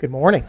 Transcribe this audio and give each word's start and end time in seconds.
Good 0.00 0.10
morning. 0.10 0.46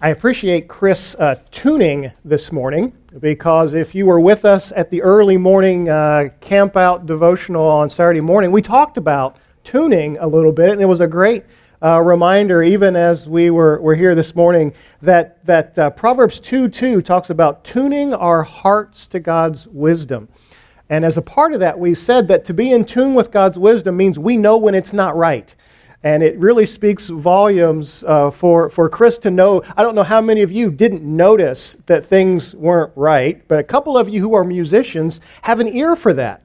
I 0.00 0.10
appreciate 0.10 0.68
Chris 0.68 1.16
uh, 1.16 1.34
tuning 1.50 2.12
this 2.24 2.52
morning 2.52 2.92
because 3.18 3.74
if 3.74 3.96
you 3.96 4.06
were 4.06 4.20
with 4.20 4.44
us 4.44 4.72
at 4.76 4.90
the 4.90 5.02
early 5.02 5.36
morning 5.36 5.88
uh, 5.88 6.28
camp 6.40 6.76
out 6.76 7.06
devotional 7.06 7.66
on 7.66 7.90
Saturday 7.90 8.20
morning, 8.20 8.52
we 8.52 8.62
talked 8.62 8.96
about 8.96 9.38
tuning 9.64 10.16
a 10.18 10.26
little 10.28 10.52
bit, 10.52 10.70
and 10.70 10.80
it 10.80 10.84
was 10.84 11.00
a 11.00 11.06
great 11.08 11.42
uh, 11.82 12.00
reminder, 12.00 12.62
even 12.62 12.94
as 12.94 13.28
we 13.28 13.50
were, 13.50 13.80
were 13.80 13.96
here 13.96 14.14
this 14.14 14.36
morning, 14.36 14.72
that, 15.02 15.44
that 15.44 15.76
uh, 15.80 15.90
Proverbs 15.90 16.38
2 16.38 16.68
2 16.68 17.02
talks 17.02 17.30
about 17.30 17.64
tuning 17.64 18.14
our 18.14 18.44
hearts 18.44 19.08
to 19.08 19.18
God's 19.18 19.66
wisdom. 19.66 20.28
And 20.90 21.04
as 21.04 21.16
a 21.16 21.22
part 21.22 21.54
of 21.54 21.58
that, 21.58 21.76
we 21.76 21.96
said 21.96 22.28
that 22.28 22.44
to 22.44 22.54
be 22.54 22.70
in 22.70 22.84
tune 22.84 23.14
with 23.14 23.32
God's 23.32 23.58
wisdom 23.58 23.96
means 23.96 24.16
we 24.16 24.36
know 24.36 24.56
when 24.56 24.76
it's 24.76 24.92
not 24.92 25.16
right. 25.16 25.52
And 26.06 26.22
it 26.22 26.38
really 26.38 26.66
speaks 26.66 27.08
volumes 27.08 28.04
uh, 28.06 28.30
for, 28.30 28.70
for 28.70 28.88
Chris 28.88 29.18
to 29.18 29.30
know. 29.32 29.64
I 29.76 29.82
don't 29.82 29.96
know 29.96 30.04
how 30.04 30.20
many 30.20 30.42
of 30.42 30.52
you 30.52 30.70
didn't 30.70 31.02
notice 31.02 31.76
that 31.86 32.06
things 32.06 32.54
weren't 32.54 32.92
right, 32.94 33.42
but 33.48 33.58
a 33.58 33.64
couple 33.64 33.98
of 33.98 34.08
you 34.08 34.20
who 34.20 34.34
are 34.34 34.44
musicians 34.44 35.20
have 35.42 35.58
an 35.58 35.66
ear 35.74 35.96
for 35.96 36.12
that. 36.14 36.42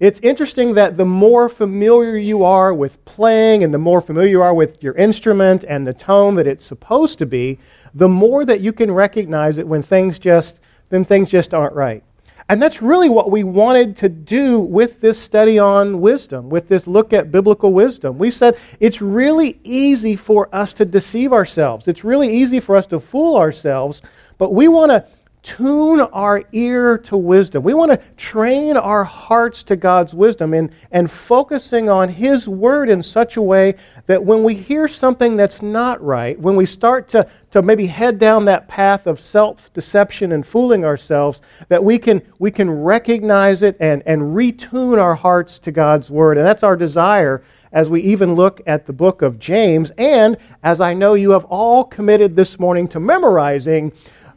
It's 0.00 0.18
interesting 0.20 0.72
that 0.76 0.96
the 0.96 1.04
more 1.04 1.50
familiar 1.50 2.16
you 2.16 2.42
are 2.42 2.72
with 2.72 3.04
playing 3.04 3.62
and 3.64 3.74
the 3.74 3.76
more 3.76 4.00
familiar 4.00 4.30
you 4.30 4.40
are 4.40 4.54
with 4.54 4.82
your 4.82 4.94
instrument 4.94 5.66
and 5.68 5.86
the 5.86 5.92
tone 5.92 6.34
that 6.36 6.46
it's 6.46 6.64
supposed 6.64 7.18
to 7.18 7.26
be, 7.26 7.58
the 7.92 8.08
more 8.08 8.46
that 8.46 8.62
you 8.62 8.72
can 8.72 8.90
recognize 8.90 9.58
it 9.58 9.68
when 9.68 9.82
things 9.82 10.18
just, 10.18 10.60
then 10.88 11.04
things 11.04 11.30
just 11.30 11.52
aren't 11.52 11.74
right. 11.74 12.02
And 12.52 12.60
that's 12.60 12.82
really 12.82 13.08
what 13.08 13.30
we 13.30 13.44
wanted 13.44 13.96
to 13.96 14.10
do 14.10 14.60
with 14.60 15.00
this 15.00 15.18
study 15.18 15.58
on 15.58 16.02
wisdom, 16.02 16.50
with 16.50 16.68
this 16.68 16.86
look 16.86 17.14
at 17.14 17.32
biblical 17.32 17.72
wisdom. 17.72 18.18
We 18.18 18.30
said 18.30 18.58
it's 18.78 19.00
really 19.00 19.58
easy 19.64 20.16
for 20.16 20.54
us 20.54 20.74
to 20.74 20.84
deceive 20.84 21.32
ourselves. 21.32 21.88
It's 21.88 22.04
really 22.04 22.30
easy 22.30 22.60
for 22.60 22.76
us 22.76 22.86
to 22.88 23.00
fool 23.00 23.38
ourselves, 23.38 24.02
but 24.36 24.52
we 24.52 24.68
want 24.68 24.90
to 24.90 25.02
tune 25.42 26.00
our 26.00 26.44
ear 26.52 26.96
to 26.96 27.16
wisdom. 27.16 27.64
We 27.64 27.74
want 27.74 27.90
to 27.90 28.00
train 28.16 28.76
our 28.76 29.02
hearts 29.02 29.64
to 29.64 29.76
God's 29.76 30.14
wisdom 30.14 30.54
and, 30.54 30.72
and 30.92 31.10
focusing 31.10 31.88
on 31.88 32.08
His 32.08 32.48
Word 32.48 32.88
in 32.88 33.02
such 33.02 33.36
a 33.36 33.42
way 33.42 33.74
that 34.06 34.22
when 34.22 34.44
we 34.44 34.54
hear 34.54 34.86
something 34.86 35.36
that's 35.36 35.60
not 35.60 36.02
right, 36.02 36.38
when 36.38 36.54
we 36.54 36.64
start 36.64 37.08
to, 37.08 37.28
to 37.50 37.60
maybe 37.60 37.86
head 37.86 38.20
down 38.20 38.44
that 38.44 38.68
path 38.68 39.08
of 39.08 39.18
self 39.18 39.72
deception 39.72 40.32
and 40.32 40.46
fooling 40.46 40.84
ourselves, 40.84 41.40
that 41.68 41.82
we 41.82 41.98
can, 41.98 42.22
we 42.38 42.50
can 42.50 42.70
recognize 42.70 43.62
it 43.62 43.76
and, 43.80 44.02
and 44.06 44.22
retune 44.22 44.98
our 44.98 45.14
hearts 45.14 45.58
to 45.58 45.72
God's 45.72 46.08
Word. 46.08 46.38
And 46.38 46.46
that's 46.46 46.62
our 46.62 46.76
desire 46.76 47.42
as 47.72 47.88
we 47.88 48.00
even 48.02 48.34
look 48.34 48.60
at 48.66 48.86
the 48.86 48.92
book 48.92 49.22
of 49.22 49.38
James. 49.38 49.90
And 49.98 50.36
as 50.62 50.80
I 50.80 50.94
know 50.94 51.14
you 51.14 51.30
have 51.30 51.46
all 51.46 51.84
committed 51.84 52.36
this 52.36 52.60
morning 52.60 52.86
to 52.88 53.00
memorizing 53.00 53.92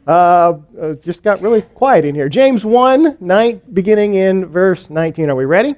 uh, 0.06 0.58
uh, 0.80 0.94
just 0.94 1.22
got 1.22 1.40
really 1.40 1.62
quiet 1.62 2.04
in 2.04 2.14
here. 2.14 2.28
James 2.28 2.64
1, 2.64 3.16
9, 3.20 3.60
beginning 3.72 4.14
in 4.14 4.46
verse 4.46 4.88
19. 4.88 5.30
Are 5.30 5.34
we 5.34 5.44
ready? 5.44 5.74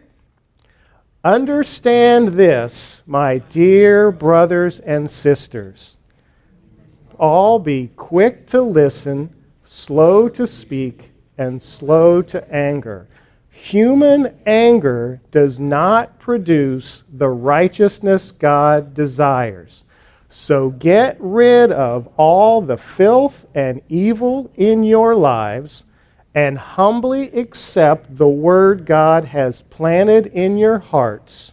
Understand 1.24 2.28
this, 2.28 3.02
my 3.06 3.38
dear 3.38 4.10
brothers 4.12 4.80
and 4.80 5.10
sisters. 5.10 5.96
All 7.18 7.58
be 7.58 7.90
quick 7.96 8.46
to 8.48 8.62
listen, 8.62 9.34
slow 9.64 10.28
to 10.28 10.46
speak, 10.46 11.10
and 11.38 11.60
slow 11.60 12.22
to 12.22 12.54
anger. 12.54 13.08
Human 13.50 14.38
anger 14.46 15.20
does 15.30 15.58
not 15.58 16.18
produce 16.20 17.02
the 17.14 17.28
righteousness 17.28 18.30
God 18.30 18.94
desires. 18.94 19.84
So 20.40 20.70
get 20.70 21.16
rid 21.18 21.72
of 21.72 22.08
all 22.16 22.62
the 22.62 22.76
filth 22.76 23.44
and 23.56 23.82
evil 23.88 24.48
in 24.54 24.84
your 24.84 25.16
lives 25.16 25.84
and 26.32 26.56
humbly 26.56 27.28
accept 27.32 28.16
the 28.16 28.28
word 28.28 28.86
God 28.86 29.24
has 29.24 29.62
planted 29.62 30.26
in 30.26 30.56
your 30.56 30.78
hearts. 30.78 31.52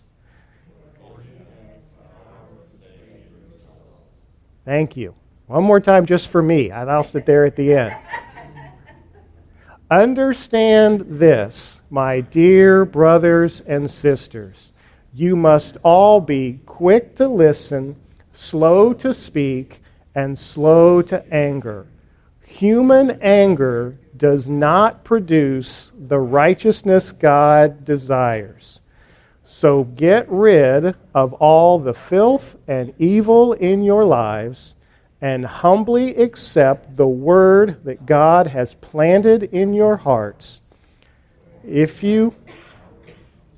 Thank 4.64 4.96
you. 4.96 5.16
One 5.48 5.64
more 5.64 5.80
time, 5.80 6.06
just 6.06 6.28
for 6.28 6.44
me. 6.44 6.70
and 6.70 6.90
I'll 6.90 7.04
sit 7.04 7.26
there 7.26 7.44
at 7.44 7.56
the 7.56 7.74
end. 7.74 7.96
Understand 9.90 11.06
this, 11.08 11.82
my 11.90 12.22
dear 12.22 12.86
brothers 12.86 13.62
and 13.62 13.90
sisters. 13.90 14.72
You 15.12 15.36
must 15.36 15.78
all 15.82 16.22
be 16.22 16.60
quick 16.68 17.16
to 17.16 17.28
listen 17.28 17.96
slow 18.36 18.94
to 18.94 19.14
speak, 19.14 19.82
and 20.14 20.38
slow 20.38 21.02
to 21.02 21.34
anger. 21.34 21.88
Human 22.46 23.20
anger 23.22 23.98
does 24.18 24.48
not 24.48 25.04
produce 25.04 25.92
the 26.08 26.20
righteousness 26.20 27.12
God 27.12 27.84
desires. 27.84 28.80
So 29.46 29.84
get 29.84 30.30
rid 30.30 30.96
of 31.14 31.34
all 31.34 31.80
the 31.80 31.94
filth 31.94 32.58
and 32.68 32.94
evil 32.98 33.54
in 33.54 33.84
your 33.84 34.06
lives 34.06 34.76
and 35.22 35.46
humbly 35.46 36.16
accept 36.18 36.96
the 36.96 37.08
word 37.08 37.84
that 37.84 38.06
God 38.06 38.48
has 38.48 38.74
planted 38.76 39.44
in 39.44 39.74
your 39.74 39.98
hearts 39.98 40.60
if 41.68 42.04
you 42.04 42.34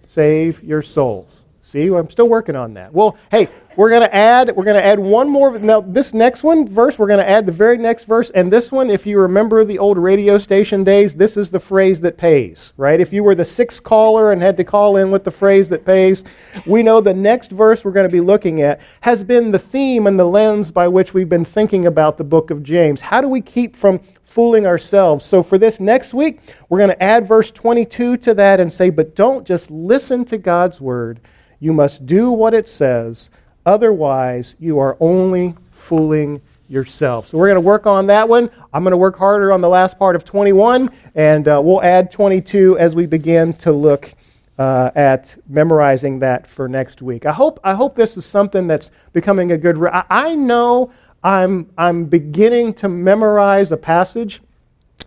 save 0.08 0.64
your 0.64 0.82
souls. 0.82 1.42
See, 1.62 1.88
I'm 1.88 2.10
still 2.10 2.30
working 2.30 2.56
on 2.56 2.74
that. 2.76 2.94
Well, 2.94 3.18
hey, 3.30 3.50
we're 3.78 3.90
going 3.90 4.02
to 4.02 4.14
add 4.14 4.54
we're 4.56 4.66
going 4.66 4.76
to 4.76 4.84
add 4.84 5.00
one 5.00 5.30
more 5.30 5.58
now 5.60 5.80
this 5.80 6.14
next 6.14 6.44
one 6.44 6.68
verse 6.68 6.98
we're 6.98 7.08
going 7.08 7.20
to 7.20 7.30
add 7.30 7.46
the 7.46 7.52
very 7.52 7.78
next 7.78 8.06
verse 8.06 8.32
and 8.32 8.52
this 8.52 8.72
one 8.72 8.90
if 8.90 9.06
you 9.06 9.20
remember 9.20 9.64
the 9.64 9.78
old 9.78 9.98
radio 9.98 10.38
station 10.38 10.84
days 10.84 11.14
this 11.16 11.38
is 11.38 11.52
the 11.52 11.60
phrase 11.60 12.02
that 12.02 12.18
pays 12.18 12.74
right? 12.78 13.00
If 13.00 13.14
you 13.14 13.24
were 13.24 13.36
the 13.36 13.46
sixth 13.46 13.84
caller 13.84 14.32
and 14.32 14.42
had 14.42 14.58
to 14.58 14.64
call 14.64 14.98
in 14.98 15.12
with 15.12 15.24
the 15.24 15.32
phrase 15.32 15.70
that 15.70 15.86
pays 15.86 16.24
we 16.66 16.84
know 16.84 17.00
the 17.00 17.14
next 17.14 17.52
verse 17.52 17.86
we're 17.86 17.92
going 17.92 18.10
to 18.10 18.12
be 18.12 18.20
looking 18.20 18.62
at 18.62 18.82
has 19.02 19.24
been 19.24 19.52
the 19.52 19.60
theme 19.60 20.08
and 20.08 20.20
the 20.20 20.26
lens 20.26 20.72
by 20.72 20.88
which 20.88 21.14
we've 21.14 21.30
been 21.30 21.46
thinking 21.46 21.86
about 21.86 22.18
the 22.18 22.24
book 22.24 22.50
of 22.50 22.64
James. 22.64 23.00
How 23.00 23.22
do 23.22 23.28
we 23.28 23.42
keep 23.42 23.76
from 23.76 24.00
fooling 24.24 24.66
ourselves? 24.66 25.26
So 25.26 25.44
for 25.44 25.58
this 25.58 25.80
next 25.80 26.14
week 26.14 26.40
we're 26.70 26.80
going 26.80 26.90
to 26.90 27.04
add 27.04 27.28
verse 27.28 27.52
22 27.52 28.18
to 28.18 28.34
that 28.34 28.60
and 28.60 28.74
say 28.74 28.90
but 28.90 29.16
don't 29.16 29.46
just 29.46 29.70
listen 29.70 30.26
to 30.26 30.38
God's 30.38 30.82
word. 30.82 31.20
You 31.60 31.74
must 31.74 32.06
do 32.06 32.32
what 32.32 32.54
it 32.54 32.68
says, 32.70 33.32
otherwise, 33.68 34.56
you 34.60 34.80
are 34.80 34.98
only 35.00 35.54
fooling 35.72 36.42
yourself. 36.70 37.28
So 37.28 37.38
we're 37.38 37.48
going 37.48 37.56
to 37.56 37.62
work 37.62 37.86
on 37.86 38.08
that 38.08 38.28
one. 38.28 38.50
I'm 38.74 38.84
going 38.84 38.92
to 38.92 38.98
work 38.98 39.18
harder 39.18 39.52
on 39.52 39.62
the 39.62 39.70
last 39.70 40.00
part 40.00 40.16
of 40.16 40.26
21, 40.26 40.90
and 41.16 41.48
uh, 41.48 41.62
we'll 41.64 41.84
add 41.84 42.12
22 42.12 42.80
as 42.80 42.96
we 42.96 43.06
begin 43.06 43.54
to 43.54 43.72
look 43.72 44.14
uh, 44.58 44.90
at 44.96 45.36
memorizing 45.48 46.18
that 46.20 46.48
for 46.48 46.68
next 46.68 47.02
week. 47.02 47.26
I 47.26 47.32
hope, 47.32 47.60
I 47.64 47.76
hope 47.76 47.96
this 47.96 48.18
is 48.18 48.26
something 48.26 48.68
that's 48.68 48.90
becoming 49.14 49.52
a 49.52 49.58
good. 49.58 49.78
Re- 49.78 49.92
I, 49.94 50.04
I 50.10 50.36
know 50.36 50.92
I'm, 51.24 51.70
I'm 51.78 52.06
beginning 52.06 52.74
to 52.76 52.90
memorize 52.90 53.72
a 53.72 53.78
passage 53.78 54.42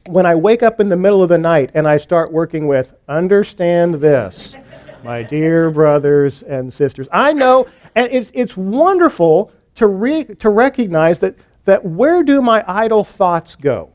when 0.07 0.25
I 0.25 0.35
wake 0.35 0.63
up 0.63 0.81
in 0.81 0.89
the 0.89 0.97
middle 0.97 1.23
of 1.23 1.29
the 1.29 1.39
night 1.39 1.71
and 1.75 1.89
I 1.89 1.97
start 1.97 2.33
working 2.33 2.67
with 2.67 2.95
understand 3.09 3.95
this 3.97 4.57
my 5.05 5.23
dear 5.23 5.71
brothers 5.71 6.43
and 6.43 6.73
sisters. 6.73 7.09
I 7.13 7.33
know, 7.33 7.67
and 7.95 8.13
it's, 8.13 8.31
it's 8.35 8.57
wonderful 8.57 9.53
to, 9.77 9.87
re, 9.87 10.25
to 10.25 10.51
recognize 10.51 11.19
that, 11.21 11.37
that 11.65 11.85
where 11.85 12.23
do 12.23 12.43
my 12.43 12.65
idle 12.67 13.05
thoughts 13.05 13.57
go? 13.57 13.91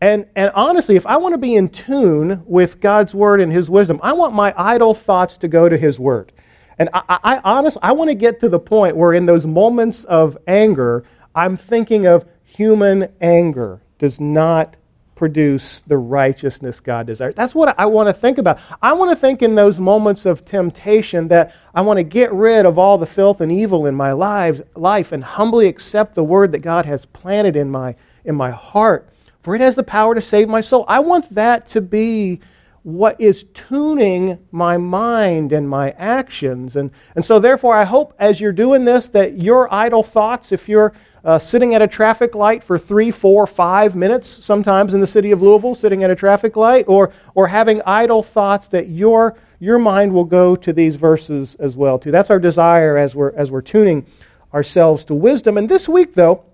And, 0.00 0.26
and 0.34 0.50
honestly, 0.54 0.96
if 0.96 1.06
I 1.06 1.16
want 1.16 1.32
to 1.32 1.38
be 1.38 1.54
in 1.54 1.68
tune 1.68 2.42
with 2.44 2.80
God's 2.80 3.14
word 3.14 3.40
and 3.40 3.52
his 3.52 3.70
wisdom, 3.70 4.00
I 4.02 4.12
want 4.12 4.34
my 4.34 4.52
idle 4.56 4.94
thoughts 4.94 5.36
to 5.38 5.48
go 5.48 5.68
to 5.68 5.76
his 5.76 6.00
word. 6.00 6.32
And 6.78 6.88
I, 6.92 7.18
I 7.22 7.40
honestly, 7.44 7.80
I 7.84 7.92
want 7.92 8.10
to 8.10 8.14
get 8.14 8.40
to 8.40 8.48
the 8.48 8.58
point 8.58 8.96
where 8.96 9.12
in 9.12 9.26
those 9.26 9.46
moments 9.46 10.02
of 10.04 10.36
anger, 10.48 11.04
I'm 11.34 11.56
thinking 11.56 12.06
of 12.06 12.24
human 12.42 13.12
anger 13.20 13.80
does 13.98 14.18
not 14.18 14.76
produce 15.14 15.82
the 15.82 15.96
righteousness 15.96 16.80
God 16.80 17.06
desires. 17.06 17.34
That's 17.34 17.54
what 17.54 17.78
I 17.78 17.86
want 17.86 18.08
to 18.08 18.12
think 18.12 18.38
about. 18.38 18.58
I 18.80 18.92
want 18.92 19.10
to 19.10 19.16
think 19.16 19.42
in 19.42 19.54
those 19.54 19.78
moments 19.78 20.26
of 20.26 20.44
temptation 20.44 21.28
that 21.28 21.54
I 21.74 21.82
want 21.82 21.98
to 21.98 22.04
get 22.04 22.32
rid 22.32 22.66
of 22.66 22.78
all 22.78 22.98
the 22.98 23.06
filth 23.06 23.40
and 23.40 23.52
evil 23.52 23.86
in 23.86 23.94
my 23.94 24.12
lives, 24.12 24.62
life 24.74 25.12
and 25.12 25.22
humbly 25.22 25.68
accept 25.68 26.14
the 26.14 26.24
word 26.24 26.52
that 26.52 26.60
God 26.60 26.86
has 26.86 27.04
planted 27.04 27.56
in 27.56 27.70
my, 27.70 27.94
in 28.24 28.34
my 28.34 28.50
heart, 28.50 29.08
for 29.42 29.54
it 29.54 29.60
has 29.60 29.76
the 29.76 29.82
power 29.82 30.14
to 30.14 30.20
save 30.20 30.48
my 30.48 30.60
soul. 30.60 30.84
I 30.88 31.00
want 31.00 31.32
that 31.34 31.66
to 31.68 31.80
be 31.80 32.40
what 32.84 33.20
is 33.20 33.44
tuning 33.54 34.38
my 34.50 34.76
mind 34.76 35.52
and 35.52 35.68
my 35.68 35.90
actions. 35.92 36.74
And, 36.76 36.90
and 37.14 37.24
so, 37.24 37.38
therefore, 37.38 37.76
I 37.76 37.84
hope 37.84 38.12
as 38.18 38.40
you're 38.40 38.52
doing 38.52 38.84
this 38.84 39.08
that 39.10 39.38
your 39.38 39.72
idle 39.72 40.02
thoughts, 40.02 40.50
if 40.50 40.68
you're 40.68 40.92
uh, 41.24 41.38
sitting 41.38 41.74
at 41.74 41.82
a 41.82 41.86
traffic 41.86 42.34
light 42.34 42.64
for 42.64 42.76
three, 42.76 43.12
four, 43.12 43.46
five 43.46 43.94
minutes, 43.94 44.26
sometimes 44.26 44.94
in 44.94 45.00
the 45.00 45.06
city 45.06 45.30
of 45.30 45.40
Louisville, 45.40 45.76
sitting 45.76 46.02
at 46.02 46.10
a 46.10 46.16
traffic 46.16 46.56
light, 46.56 46.84
or, 46.88 47.12
or 47.36 47.46
having 47.46 47.80
idle 47.86 48.22
thoughts, 48.22 48.66
that 48.68 48.88
your, 48.88 49.36
your 49.60 49.78
mind 49.78 50.12
will 50.12 50.24
go 50.24 50.56
to 50.56 50.72
these 50.72 50.96
verses 50.96 51.54
as 51.60 51.76
well. 51.76 52.00
Too. 52.00 52.10
That's 52.10 52.30
our 52.30 52.40
desire 52.40 52.96
as 52.96 53.14
we're, 53.14 53.32
as 53.36 53.52
we're 53.52 53.62
tuning 53.62 54.04
ourselves 54.52 55.04
to 55.04 55.14
wisdom. 55.14 55.56
And 55.56 55.68
this 55.68 55.88
week, 55.88 56.14
though, 56.14 56.44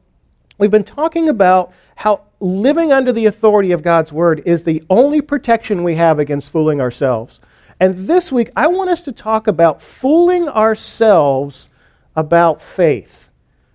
we've 0.58 0.70
been 0.70 0.84
talking 0.84 1.30
about 1.30 1.72
how 1.96 2.27
living 2.40 2.92
under 2.92 3.12
the 3.12 3.26
authority 3.26 3.72
of 3.72 3.82
God's 3.82 4.12
Word 4.12 4.42
is 4.46 4.62
the 4.62 4.82
only 4.90 5.20
protection 5.20 5.82
we 5.82 5.94
have 5.96 6.18
against 6.18 6.50
fooling 6.50 6.80
ourselves. 6.80 7.40
And 7.80 8.06
this 8.06 8.32
week, 8.32 8.50
I 8.56 8.66
want 8.66 8.90
us 8.90 9.02
to 9.02 9.12
talk 9.12 9.46
about 9.46 9.80
fooling 9.80 10.48
ourselves 10.48 11.68
about 12.16 12.60
faith. 12.60 13.30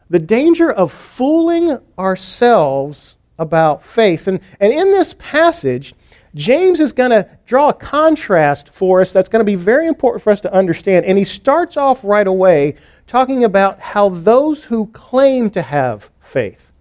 The 0.09 0.19
danger 0.19 0.71
of 0.71 0.91
fooling 0.91 1.79
ourselves 1.97 3.15
about 3.39 3.83
faith. 3.83 4.27
And, 4.27 4.41
and 4.59 4.73
in 4.73 4.91
this 4.91 5.15
passage, 5.17 5.95
James 6.35 6.79
is 6.79 6.91
going 6.93 7.11
to 7.11 7.29
draw 7.45 7.69
a 7.69 7.73
contrast 7.73 8.69
for 8.69 9.01
us 9.01 9.13
that's 9.13 9.29
going 9.29 9.39
to 9.39 9.45
be 9.45 9.55
very 9.55 9.87
important 9.87 10.21
for 10.21 10.31
us 10.31 10.41
to 10.41 10.53
understand. 10.53 11.05
And 11.05 11.17
he 11.17 11.23
starts 11.23 11.77
off 11.77 12.03
right 12.03 12.27
away 12.27 12.75
talking 13.07 13.43
about 13.43 13.79
how 13.79 14.09
those 14.09 14.63
who 14.63 14.87
claim 14.87 15.49
to 15.51 15.61
have 15.61 16.09
faith. 16.19 16.72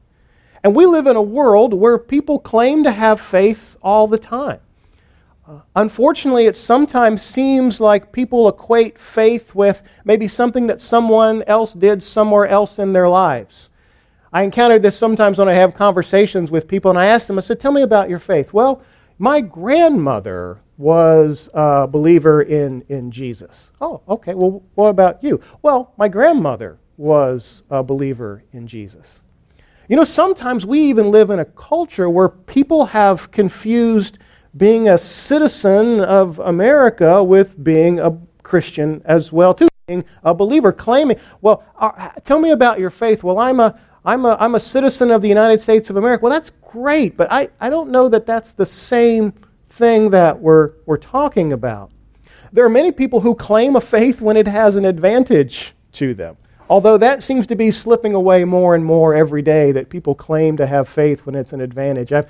And 0.64 0.74
we 0.74 0.86
live 0.86 1.06
in 1.06 1.16
a 1.16 1.22
world 1.22 1.74
where 1.74 1.98
people 1.98 2.38
claim 2.38 2.84
to 2.84 2.92
have 2.92 3.20
faith 3.20 3.76
all 3.82 4.06
the 4.06 4.18
time. 4.18 4.60
Uh, 5.46 5.58
unfortunately, 5.74 6.46
it 6.46 6.54
sometimes 6.54 7.20
seems 7.20 7.80
like 7.80 8.12
people 8.12 8.48
equate 8.48 8.98
faith 8.98 9.54
with 9.56 9.82
maybe 10.04 10.28
something 10.28 10.68
that 10.68 10.80
someone 10.80 11.42
else 11.48 11.74
did 11.74 12.00
somewhere 12.00 12.46
else 12.46 12.78
in 12.78 12.92
their 12.92 13.08
lives. 13.08 13.70
I 14.32 14.44
encounter 14.44 14.78
this 14.78 14.96
sometimes 14.96 15.38
when 15.38 15.48
I 15.48 15.54
have 15.54 15.74
conversations 15.74 16.50
with 16.50 16.68
people, 16.68 16.90
and 16.90 16.98
I 16.98 17.06
ask 17.06 17.26
them, 17.26 17.38
I 17.38 17.42
said, 17.42 17.58
Tell 17.58 17.72
me 17.72 17.82
about 17.82 18.08
your 18.08 18.20
faith. 18.20 18.52
Well, 18.52 18.82
my 19.18 19.40
grandmother 19.40 20.60
was 20.78 21.48
a 21.52 21.86
believer 21.86 22.42
in, 22.42 22.82
in 22.88 23.10
Jesus. 23.10 23.72
Oh, 23.80 24.00
okay. 24.08 24.34
Well, 24.34 24.62
what 24.74 24.88
about 24.88 25.22
you? 25.22 25.40
Well, 25.60 25.92
my 25.96 26.08
grandmother 26.08 26.78
was 26.96 27.62
a 27.68 27.82
believer 27.82 28.42
in 28.52 28.66
Jesus. 28.66 29.20
You 29.92 29.96
know, 29.96 30.04
sometimes 30.04 30.64
we 30.64 30.80
even 30.80 31.10
live 31.10 31.28
in 31.28 31.40
a 31.40 31.44
culture 31.44 32.08
where 32.08 32.30
people 32.30 32.86
have 32.86 33.30
confused 33.30 34.20
being 34.56 34.88
a 34.88 34.96
citizen 34.96 36.00
of 36.00 36.38
America 36.38 37.22
with 37.22 37.62
being 37.62 38.00
a 38.00 38.18
Christian 38.42 39.02
as 39.04 39.32
well, 39.32 39.52
too, 39.52 39.68
being 39.86 40.02
a 40.24 40.32
believer, 40.32 40.72
claiming, 40.72 41.18
well, 41.42 41.62
uh, 41.76 42.08
tell 42.24 42.40
me 42.40 42.52
about 42.52 42.78
your 42.78 42.88
faith. 42.88 43.22
Well, 43.22 43.38
I'm 43.38 43.60
a, 43.60 43.78
I'm, 44.06 44.24
a, 44.24 44.34
I'm 44.40 44.54
a 44.54 44.60
citizen 44.60 45.10
of 45.10 45.20
the 45.20 45.28
United 45.28 45.60
States 45.60 45.90
of 45.90 45.96
America. 45.96 46.22
Well, 46.22 46.32
that's 46.32 46.52
great, 46.62 47.14
but 47.18 47.30
I, 47.30 47.50
I 47.60 47.68
don't 47.68 47.90
know 47.90 48.08
that 48.08 48.24
that's 48.24 48.52
the 48.52 48.64
same 48.64 49.34
thing 49.68 50.08
that 50.08 50.40
we're, 50.40 50.70
we're 50.86 50.96
talking 50.96 51.52
about. 51.52 51.90
There 52.50 52.64
are 52.64 52.70
many 52.70 52.92
people 52.92 53.20
who 53.20 53.34
claim 53.34 53.76
a 53.76 53.80
faith 53.82 54.22
when 54.22 54.38
it 54.38 54.46
has 54.46 54.74
an 54.74 54.86
advantage 54.86 55.74
to 55.92 56.14
them. 56.14 56.38
Although 56.70 56.98
that 56.98 57.22
seems 57.22 57.46
to 57.48 57.54
be 57.54 57.70
slipping 57.70 58.14
away 58.14 58.44
more 58.44 58.74
and 58.74 58.84
more 58.84 59.14
every 59.14 59.42
day, 59.42 59.72
that 59.72 59.88
people 59.88 60.14
claim 60.14 60.56
to 60.56 60.66
have 60.66 60.88
faith 60.88 61.26
when 61.26 61.34
it's 61.34 61.52
an 61.52 61.60
advantage. 61.60 62.12
I've, 62.12 62.26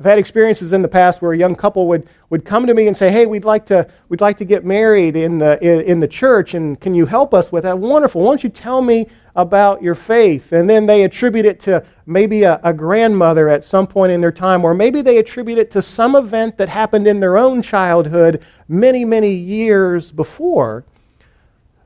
I've 0.00 0.06
had 0.06 0.18
experiences 0.18 0.72
in 0.72 0.80
the 0.80 0.88
past 0.88 1.20
where 1.20 1.32
a 1.32 1.36
young 1.36 1.54
couple 1.54 1.86
would, 1.88 2.08
would 2.30 2.46
come 2.46 2.66
to 2.66 2.72
me 2.72 2.86
and 2.86 2.96
say, 2.96 3.10
Hey, 3.10 3.26
we'd 3.26 3.44
like 3.44 3.66
to, 3.66 3.86
we'd 4.08 4.22
like 4.22 4.38
to 4.38 4.46
get 4.46 4.64
married 4.64 5.14
in 5.14 5.36
the, 5.36 5.62
in, 5.62 5.80
in 5.82 6.00
the 6.00 6.08
church, 6.08 6.54
and 6.54 6.80
can 6.80 6.94
you 6.94 7.04
help 7.04 7.34
us 7.34 7.52
with 7.52 7.64
that? 7.64 7.78
Wonderful. 7.78 8.22
Why 8.22 8.30
don't 8.30 8.42
you 8.42 8.48
tell 8.48 8.80
me 8.80 9.08
about 9.36 9.82
your 9.82 9.94
faith? 9.94 10.52
And 10.52 10.70
then 10.70 10.86
they 10.86 11.04
attribute 11.04 11.44
it 11.44 11.60
to 11.60 11.84
maybe 12.06 12.44
a, 12.44 12.58
a 12.64 12.72
grandmother 12.72 13.50
at 13.50 13.62
some 13.62 13.86
point 13.86 14.10
in 14.10 14.22
their 14.22 14.32
time, 14.32 14.64
or 14.64 14.72
maybe 14.72 15.02
they 15.02 15.18
attribute 15.18 15.58
it 15.58 15.70
to 15.72 15.82
some 15.82 16.16
event 16.16 16.56
that 16.56 16.70
happened 16.70 17.06
in 17.06 17.20
their 17.20 17.36
own 17.36 17.60
childhood 17.60 18.42
many, 18.68 19.04
many 19.04 19.32
years 19.32 20.10
before. 20.12 20.84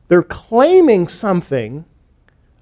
They're 0.09 0.23
claiming 0.23 1.09
something 1.09 1.85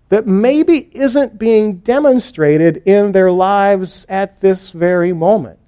that 0.09 0.27
maybe 0.27 0.91
isn't 0.93 1.39
being 1.39 1.79
demonstrated 1.79 2.83
in 2.85 3.13
their 3.13 3.33
lives 3.33 4.05
at 4.09 4.41
this 4.41 4.71
very 4.71 5.13
moment. 5.13 5.59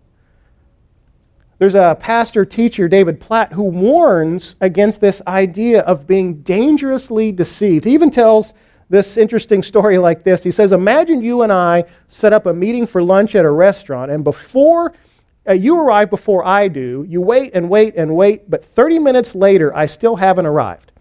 There's 1.58 1.74
a 1.74 1.96
pastor 1.98 2.44
teacher, 2.44 2.88
David 2.88 3.20
Platt, 3.20 3.52
who 3.52 3.62
warns 3.62 4.56
against 4.60 5.00
this 5.00 5.22
idea 5.26 5.80
of 5.80 6.06
being 6.06 6.42
dangerously 6.42 7.32
deceived. 7.32 7.84
He 7.86 7.94
even 7.94 8.10
tells 8.10 8.52
this 8.90 9.16
interesting 9.16 9.62
story 9.62 9.96
like 9.96 10.24
this. 10.24 10.42
He 10.42 10.50
says, 10.50 10.72
Imagine 10.72 11.22
you 11.22 11.42
and 11.42 11.52
I 11.52 11.84
set 12.08 12.32
up 12.32 12.46
a 12.46 12.52
meeting 12.52 12.86
for 12.86 13.02
lunch 13.02 13.34
at 13.34 13.44
a 13.44 13.50
restaurant, 13.50 14.10
and 14.10 14.22
before 14.22 14.92
uh, 15.48 15.52
you 15.52 15.78
arrive 15.78 16.10
before 16.10 16.44
I 16.44 16.68
do, 16.68 17.06
you 17.08 17.20
wait 17.20 17.52
and 17.54 17.70
wait 17.70 17.94
and 17.96 18.14
wait, 18.14 18.50
but 18.50 18.64
30 18.64 18.98
minutes 18.98 19.34
later, 19.34 19.74
I 19.74 19.86
still 19.86 20.16
haven't 20.16 20.46
arrived. 20.46 20.92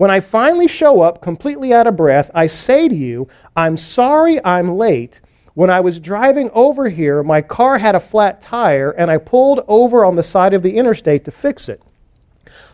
When 0.00 0.10
I 0.10 0.20
finally 0.20 0.66
show 0.66 1.02
up 1.02 1.20
completely 1.20 1.74
out 1.74 1.86
of 1.86 1.94
breath, 1.94 2.30
I 2.34 2.46
say 2.46 2.88
to 2.88 2.94
you, 2.94 3.28
I'm 3.54 3.76
sorry 3.76 4.42
I'm 4.46 4.78
late. 4.78 5.20
When 5.52 5.68
I 5.68 5.80
was 5.80 6.00
driving 6.00 6.48
over 6.54 6.88
here, 6.88 7.22
my 7.22 7.42
car 7.42 7.76
had 7.76 7.94
a 7.94 8.00
flat 8.00 8.40
tire 8.40 8.92
and 8.92 9.10
I 9.10 9.18
pulled 9.18 9.60
over 9.68 10.06
on 10.06 10.16
the 10.16 10.22
side 10.22 10.54
of 10.54 10.62
the 10.62 10.74
interstate 10.74 11.26
to 11.26 11.30
fix 11.30 11.68
it. 11.68 11.82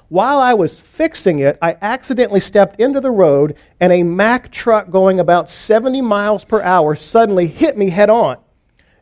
While 0.08 0.38
I 0.38 0.54
was 0.54 0.78
fixing 0.78 1.40
it, 1.40 1.58
I 1.60 1.76
accidentally 1.82 2.38
stepped 2.38 2.78
into 2.78 3.00
the 3.00 3.10
road 3.10 3.56
and 3.80 3.92
a 3.92 4.04
Mack 4.04 4.52
truck 4.52 4.88
going 4.88 5.18
about 5.18 5.50
70 5.50 6.00
miles 6.02 6.44
per 6.44 6.62
hour 6.62 6.94
suddenly 6.94 7.48
hit 7.48 7.76
me 7.76 7.90
head 7.90 8.08
on. 8.08 8.36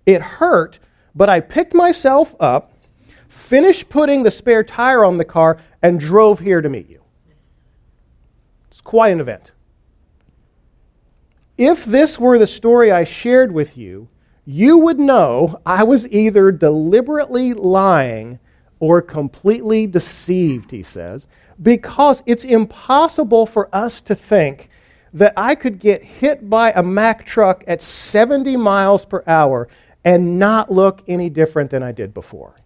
It 0.06 0.22
hurt, 0.22 0.78
but 1.14 1.28
I 1.28 1.40
picked 1.40 1.74
myself 1.74 2.34
up, 2.40 2.72
finished 3.28 3.90
putting 3.90 4.22
the 4.22 4.30
spare 4.30 4.64
tire 4.64 5.04
on 5.04 5.18
the 5.18 5.26
car, 5.26 5.58
and 5.82 6.00
drove 6.00 6.38
here 6.38 6.62
to 6.62 6.70
meet 6.70 6.88
you 6.88 7.03
quite 8.84 9.12
an 9.12 9.20
event. 9.20 9.52
If 11.56 11.84
this 11.84 12.18
were 12.18 12.38
the 12.38 12.46
story 12.46 12.92
I 12.92 13.04
shared 13.04 13.52
with 13.52 13.76
you, 13.76 14.08
you 14.44 14.78
would 14.78 14.98
know 14.98 15.60
I 15.64 15.84
was 15.84 16.06
either 16.08 16.52
deliberately 16.52 17.54
lying 17.54 18.38
or 18.80 19.00
completely 19.00 19.86
deceived, 19.86 20.70
he 20.70 20.82
says, 20.82 21.26
because 21.62 22.22
it's 22.26 22.44
impossible 22.44 23.46
for 23.46 23.74
us 23.74 24.00
to 24.02 24.14
think 24.14 24.68
that 25.14 25.32
I 25.36 25.54
could 25.54 25.78
get 25.78 26.02
hit 26.02 26.50
by 26.50 26.72
a 26.72 26.82
Mack 26.82 27.24
truck 27.24 27.64
at 27.66 27.80
70 27.80 28.56
miles 28.56 29.04
per 29.04 29.22
hour 29.26 29.68
and 30.04 30.38
not 30.38 30.70
look 30.70 31.02
any 31.08 31.30
different 31.30 31.70
than 31.70 31.82
I 31.82 31.92
did 31.92 32.12
before. 32.12 32.56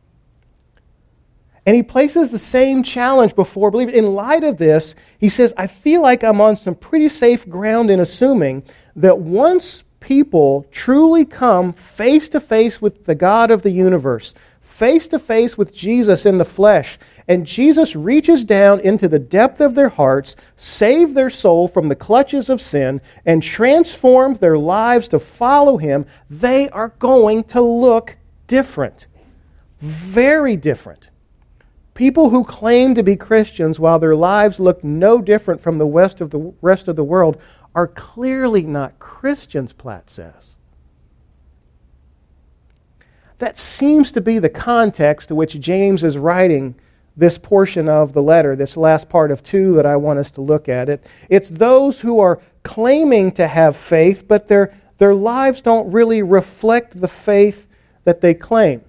And 1.68 1.76
he 1.76 1.82
places 1.82 2.30
the 2.30 2.38
same 2.38 2.82
challenge 2.82 3.34
before 3.34 3.70
believers. 3.70 3.94
In 3.94 4.14
light 4.14 4.42
of 4.42 4.56
this, 4.56 4.94
he 5.18 5.28
says, 5.28 5.52
I 5.58 5.66
feel 5.66 6.00
like 6.00 6.24
I'm 6.24 6.40
on 6.40 6.56
some 6.56 6.74
pretty 6.74 7.10
safe 7.10 7.46
ground 7.46 7.90
in 7.90 8.00
assuming 8.00 8.62
that 8.96 9.18
once 9.18 9.84
people 10.00 10.64
truly 10.70 11.26
come 11.26 11.74
face 11.74 12.30
to 12.30 12.40
face 12.40 12.80
with 12.80 13.04
the 13.04 13.14
God 13.14 13.50
of 13.50 13.60
the 13.60 13.70
universe, 13.70 14.32
face 14.62 15.08
to 15.08 15.18
face 15.18 15.58
with 15.58 15.74
Jesus 15.74 16.24
in 16.24 16.38
the 16.38 16.44
flesh, 16.46 16.98
and 17.28 17.44
Jesus 17.44 17.94
reaches 17.94 18.44
down 18.44 18.80
into 18.80 19.06
the 19.06 19.18
depth 19.18 19.60
of 19.60 19.74
their 19.74 19.90
hearts, 19.90 20.36
saves 20.56 21.12
their 21.12 21.28
soul 21.28 21.68
from 21.68 21.86
the 21.86 21.94
clutches 21.94 22.48
of 22.48 22.62
sin, 22.62 22.98
and 23.26 23.42
transforms 23.42 24.38
their 24.38 24.56
lives 24.56 25.06
to 25.08 25.18
follow 25.18 25.76
him, 25.76 26.06
they 26.30 26.70
are 26.70 26.94
going 26.98 27.44
to 27.44 27.60
look 27.60 28.16
different. 28.46 29.06
Very 29.82 30.56
different. 30.56 31.10
People 31.98 32.30
who 32.30 32.44
claim 32.44 32.94
to 32.94 33.02
be 33.02 33.16
Christians 33.16 33.80
while 33.80 33.98
their 33.98 34.14
lives 34.14 34.60
look 34.60 34.84
no 34.84 35.20
different 35.20 35.60
from 35.60 35.78
the 35.78 35.86
rest 35.86 36.20
of 36.20 36.30
the, 36.30 36.54
rest 36.62 36.86
of 36.86 36.94
the 36.94 37.02
world 37.02 37.38
are 37.74 37.88
clearly 37.88 38.62
not 38.62 39.00
Christians, 39.00 39.72
Platt 39.72 40.08
says. 40.08 40.54
That 43.38 43.58
seems 43.58 44.12
to 44.12 44.20
be 44.20 44.38
the 44.38 44.48
context 44.48 45.26
to 45.26 45.34
which 45.34 45.58
James 45.58 46.04
is 46.04 46.16
writing 46.16 46.76
this 47.16 47.36
portion 47.36 47.88
of 47.88 48.12
the 48.12 48.22
letter, 48.22 48.54
this 48.54 48.76
last 48.76 49.08
part 49.08 49.32
of 49.32 49.42
2 49.42 49.74
that 49.74 49.84
I 49.84 49.96
want 49.96 50.20
us 50.20 50.30
to 50.32 50.40
look 50.40 50.68
at. 50.68 50.88
It, 50.88 51.04
it's 51.28 51.48
those 51.48 51.98
who 51.98 52.20
are 52.20 52.40
claiming 52.62 53.32
to 53.32 53.48
have 53.48 53.76
faith, 53.76 54.28
but 54.28 54.46
their, 54.46 54.72
their 54.98 55.16
lives 55.16 55.62
don't 55.62 55.90
really 55.90 56.22
reflect 56.22 57.00
the 57.00 57.08
faith 57.08 57.66
that 58.04 58.20
they 58.20 58.34
claim. 58.34 58.82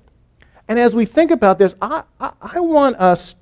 And 0.69 0.77
as 0.77 0.95
we 0.95 1.05
think 1.05 1.31
about 1.31 1.57
this, 1.57 1.75
I, 1.81 2.03
I, 2.19 2.31
I, 2.39 2.59
want 2.59 2.95
us 2.97 3.35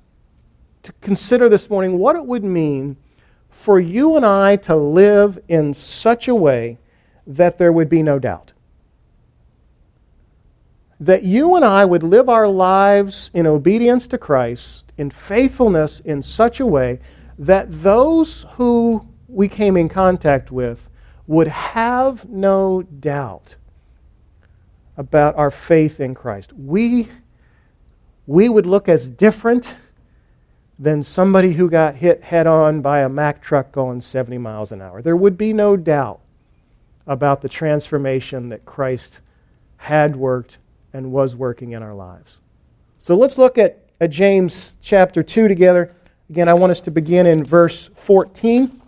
to 0.82 0.92
consider 1.02 1.50
this 1.50 1.68
morning 1.68 1.98
what 1.98 2.16
it 2.16 2.24
would 2.24 2.42
mean 2.42 2.96
for 3.50 3.78
you 3.78 4.16
and 4.16 4.24
I 4.24 4.56
to 4.56 4.74
live 4.74 5.38
in 5.46 5.74
such 5.74 6.28
a 6.28 6.34
way 6.34 6.78
that 7.26 7.58
there 7.58 7.70
would 7.70 7.90
be 7.90 8.02
no 8.02 8.18
doubt. 8.18 8.54
That 11.00 11.22
you 11.22 11.56
and 11.56 11.66
I 11.66 11.84
would 11.84 12.02
live 12.02 12.30
our 12.30 12.48
lives 12.48 13.30
in 13.34 13.46
obedience 13.46 14.08
to 14.08 14.18
Christ, 14.18 14.90
in 14.96 15.10
faithfulness 15.10 16.00
in 16.00 16.22
such 16.22 16.60
a 16.60 16.66
way 16.66 16.98
that 17.38 17.66
those 17.82 18.46
who 18.52 19.06
we 19.28 19.48
came 19.48 19.76
in 19.76 19.90
contact 19.90 20.50
with 20.50 20.88
would 21.26 21.48
have 21.48 22.26
no 22.30 22.82
doubt 23.00 23.56
about 24.98 25.36
our 25.36 25.50
faith 25.50 26.00
in 26.00 26.14
Christ. 26.14 26.52
We, 26.52 27.08
we 28.26 28.48
would 28.48 28.66
look 28.66 28.88
as 28.88 29.08
different 29.08 29.76
than 30.78 31.02
somebody 31.02 31.52
who 31.52 31.70
got 31.70 31.94
hit 31.94 32.22
head 32.22 32.46
on 32.46 32.82
by 32.82 33.00
a 33.00 33.08
Mack 33.08 33.40
truck 33.40 33.72
going 33.72 34.00
70 34.00 34.38
miles 34.38 34.72
an 34.72 34.82
hour. 34.82 35.00
There 35.00 35.16
would 35.16 35.38
be 35.38 35.52
no 35.52 35.76
doubt 35.76 36.20
about 37.06 37.40
the 37.40 37.48
transformation 37.48 38.48
that 38.50 38.64
Christ 38.64 39.20
had 39.76 40.14
worked 40.14 40.58
and 40.92 41.12
was 41.12 41.36
working 41.36 41.72
in 41.72 41.82
our 41.82 41.94
lives. 41.94 42.38
So 42.98 43.16
let's 43.16 43.38
look 43.38 43.56
at, 43.56 43.78
at 44.00 44.10
James 44.10 44.76
chapter 44.82 45.22
2 45.22 45.46
together. 45.48 45.94
Again, 46.28 46.48
I 46.48 46.54
want 46.54 46.72
us 46.72 46.80
to 46.82 46.90
begin 46.90 47.26
in 47.26 47.44
verse 47.44 47.88
14. 47.94 48.82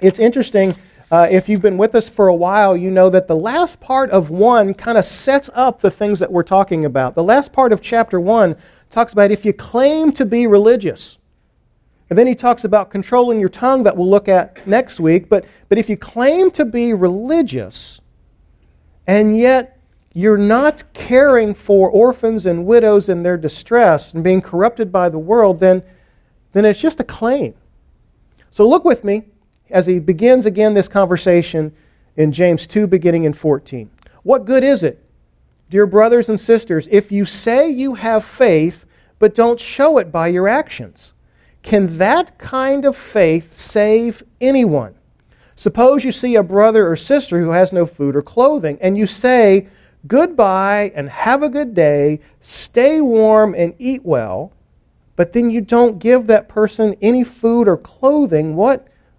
It's 0.00 0.18
interesting. 0.18 0.74
Uh, 1.08 1.28
if 1.30 1.48
you've 1.48 1.62
been 1.62 1.78
with 1.78 1.94
us 1.94 2.08
for 2.08 2.28
a 2.28 2.34
while, 2.34 2.76
you 2.76 2.90
know 2.90 3.08
that 3.08 3.28
the 3.28 3.36
last 3.36 3.78
part 3.78 4.10
of 4.10 4.30
1 4.30 4.74
kind 4.74 4.98
of 4.98 5.04
sets 5.04 5.48
up 5.54 5.80
the 5.80 5.90
things 5.90 6.18
that 6.18 6.30
we're 6.30 6.42
talking 6.42 6.84
about. 6.84 7.14
The 7.14 7.22
last 7.22 7.52
part 7.52 7.72
of 7.72 7.80
chapter 7.80 8.20
1 8.20 8.56
talks 8.90 9.12
about 9.12 9.30
if 9.30 9.44
you 9.44 9.52
claim 9.52 10.10
to 10.12 10.24
be 10.24 10.48
religious. 10.48 11.18
And 12.10 12.18
then 12.18 12.26
he 12.26 12.34
talks 12.34 12.64
about 12.64 12.90
controlling 12.90 13.38
your 13.38 13.48
tongue 13.48 13.84
that 13.84 13.96
we'll 13.96 14.10
look 14.10 14.28
at 14.28 14.66
next 14.66 14.98
week. 14.98 15.28
But, 15.28 15.44
but 15.68 15.78
if 15.78 15.88
you 15.88 15.96
claim 15.96 16.50
to 16.52 16.64
be 16.64 16.92
religious 16.92 18.00
and 19.06 19.36
yet 19.36 19.80
you're 20.12 20.36
not 20.36 20.82
caring 20.92 21.54
for 21.54 21.88
orphans 21.88 22.46
and 22.46 22.66
widows 22.66 23.08
in 23.08 23.22
their 23.22 23.36
distress 23.36 24.12
and 24.12 24.24
being 24.24 24.40
corrupted 24.40 24.90
by 24.90 25.08
the 25.08 25.18
world, 25.18 25.60
then, 25.60 25.84
then 26.52 26.64
it's 26.64 26.80
just 26.80 26.98
a 26.98 27.04
claim. 27.04 27.54
So 28.50 28.68
look 28.68 28.84
with 28.84 29.04
me 29.04 29.24
as 29.70 29.86
he 29.86 29.98
begins 29.98 30.46
again 30.46 30.74
this 30.74 30.88
conversation 30.88 31.74
in 32.16 32.32
James 32.32 32.66
2, 32.66 32.86
beginning 32.86 33.24
in 33.24 33.32
14. 33.32 33.90
What 34.22 34.44
good 34.44 34.64
is 34.64 34.82
it, 34.82 35.02
dear 35.70 35.86
brothers 35.86 36.28
and 36.28 36.40
sisters, 36.40 36.88
if 36.90 37.12
you 37.12 37.24
say 37.24 37.68
you 37.68 37.94
have 37.94 38.24
faith 38.24 38.86
but 39.18 39.34
don't 39.34 39.60
show 39.60 39.98
it 39.98 40.12
by 40.12 40.28
your 40.28 40.48
actions? 40.48 41.12
Can 41.62 41.98
that 41.98 42.38
kind 42.38 42.84
of 42.84 42.96
faith 42.96 43.56
save 43.56 44.22
anyone? 44.40 44.94
Suppose 45.56 46.04
you 46.04 46.12
see 46.12 46.36
a 46.36 46.42
brother 46.42 46.90
or 46.90 46.96
sister 46.96 47.40
who 47.40 47.50
has 47.50 47.72
no 47.72 47.86
food 47.86 48.14
or 48.14 48.22
clothing, 48.22 48.78
and 48.80 48.96
you 48.96 49.06
say, 49.06 49.68
goodbye 50.06 50.92
and 50.94 51.08
have 51.08 51.42
a 51.42 51.48
good 51.48 51.74
day, 51.74 52.20
stay 52.40 53.00
warm 53.00 53.54
and 53.54 53.74
eat 53.78 54.04
well, 54.04 54.52
but 55.16 55.32
then 55.32 55.50
you 55.50 55.60
don't 55.60 55.98
give 55.98 56.26
that 56.26 56.48
person 56.48 56.94
any 57.00 57.24
food 57.24 57.66
or 57.66 57.78
clothing, 57.78 58.54
what, 58.54 58.86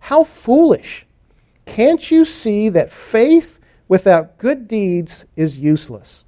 How 0.00 0.24
foolish! 0.24 1.06
Can't 1.66 2.10
you 2.10 2.24
see 2.24 2.68
that 2.70 2.90
faith 2.90 3.58
without 3.88 4.38
good 4.38 4.66
deeds 4.66 5.24
is 5.36 5.58
useless? 5.58 6.24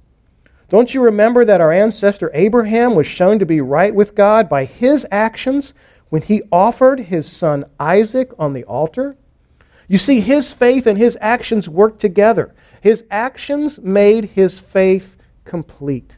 Don't 0.69 0.93
you 0.93 1.01
remember 1.01 1.43
that 1.43 1.59
our 1.59 1.71
ancestor 1.71 2.31
Abraham 2.33 2.95
was 2.95 3.05
shown 3.05 3.39
to 3.39 3.45
be 3.45 3.59
right 3.59 3.93
with 3.93 4.15
God 4.15 4.47
by 4.47 4.63
his 4.63 5.05
actions 5.11 5.73
when 6.09 6.21
he 6.21 6.43
offered 6.51 6.99
his 6.99 7.29
son 7.29 7.65
Isaac 7.79 8.31
on 8.39 8.53
the 8.53 8.63
altar? 8.63 9.17
You 9.89 9.97
see, 9.97 10.21
his 10.21 10.53
faith 10.53 10.87
and 10.87 10.97
his 10.97 11.17
actions 11.19 11.67
worked 11.67 11.99
together. 11.99 12.53
His 12.79 13.03
actions 13.11 13.79
made 13.79 14.25
his 14.25 14.59
faith 14.59 15.17
complete. 15.43 16.15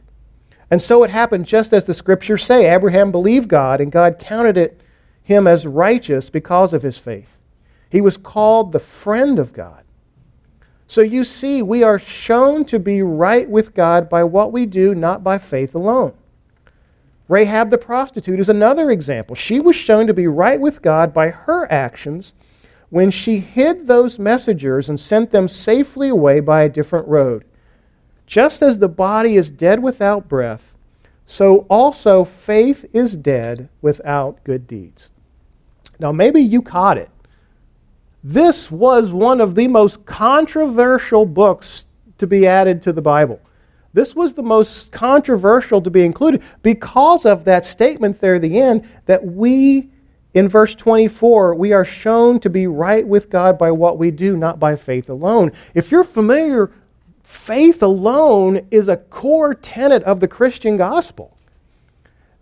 And 0.70 0.80
so 0.80 1.02
it 1.02 1.10
happened 1.10 1.46
just 1.46 1.72
as 1.72 1.84
the 1.84 1.94
scriptures 1.94 2.44
say 2.44 2.72
Abraham 2.72 3.10
believed 3.10 3.48
God, 3.48 3.80
and 3.80 3.90
God 3.90 4.18
counted 4.20 4.56
it 4.56 4.80
him 5.24 5.46
as 5.46 5.66
righteous 5.66 6.30
because 6.30 6.72
of 6.72 6.82
his 6.82 6.98
faith. 6.98 7.36
He 7.94 8.00
was 8.00 8.16
called 8.16 8.72
the 8.72 8.80
friend 8.80 9.38
of 9.38 9.52
God. 9.52 9.84
So 10.88 11.00
you 11.00 11.22
see, 11.22 11.62
we 11.62 11.84
are 11.84 12.00
shown 12.00 12.64
to 12.64 12.80
be 12.80 13.02
right 13.02 13.48
with 13.48 13.72
God 13.72 14.08
by 14.08 14.24
what 14.24 14.50
we 14.50 14.66
do, 14.66 14.96
not 14.96 15.22
by 15.22 15.38
faith 15.38 15.76
alone. 15.76 16.12
Rahab 17.28 17.70
the 17.70 17.78
prostitute 17.78 18.40
is 18.40 18.48
another 18.48 18.90
example. 18.90 19.36
She 19.36 19.60
was 19.60 19.76
shown 19.76 20.08
to 20.08 20.12
be 20.12 20.26
right 20.26 20.60
with 20.60 20.82
God 20.82 21.14
by 21.14 21.28
her 21.28 21.70
actions 21.70 22.32
when 22.90 23.12
she 23.12 23.38
hid 23.38 23.86
those 23.86 24.18
messengers 24.18 24.88
and 24.88 24.98
sent 24.98 25.30
them 25.30 25.46
safely 25.46 26.08
away 26.08 26.40
by 26.40 26.62
a 26.62 26.68
different 26.68 27.06
road. 27.06 27.44
Just 28.26 28.60
as 28.60 28.80
the 28.80 28.88
body 28.88 29.36
is 29.36 29.52
dead 29.52 29.80
without 29.80 30.28
breath, 30.28 30.74
so 31.26 31.58
also 31.70 32.24
faith 32.24 32.86
is 32.92 33.16
dead 33.16 33.68
without 33.82 34.42
good 34.42 34.66
deeds. 34.66 35.12
Now, 36.00 36.10
maybe 36.10 36.40
you 36.40 36.60
caught 36.60 36.98
it. 36.98 37.08
This 38.24 38.70
was 38.70 39.12
one 39.12 39.42
of 39.42 39.54
the 39.54 39.68
most 39.68 40.04
controversial 40.06 41.26
books 41.26 41.84
to 42.16 42.26
be 42.26 42.46
added 42.46 42.80
to 42.82 42.92
the 42.92 43.02
Bible. 43.02 43.38
This 43.92 44.16
was 44.16 44.32
the 44.32 44.42
most 44.42 44.90
controversial 44.90 45.82
to 45.82 45.90
be 45.90 46.04
included 46.04 46.42
because 46.62 47.26
of 47.26 47.44
that 47.44 47.66
statement 47.66 48.18
there 48.18 48.36
at 48.36 48.42
the 48.42 48.58
end 48.58 48.88
that 49.06 49.24
we 49.24 49.90
in 50.34 50.48
verse 50.48 50.74
24, 50.74 51.54
we 51.54 51.72
are 51.72 51.84
shown 51.84 52.40
to 52.40 52.50
be 52.50 52.66
right 52.66 53.06
with 53.06 53.30
God 53.30 53.56
by 53.56 53.70
what 53.70 53.98
we 53.98 54.10
do, 54.10 54.36
not 54.36 54.58
by 54.58 54.74
faith 54.74 55.08
alone. 55.08 55.52
If 55.74 55.92
you're 55.92 56.02
familiar, 56.02 56.72
faith 57.22 57.84
alone 57.84 58.66
is 58.72 58.88
a 58.88 58.96
core 58.96 59.54
tenet 59.54 60.02
of 60.02 60.18
the 60.18 60.26
Christian 60.26 60.76
gospel. 60.76 61.36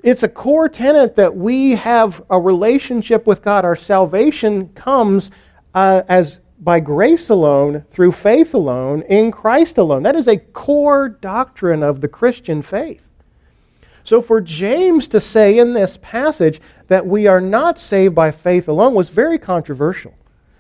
It's 0.03 0.23
a 0.23 0.29
core 0.29 0.71
tenet 0.71 1.15
that 1.17 1.37
we 1.37 1.73
have 1.73 2.23
a 2.31 2.41
relationship 2.41 3.27
with 3.27 3.43
God. 3.43 3.67
Our 3.67 3.77
salvation 3.77 4.71
comes 4.71 5.31
uh, 5.75 6.03
as 6.09 6.41
by 6.63 6.79
grace 6.79 7.29
alone, 7.29 7.85
through 7.91 8.13
faith 8.13 8.55
alone, 8.55 9.03
in 9.03 9.33
Christ 9.33 9.79
alone. 9.79 10.05
That 10.05 10.15
is 10.15 10.29
a 10.29 10.37
core 10.37 11.09
doctrine 11.09 11.83
of 11.83 12.01
the 12.01 12.09
Christian 12.09 12.63
faith. 12.63 13.09
So, 14.05 14.21
for 14.21 14.41
James 14.41 15.09
to 15.09 15.21
say 15.21 15.59
in 15.59 15.73
this 15.73 15.99
passage 16.03 16.61
that 16.89 17.05
we 17.05 17.27
are 17.27 17.41
not 17.41 17.79
saved 17.79 18.15
by 18.15 18.31
faith 18.31 18.69
alone 18.69 18.95
was 18.95 19.09
very 19.09 19.39
controversial, 19.39 20.15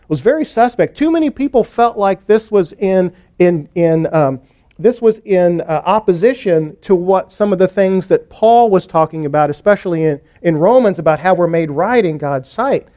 was 0.08 0.20
very 0.20 0.44
suspect. 0.44 0.96
Too 0.96 1.10
many 1.10 1.30
people 1.30 1.64
felt 1.64 1.96
like 1.96 2.26
this 2.26 2.50
was 2.50 2.72
in, 2.74 3.12
in, 3.38 3.68
in, 3.74 4.12
um, 4.14 4.40
this 4.78 5.00
was 5.00 5.18
in 5.20 5.60
uh, 5.62 5.82
opposition 5.84 6.76
to 6.82 6.94
what 6.94 7.32
some 7.32 7.52
of 7.52 7.58
the 7.58 7.68
things 7.68 8.08
that 8.08 8.28
Paul 8.28 8.70
was 8.70 8.86
talking 8.86 9.26
about, 9.26 9.50
especially 9.50 10.04
in, 10.04 10.20
in 10.42 10.56
Romans, 10.56 10.98
about 10.98 11.18
how 11.18 11.34
we're 11.34 11.46
made 11.46 11.70
right 11.70 12.04
in 12.04 12.18
God's 12.18 12.48
sight. 12.48 12.88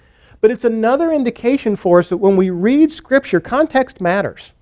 But 0.46 0.52
it's 0.52 0.64
another 0.64 1.12
indication 1.12 1.76
for 1.76 1.98
us 1.98 2.10
that 2.10 2.18
when 2.18 2.38
we 2.38 2.52
read 2.52 2.92
Scripture, 2.92 3.40
context 3.40 4.00
matters 4.00 4.54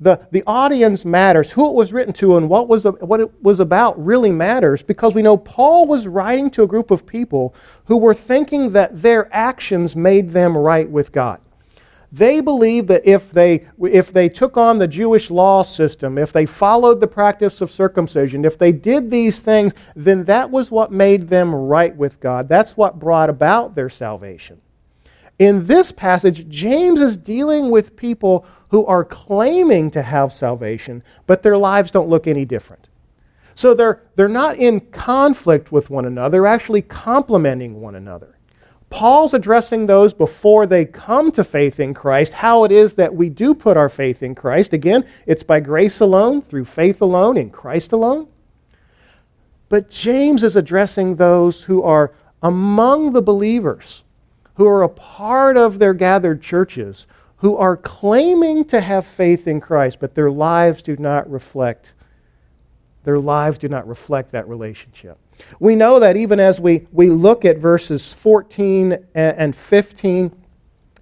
the, 0.00 0.18
the 0.32 0.42
audience 0.44 1.04
matters. 1.04 1.52
Who 1.52 1.68
it 1.68 1.74
was 1.74 1.92
written 1.92 2.12
to 2.14 2.36
and 2.36 2.48
what, 2.48 2.66
was, 2.66 2.82
what 2.82 3.20
it 3.20 3.30
was 3.40 3.60
about 3.60 4.04
really 4.04 4.32
matters 4.32 4.82
because 4.82 5.14
we 5.14 5.22
know 5.22 5.36
Paul 5.36 5.86
was 5.86 6.08
writing 6.08 6.50
to 6.50 6.64
a 6.64 6.66
group 6.66 6.90
of 6.90 7.06
people 7.06 7.54
who 7.84 7.96
were 7.96 8.12
thinking 8.12 8.72
that 8.72 9.00
their 9.00 9.32
actions 9.32 9.94
made 9.94 10.30
them 10.32 10.58
right 10.58 10.90
with 10.90 11.12
God. 11.12 11.40
They 12.10 12.40
believed 12.40 12.88
that 12.88 13.06
if 13.06 13.30
they, 13.30 13.68
if 13.80 14.12
they 14.12 14.28
took 14.28 14.56
on 14.56 14.80
the 14.80 14.88
Jewish 14.88 15.30
law 15.30 15.62
system, 15.62 16.18
if 16.18 16.32
they 16.32 16.44
followed 16.44 16.98
the 16.98 17.06
practice 17.06 17.60
of 17.60 17.70
circumcision, 17.70 18.44
if 18.44 18.58
they 18.58 18.72
did 18.72 19.12
these 19.12 19.38
things, 19.38 19.74
then 19.94 20.24
that 20.24 20.50
was 20.50 20.72
what 20.72 20.90
made 20.90 21.28
them 21.28 21.54
right 21.54 21.94
with 21.94 22.18
God. 22.18 22.48
That's 22.48 22.76
what 22.76 22.98
brought 22.98 23.30
about 23.30 23.76
their 23.76 23.90
salvation. 23.90 24.60
In 25.40 25.64
this 25.64 25.90
passage, 25.90 26.46
James 26.50 27.00
is 27.00 27.16
dealing 27.16 27.70
with 27.70 27.96
people 27.96 28.44
who 28.68 28.84
are 28.84 29.06
claiming 29.06 29.90
to 29.90 30.02
have 30.02 30.34
salvation, 30.34 31.02
but 31.26 31.42
their 31.42 31.56
lives 31.56 31.90
don't 31.90 32.10
look 32.10 32.26
any 32.26 32.44
different. 32.44 32.88
So 33.54 33.72
they're, 33.72 34.02
they're 34.16 34.28
not 34.28 34.58
in 34.58 34.80
conflict 34.80 35.72
with 35.72 35.88
one 35.88 36.04
another, 36.04 36.32
they're 36.32 36.46
actually 36.46 36.82
complementing 36.82 37.80
one 37.80 37.94
another. 37.94 38.36
Paul's 38.90 39.32
addressing 39.32 39.86
those 39.86 40.12
before 40.12 40.66
they 40.66 40.84
come 40.84 41.32
to 41.32 41.42
faith 41.42 41.80
in 41.80 41.94
Christ, 41.94 42.34
how 42.34 42.64
it 42.64 42.70
is 42.70 42.94
that 42.96 43.14
we 43.14 43.30
do 43.30 43.54
put 43.54 43.78
our 43.78 43.88
faith 43.88 44.22
in 44.22 44.34
Christ. 44.34 44.74
Again, 44.74 45.06
it's 45.24 45.42
by 45.42 45.60
grace 45.60 46.00
alone, 46.00 46.42
through 46.42 46.66
faith 46.66 47.00
alone, 47.00 47.38
in 47.38 47.48
Christ 47.48 47.92
alone. 47.92 48.28
But 49.70 49.88
James 49.88 50.42
is 50.42 50.56
addressing 50.56 51.16
those 51.16 51.62
who 51.62 51.82
are 51.82 52.12
among 52.42 53.12
the 53.14 53.22
believers, 53.22 54.02
who 54.60 54.66
are 54.66 54.82
a 54.82 54.88
part 54.90 55.56
of 55.56 55.78
their 55.78 55.94
gathered 55.94 56.42
churches, 56.42 57.06
who 57.38 57.56
are 57.56 57.78
claiming 57.78 58.62
to 58.62 58.78
have 58.78 59.06
faith 59.06 59.48
in 59.48 59.58
Christ, 59.58 59.96
but 60.00 60.14
their 60.14 60.30
lives 60.30 60.82
do 60.82 60.98
not 60.98 61.30
reflect 61.30 61.94
their 63.04 63.18
lives 63.18 63.56
do 63.56 63.70
not 63.70 63.88
reflect 63.88 64.32
that 64.32 64.46
relationship. 64.46 65.16
We 65.60 65.76
know 65.76 65.98
that 66.00 66.18
even 66.18 66.38
as 66.38 66.60
we, 66.60 66.86
we 66.92 67.08
look 67.08 67.46
at 67.46 67.56
verses 67.56 68.12
14 68.12 68.98
and 69.14 69.56
15 69.56 70.30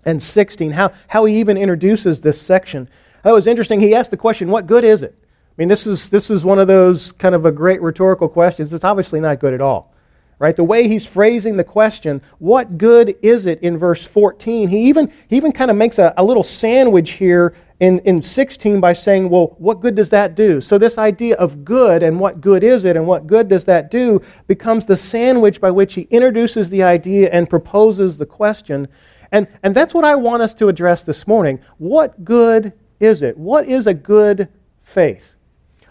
and 0.05 0.23
16, 0.23 0.71
how, 0.71 0.93
how 1.09 1.25
he 1.25 1.41
even 1.41 1.57
introduces 1.57 2.21
this 2.21 2.41
section. 2.41 2.89
That 3.25 3.33
was 3.33 3.49
interesting. 3.49 3.81
He 3.81 3.97
asked 3.97 4.13
the 4.13 4.17
question, 4.17 4.51
What 4.51 4.69
good 4.69 4.85
is 4.85 5.03
it? 5.03 5.19
I 5.21 5.55
mean, 5.57 5.67
this 5.67 5.85
is, 5.85 6.09
this 6.09 6.31
is 6.31 6.45
one 6.45 6.61
of 6.61 6.69
those 6.69 7.11
kind 7.11 7.35
of 7.35 7.45
a 7.45 7.51
great 7.51 7.83
rhetorical 7.83 8.29
questions. 8.29 8.73
It's 8.73 8.85
obviously 8.85 9.19
not 9.19 9.41
good 9.41 9.53
at 9.53 9.61
all. 9.61 9.93
Right? 10.39 10.55
The 10.55 10.65
way 10.65 10.87
he's 10.87 11.05
phrasing 11.05 11.57
the 11.57 11.65
question, 11.65 12.23
what 12.39 12.79
good 12.79 13.17
is 13.23 13.47
it 13.47 13.61
in 13.61 13.77
verse 13.77 14.05
14? 14.05 14.69
He 14.69 14.89
even, 14.89 15.13
he 15.29 15.37
even 15.37 15.51
kind 15.51 15.69
of 15.69 15.77
makes 15.77 15.99
a, 15.99 16.15
a 16.17 16.23
little 16.23 16.45
sandwich 16.45 17.13
here 17.13 17.57
in, 17.81 17.99
in 18.01 18.23
16 18.23 18.81
by 18.81 18.93
saying, 18.93 19.29
well, 19.31 19.57
what 19.59 19.81
good 19.81 19.95
does 19.95 20.11
that 20.11 20.35
do? 20.35 20.61
So, 20.61 20.79
this 20.79 20.99
idea 20.99 21.37
of 21.37 21.65
good 21.65 22.03
and 22.03 22.19
what 22.19 22.41
good 22.41 22.63
is 22.63 22.85
it 22.85 22.97
and 22.97 23.07
what 23.07 23.27
good 23.27 23.49
does 23.49 23.65
that 23.65 23.91
do 23.91 24.23
becomes 24.47 24.85
the 24.85 24.97
sandwich 24.97 25.61
by 25.61 25.71
which 25.71 25.95
he 25.95 26.03
introduces 26.03 26.71
the 26.71 26.83
idea 26.83 27.31
and 27.31 27.51
proposes 27.51 28.17
the 28.17 28.27
question. 28.27 28.89
And, 29.33 29.47
and 29.63 29.75
that's 29.75 29.95
what 29.95 30.05
I 30.05 30.15
want 30.15 30.43
us 30.43 30.55
to 30.55 30.69
address 30.69 31.03
this 31.03 31.27
morning. 31.27 31.61
What 31.79 32.25
good 32.25 32.73
is 33.01 33.23
it? 33.23 33.37
What 33.37 33.69
is 33.69 33.87
a 33.87 33.95
good 33.95 34.49
faith? 34.83 35.35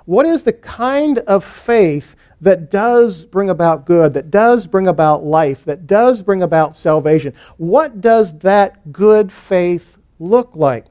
What 0.08 0.26
is 0.26 0.44
the 0.44 0.54
kind 0.54 1.18
of 1.20 1.44
faith 1.44 2.16
that 2.40 2.72
does 2.72 3.26
bring 3.26 3.50
about 3.50 3.86
good, 3.86 4.14
that 4.14 4.32
does 4.32 4.66
bring 4.66 4.88
about 4.88 5.26
life, 5.26 5.66
that 5.66 5.86
does 5.86 6.22
bring 6.22 6.44
about 6.44 6.78
salvation? 6.78 7.34
What 7.58 8.00
does 8.00 8.40
that 8.40 8.94
good 8.94 9.34
faith 9.34 9.98
look 10.20 10.56
like? 10.56 10.86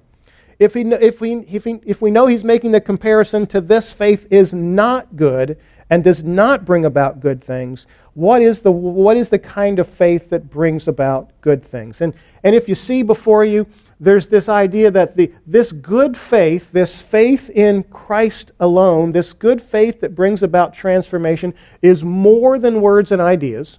If, 0.59 0.75
he, 0.75 0.83
if, 0.83 1.23
we, 1.23 1.37
if, 1.49 1.65
he, 1.65 1.81
if 1.87 2.03
we 2.03 2.11
know 2.11 2.27
he's 2.27 2.45
making 2.45 2.73
the 2.73 2.81
comparison 2.81 3.47
to 3.47 3.63
this 3.63 3.91
faith 3.91 4.27
is 4.31 4.53
not 4.53 5.17
good 5.17 5.59
and 5.89 6.05
does 6.05 6.23
not 6.23 6.67
bring 6.67 6.85
about 6.85 7.21
good 7.21 7.43
things, 7.43 7.87
what 8.13 8.43
is 8.43 8.61
the, 8.61 8.71
what 8.71 9.17
is 9.17 9.31
the 9.31 9.39
kind 9.39 9.79
of 9.79 9.89
faith 9.89 10.29
that 10.29 10.51
brings 10.51 10.89
about 10.89 11.31
good 11.41 11.65
things? 11.65 12.03
And, 12.03 12.13
and 12.45 12.55
if 12.55 12.69
you 12.69 12.75
see 12.75 13.03
before 13.03 13.47
you, 13.47 13.67
there's 13.99 14.27
this 14.27 14.49
idea 14.49 14.91
that 14.91 15.17
the, 15.17 15.33
this 15.47 15.73
good 15.73 16.17
faith, 16.17 16.71
this 16.71 17.01
faith 17.01 17.49
in 17.51 17.83
Christ 17.85 18.53
alone, 18.61 19.13
this 19.13 19.33
good 19.33 19.61
faith 19.61 20.01
that 20.01 20.15
brings 20.15 20.43
about 20.43 20.75
transformation, 20.75 21.55
is 21.81 22.05
more 22.05 22.59
than 22.59 22.83
words 22.83 23.13
and 23.13 23.23
ideas. 23.23 23.79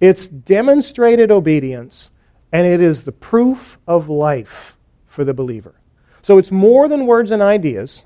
It's 0.00 0.28
demonstrated 0.28 1.30
obedience, 1.30 2.10
and 2.52 2.66
it 2.66 2.80
is 2.80 3.04
the 3.04 3.12
proof 3.12 3.78
of 3.86 4.08
life 4.08 4.76
for 5.06 5.24
the 5.24 5.34
believer. 5.34 5.74
So 6.22 6.38
it's 6.38 6.50
more 6.50 6.88
than 6.88 7.06
words 7.06 7.30
and 7.30 7.42
ideas. 7.42 8.04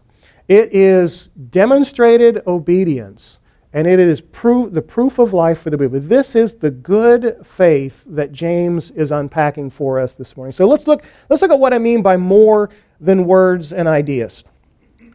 It 0.48 0.74
is 0.74 1.28
demonstrated 1.50 2.42
obedience, 2.46 3.38
and 3.74 3.86
it 3.86 3.98
is 3.98 4.20
proof, 4.20 4.72
the 4.72 4.82
proof 4.82 5.18
of 5.18 5.32
life 5.32 5.62
for 5.62 5.70
the 5.70 5.78
believer. 5.78 5.98
This 5.98 6.36
is 6.36 6.54
the 6.54 6.70
good 6.70 7.38
faith 7.44 8.04
that 8.08 8.32
James 8.32 8.90
is 8.90 9.10
unpacking 9.10 9.70
for 9.70 9.98
us 9.98 10.14
this 10.14 10.36
morning. 10.36 10.52
So 10.52 10.66
let's 10.66 10.86
look, 10.86 11.04
let's 11.30 11.40
look 11.40 11.50
at 11.50 11.58
what 11.58 11.72
I 11.72 11.78
mean 11.78 12.02
by 12.02 12.16
more 12.16 12.70
than 13.00 13.26
words 13.26 13.72
and 13.72 13.88
ideas. 13.88 14.44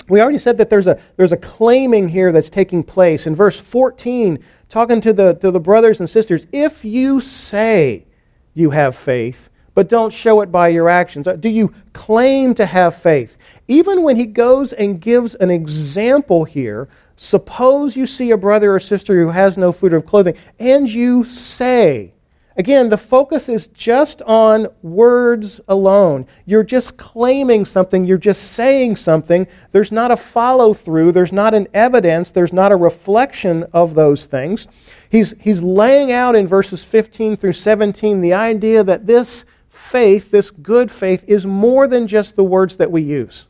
We 0.10 0.22
already 0.22 0.40
said 0.40 0.58
that 0.58 0.70
there's 0.70 0.88
a, 0.88 1.00
there's 1.18 1.34
a 1.34 1.38
claiming 1.38 2.08
here 2.08 2.32
that's 2.32 2.50
taking 2.50 2.82
place. 2.82 3.28
In 3.28 3.36
verse 3.36 3.60
14, 3.60 4.40
talking 4.70 5.02
to 5.02 5.14
the, 5.14 5.34
to 5.36 5.52
the 5.52 5.60
brothers 5.60 6.00
and 6.00 6.10
sisters, 6.10 6.48
if 6.52 6.84
you 6.86 7.20
say 7.20 8.06
you 8.54 8.70
have 8.72 8.96
faith, 8.96 9.50
but 9.74 9.90
don't 9.90 10.12
show 10.12 10.42
it 10.42 10.52
by 10.52 10.70
your 10.70 10.90
actions? 10.90 11.28
Uh, 11.28 11.36
do 11.36 11.50
you 11.50 11.72
claim 11.94 12.56
to 12.56 12.66
have 12.66 12.96
faith? 12.96 13.38
Even 13.68 14.02
when 14.02 14.16
he 14.16 14.26
goes 14.26 14.74
and 14.74 15.00
gives 15.00 15.36
an 15.36 15.52
example 15.52 16.46
here, 16.46 16.88
suppose 17.18 17.98
you 17.98 18.06
see 18.06 18.32
a 18.32 18.38
brother 18.38 18.74
or 18.74 18.80
sister 18.80 19.16
who 19.16 19.30
has 19.30 19.58
no 19.58 19.72
food 19.72 19.94
or 19.94 20.02
clothing, 20.02 20.36
and 20.60 20.90
you 20.90 21.26
say, 21.26 22.14
Again, 22.58 22.90
the 22.90 22.98
focus 22.98 23.50
is 23.50 23.68
just 23.68 24.24
on 24.24 24.68
words 24.82 25.62
alone. 25.68 26.26
You're 26.46 26.64
just 26.64 26.98
claiming 26.98 27.66
something, 27.66 28.04
you're 28.04 28.18
just 28.18 28.54
saying 28.54 28.96
something. 28.96 29.46
There's 29.72 29.92
not 29.92 30.10
a 30.10 30.18
follow 30.18 30.74
through, 30.74 31.12
there's 31.12 31.32
not 31.32 31.54
an 31.54 31.68
evidence, 31.76 32.32
there's 32.32 32.54
not 32.54 32.72
a 32.72 32.76
reflection 32.76 33.64
of 33.74 33.94
those 33.94 34.26
things. 34.26 34.68
He's, 35.12 35.36
he's 35.40 35.62
laying 35.62 36.12
out 36.12 36.36
in 36.36 36.48
verses 36.48 36.84
15 36.84 37.38
through 37.38 37.54
17 37.54 38.22
the 38.22 38.34
idea 38.34 38.84
that 38.84 39.06
this 39.06 39.46
faith, 39.70 40.32
this 40.32 40.50
good 40.50 40.92
faith, 40.92 41.24
is 41.28 41.46
more 41.46 41.88
than 41.88 42.08
just 42.08 42.36
the 42.36 42.44
words 42.44 42.78
that 42.78 42.92
we 42.92 43.04
use. 43.04 43.46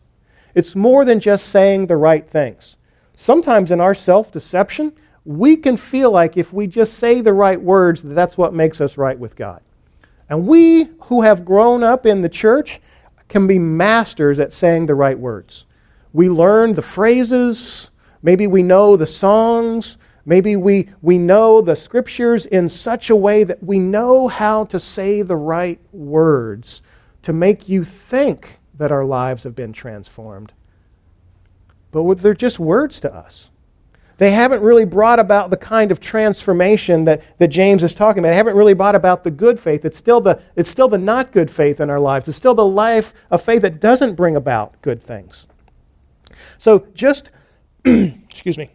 It's 0.53 0.75
more 0.75 1.05
than 1.05 1.21
just 1.21 1.47
saying 1.47 1.87
the 1.87 1.95
right 1.95 2.27
things. 2.29 2.75
Sometimes 3.17 3.71
in 3.71 3.81
our 3.81 3.93
self 3.93 4.31
deception, 4.31 4.93
we 5.25 5.57
can 5.57 5.75
feel 5.75 6.09
like 6.11 6.37
if 6.37 6.53
we 6.53 6.67
just 6.67 6.93
say 6.93 7.19
the 7.19 7.33
right 7.33 7.61
words, 7.61 8.01
that's 8.01 8.37
what 8.37 8.53
makes 8.53 8.79
us 8.79 8.97
right 8.97 9.19
with 9.19 9.35
God. 9.35 9.61
And 10.29 10.47
we 10.47 10.89
who 11.01 11.21
have 11.21 11.43
grown 11.43 11.83
up 11.83 12.05
in 12.05 12.21
the 12.21 12.29
church 12.29 12.79
can 13.27 13.45
be 13.45 13.59
masters 13.59 14.39
at 14.39 14.53
saying 14.53 14.85
the 14.85 14.95
right 14.95 15.19
words. 15.19 15.65
We 16.13 16.29
learn 16.29 16.73
the 16.73 16.81
phrases, 16.81 17.91
maybe 18.21 18.47
we 18.47 18.63
know 18.63 18.95
the 18.95 19.05
songs, 19.05 19.97
Maybe 20.27 20.57
we, 20.57 20.89
we 21.01 21.17
know 21.17 21.61
the 21.61 21.73
scriptures 21.73 22.45
in 22.47 22.67
such 22.67 23.09
a 23.09 23.15
way 23.15 23.45
that 23.45 23.63
we 23.63 23.79
know 23.79 24.27
how 24.27 24.65
to 24.65 24.77
say 24.77 25.21
the 25.21 25.37
right 25.37 25.79
words 25.93 26.81
to 27.21 27.31
make 27.31 27.69
you 27.69 27.85
think 27.85 28.59
that 28.77 28.91
our 28.91 29.05
lives 29.05 29.45
have 29.45 29.55
been 29.55 29.71
transformed. 29.71 30.51
But 31.91 32.21
they're 32.21 32.33
just 32.33 32.59
words 32.59 32.99
to 33.01 33.13
us. 33.13 33.49
They 34.17 34.31
haven't 34.31 34.63
really 34.63 34.85
brought 34.85 35.19
about 35.19 35.51
the 35.51 35.57
kind 35.57 35.91
of 35.91 35.99
transformation 35.99 37.05
that, 37.05 37.21
that 37.37 37.49
James 37.49 37.83
is 37.83 37.93
talking 37.93 38.19
about. 38.19 38.29
They 38.29 38.35
haven't 38.35 38.55
really 38.55 38.73
brought 38.73 38.95
about 38.95 39.23
the 39.23 39.29
good 39.29 39.59
faith. 39.59 39.85
It's 39.85 39.97
still 39.97 40.19
the, 40.19 40.41
it's 40.55 40.71
still 40.71 40.87
the 40.87 40.97
not 40.97 41.31
good 41.31 41.51
faith 41.51 41.79
in 41.79 41.89
our 41.91 41.99
lives. 41.99 42.27
It's 42.27 42.37
still 42.37 42.55
the 42.55 42.65
life 42.65 43.13
of 43.29 43.43
faith 43.43 43.61
that 43.61 43.79
doesn't 43.79 44.15
bring 44.15 44.35
about 44.35 44.81
good 44.81 45.03
things. 45.03 45.45
So 46.57 46.87
just, 46.95 47.29
excuse 47.85 48.57
me, 48.57 48.71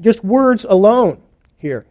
just 0.00 0.22
words 0.22 0.64
alone 0.68 1.20
here. 1.58 1.84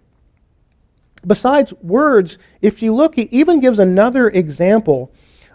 Besides 1.28 1.74
words, 1.82 2.38
if 2.62 2.82
you 2.82 2.94
look, 2.94 3.16
he 3.16 3.24
even 3.32 3.60
gives 3.60 3.80
another 3.80 4.30
example 4.30 5.12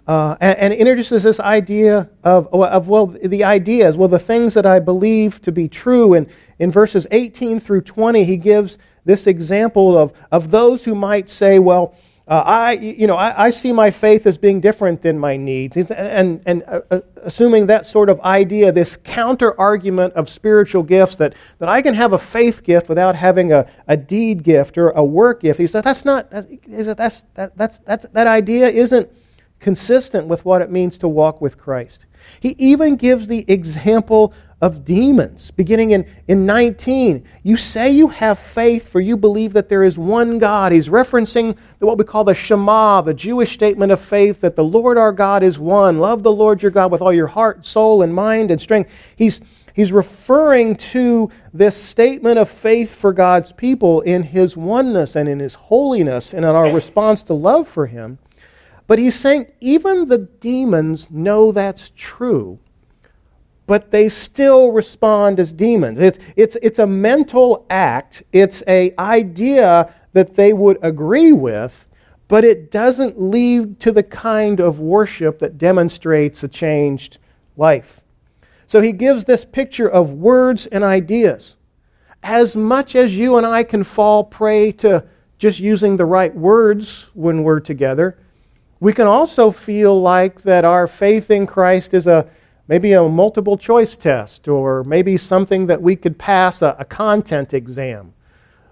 uh, 0.06 0.36
and, 0.40 0.58
and, 0.58 0.74
introduces 0.74 1.24
this 1.24 1.40
idea 1.40 2.08
of, 2.22 2.46
of, 2.52 2.88
well, 2.88 3.06
the 3.06 3.42
ideas, 3.42 3.96
well, 3.96 4.08
the 4.08 4.18
things 4.18 4.54
that 4.54 4.64
I 4.64 4.78
believe 4.78 5.42
to 5.42 5.50
be 5.50 5.68
true. 5.68 6.14
And 6.14 6.28
in 6.60 6.70
verses 6.70 7.08
18 7.10 7.58
through 7.58 7.80
20, 7.80 8.22
he 8.22 8.36
gives 8.36 8.78
this 9.04 9.26
example 9.26 9.98
of, 9.98 10.12
of 10.30 10.50
those 10.52 10.84
who 10.84 10.94
might 10.94 11.28
say, 11.28 11.58
well, 11.58 11.96
uh, 12.28 12.42
I, 12.44 12.72
you 12.72 13.06
know, 13.06 13.16
I, 13.16 13.46
I, 13.46 13.50
see 13.50 13.72
my 13.72 13.88
faith 13.92 14.26
as 14.26 14.36
being 14.36 14.60
different 14.60 15.00
than 15.00 15.16
my 15.16 15.36
needs. 15.36 15.76
And, 15.76 16.42
and 16.44 16.64
uh, 16.66 16.80
uh, 16.90 17.00
assuming 17.22 17.66
that 17.66 17.86
sort 17.86 18.08
of 18.08 18.20
idea, 18.22 18.72
this 18.72 18.96
counter 18.96 19.58
argument 19.60 20.14
of 20.14 20.28
spiritual 20.28 20.82
gifts, 20.82 21.14
that, 21.16 21.36
that 21.60 21.68
I 21.68 21.82
can 21.82 21.94
have 21.94 22.14
a 22.14 22.18
faith 22.18 22.64
gift 22.64 22.88
without 22.88 23.14
having 23.14 23.52
a, 23.52 23.68
a 23.86 23.96
deed 23.96 24.42
gift 24.42 24.76
or 24.76 24.90
a 24.90 25.04
work 25.04 25.42
gift. 25.42 25.60
He 25.60 25.68
said, 25.68 25.84
that's 25.84 26.04
not, 26.04 26.28
that's, 26.30 27.22
that, 27.34 27.56
that's, 27.56 27.78
that's, 27.78 28.06
that 28.12 28.26
idea 28.26 28.68
isn't 28.70 29.08
consistent 29.60 30.26
with 30.26 30.44
what 30.44 30.62
it 30.62 30.70
means 30.70 30.98
to 30.98 31.08
walk 31.08 31.40
with 31.40 31.58
Christ. 31.58 32.06
He 32.40 32.54
even 32.58 32.96
gives 32.96 33.26
the 33.26 33.44
example 33.48 34.32
of 34.62 34.84
demons. 34.84 35.50
Beginning 35.50 35.90
in, 35.90 36.06
in 36.28 36.46
19, 36.46 37.24
you 37.42 37.56
say 37.56 37.90
you 37.90 38.08
have 38.08 38.38
faith 38.38 38.88
for 38.88 39.00
you 39.00 39.16
believe 39.16 39.52
that 39.52 39.68
there 39.68 39.84
is 39.84 39.98
one 39.98 40.38
God. 40.38 40.72
He's 40.72 40.88
referencing 40.88 41.56
what 41.78 41.98
we 41.98 42.04
call 42.04 42.24
the 42.24 42.34
Shema, 42.34 43.02
the 43.02 43.12
Jewish 43.12 43.52
statement 43.52 43.92
of 43.92 44.00
faith 44.00 44.40
that 44.40 44.56
the 44.56 44.64
Lord 44.64 44.96
our 44.96 45.12
God 45.12 45.42
is 45.42 45.58
one. 45.58 45.98
Love 45.98 46.22
the 46.22 46.32
Lord 46.32 46.62
your 46.62 46.70
God 46.70 46.90
with 46.90 47.02
all 47.02 47.12
your 47.12 47.26
heart, 47.26 47.66
soul, 47.66 48.02
and 48.02 48.14
mind 48.14 48.50
and 48.50 48.58
strength. 48.58 48.90
He's, 49.16 49.42
he's 49.74 49.92
referring 49.92 50.76
to 50.76 51.30
this 51.52 51.76
statement 51.76 52.38
of 52.38 52.48
faith 52.48 52.94
for 52.94 53.12
God's 53.12 53.52
people 53.52 54.00
in 54.02 54.22
his 54.22 54.56
oneness 54.56 55.16
and 55.16 55.28
in 55.28 55.38
his 55.38 55.54
holiness 55.54 56.32
and 56.32 56.46
in 56.46 56.50
our 56.50 56.72
response 56.72 57.22
to 57.24 57.34
love 57.34 57.68
for 57.68 57.86
him. 57.86 58.18
But 58.86 58.98
he's 58.98 59.14
saying 59.14 59.46
even 59.60 60.08
the 60.08 60.18
demons 60.18 61.10
know 61.10 61.52
that's 61.52 61.90
true 61.96 62.58
but 63.66 63.90
they 63.90 64.08
still 64.08 64.70
respond 64.72 65.40
as 65.40 65.52
demons. 65.52 65.98
It's, 65.98 66.18
it's, 66.36 66.56
it's 66.62 66.78
a 66.78 66.86
mental 66.86 67.66
act, 67.68 68.22
it's 68.32 68.62
an 68.62 68.92
idea 68.98 69.92
that 70.12 70.34
they 70.34 70.52
would 70.52 70.78
agree 70.82 71.32
with, 71.32 71.88
but 72.28 72.44
it 72.44 72.70
doesn't 72.70 73.20
lead 73.20 73.78
to 73.80 73.92
the 73.92 74.02
kind 74.02 74.60
of 74.60 74.80
worship 74.80 75.38
that 75.40 75.58
demonstrates 75.58 76.42
a 76.42 76.48
changed 76.48 77.18
life. 77.56 78.00
So 78.66 78.80
he 78.80 78.92
gives 78.92 79.24
this 79.24 79.44
picture 79.44 79.88
of 79.88 80.12
words 80.12 80.66
and 80.66 80.82
ideas. 80.82 81.56
As 82.22 82.56
much 82.56 82.96
as 82.96 83.16
you 83.16 83.36
and 83.36 83.46
I 83.46 83.62
can 83.62 83.84
fall 83.84 84.24
prey 84.24 84.72
to 84.72 85.04
just 85.38 85.60
using 85.60 85.96
the 85.96 86.06
right 86.06 86.34
words 86.34 87.10
when 87.14 87.42
we're 87.42 87.60
together, 87.60 88.18
we 88.80 88.92
can 88.92 89.06
also 89.06 89.50
feel 89.50 90.00
like 90.00 90.42
that 90.42 90.64
our 90.64 90.86
faith 90.86 91.30
in 91.30 91.46
Christ 91.46 91.94
is 91.94 92.06
a 92.06 92.28
maybe 92.68 92.92
a 92.92 93.02
multiple 93.02 93.56
choice 93.56 93.96
test, 93.96 94.48
or 94.48 94.82
maybe 94.84 95.16
something 95.16 95.66
that 95.66 95.80
we 95.80 95.94
could 95.94 96.18
pass 96.18 96.62
a, 96.62 96.76
a 96.78 96.84
content 96.84 97.54
exam. 97.54 98.12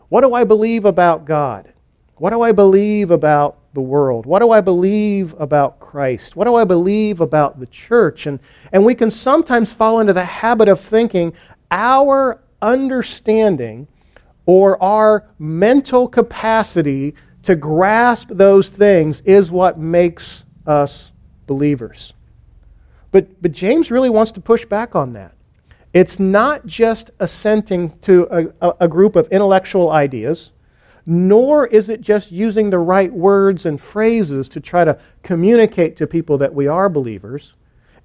What 0.08 0.22
do 0.22 0.34
I 0.34 0.44
believe 0.44 0.84
about 0.84 1.24
God? 1.24 1.72
What 2.16 2.30
do 2.30 2.42
I 2.42 2.52
believe 2.52 3.10
about 3.10 3.58
the 3.72 3.80
world? 3.80 4.26
What 4.26 4.40
do 4.40 4.50
I 4.50 4.60
believe 4.60 5.34
about 5.38 5.80
Christ? 5.80 6.36
What 6.36 6.44
do 6.44 6.54
I 6.54 6.64
believe 6.64 7.20
about 7.20 7.58
the 7.58 7.66
church? 7.66 8.26
And, 8.26 8.38
and 8.72 8.84
we 8.84 8.94
can 8.94 9.10
sometimes 9.10 9.72
fall 9.72 10.00
into 10.00 10.12
the 10.12 10.24
habit 10.24 10.68
of 10.68 10.80
thinking 10.80 11.32
our 11.70 12.40
understanding 12.62 13.88
or 14.46 14.80
our 14.82 15.24
mental 15.38 16.06
capacity 16.06 17.14
to 17.44 17.56
grasp 17.56 18.28
those 18.30 18.68
things 18.68 19.20
is 19.24 19.50
what 19.50 19.78
makes 19.78 20.44
us 20.66 21.12
believers. 21.46 22.12
But, 23.10 23.40
but 23.40 23.52
James 23.52 23.90
really 23.90 24.10
wants 24.10 24.32
to 24.32 24.40
push 24.40 24.64
back 24.64 24.96
on 24.96 25.12
that. 25.12 25.34
It's 25.92 26.18
not 26.18 26.66
just 26.66 27.12
assenting 27.20 27.96
to 28.00 28.52
a, 28.60 28.74
a, 28.80 28.88
group 28.88 29.14
of 29.14 29.28
intellectual 29.28 29.90
ideas, 29.90 30.50
nor 31.06 31.68
is 31.68 31.88
it 31.88 32.00
just 32.00 32.32
using 32.32 32.68
the 32.68 32.78
right 32.80 33.12
words 33.12 33.66
and 33.66 33.80
phrases 33.80 34.48
to 34.48 34.60
try 34.60 34.84
to 34.84 34.98
communicate 35.22 35.96
to 35.98 36.08
people 36.08 36.36
that 36.38 36.52
we 36.52 36.66
are 36.66 36.88
believers. 36.88 37.52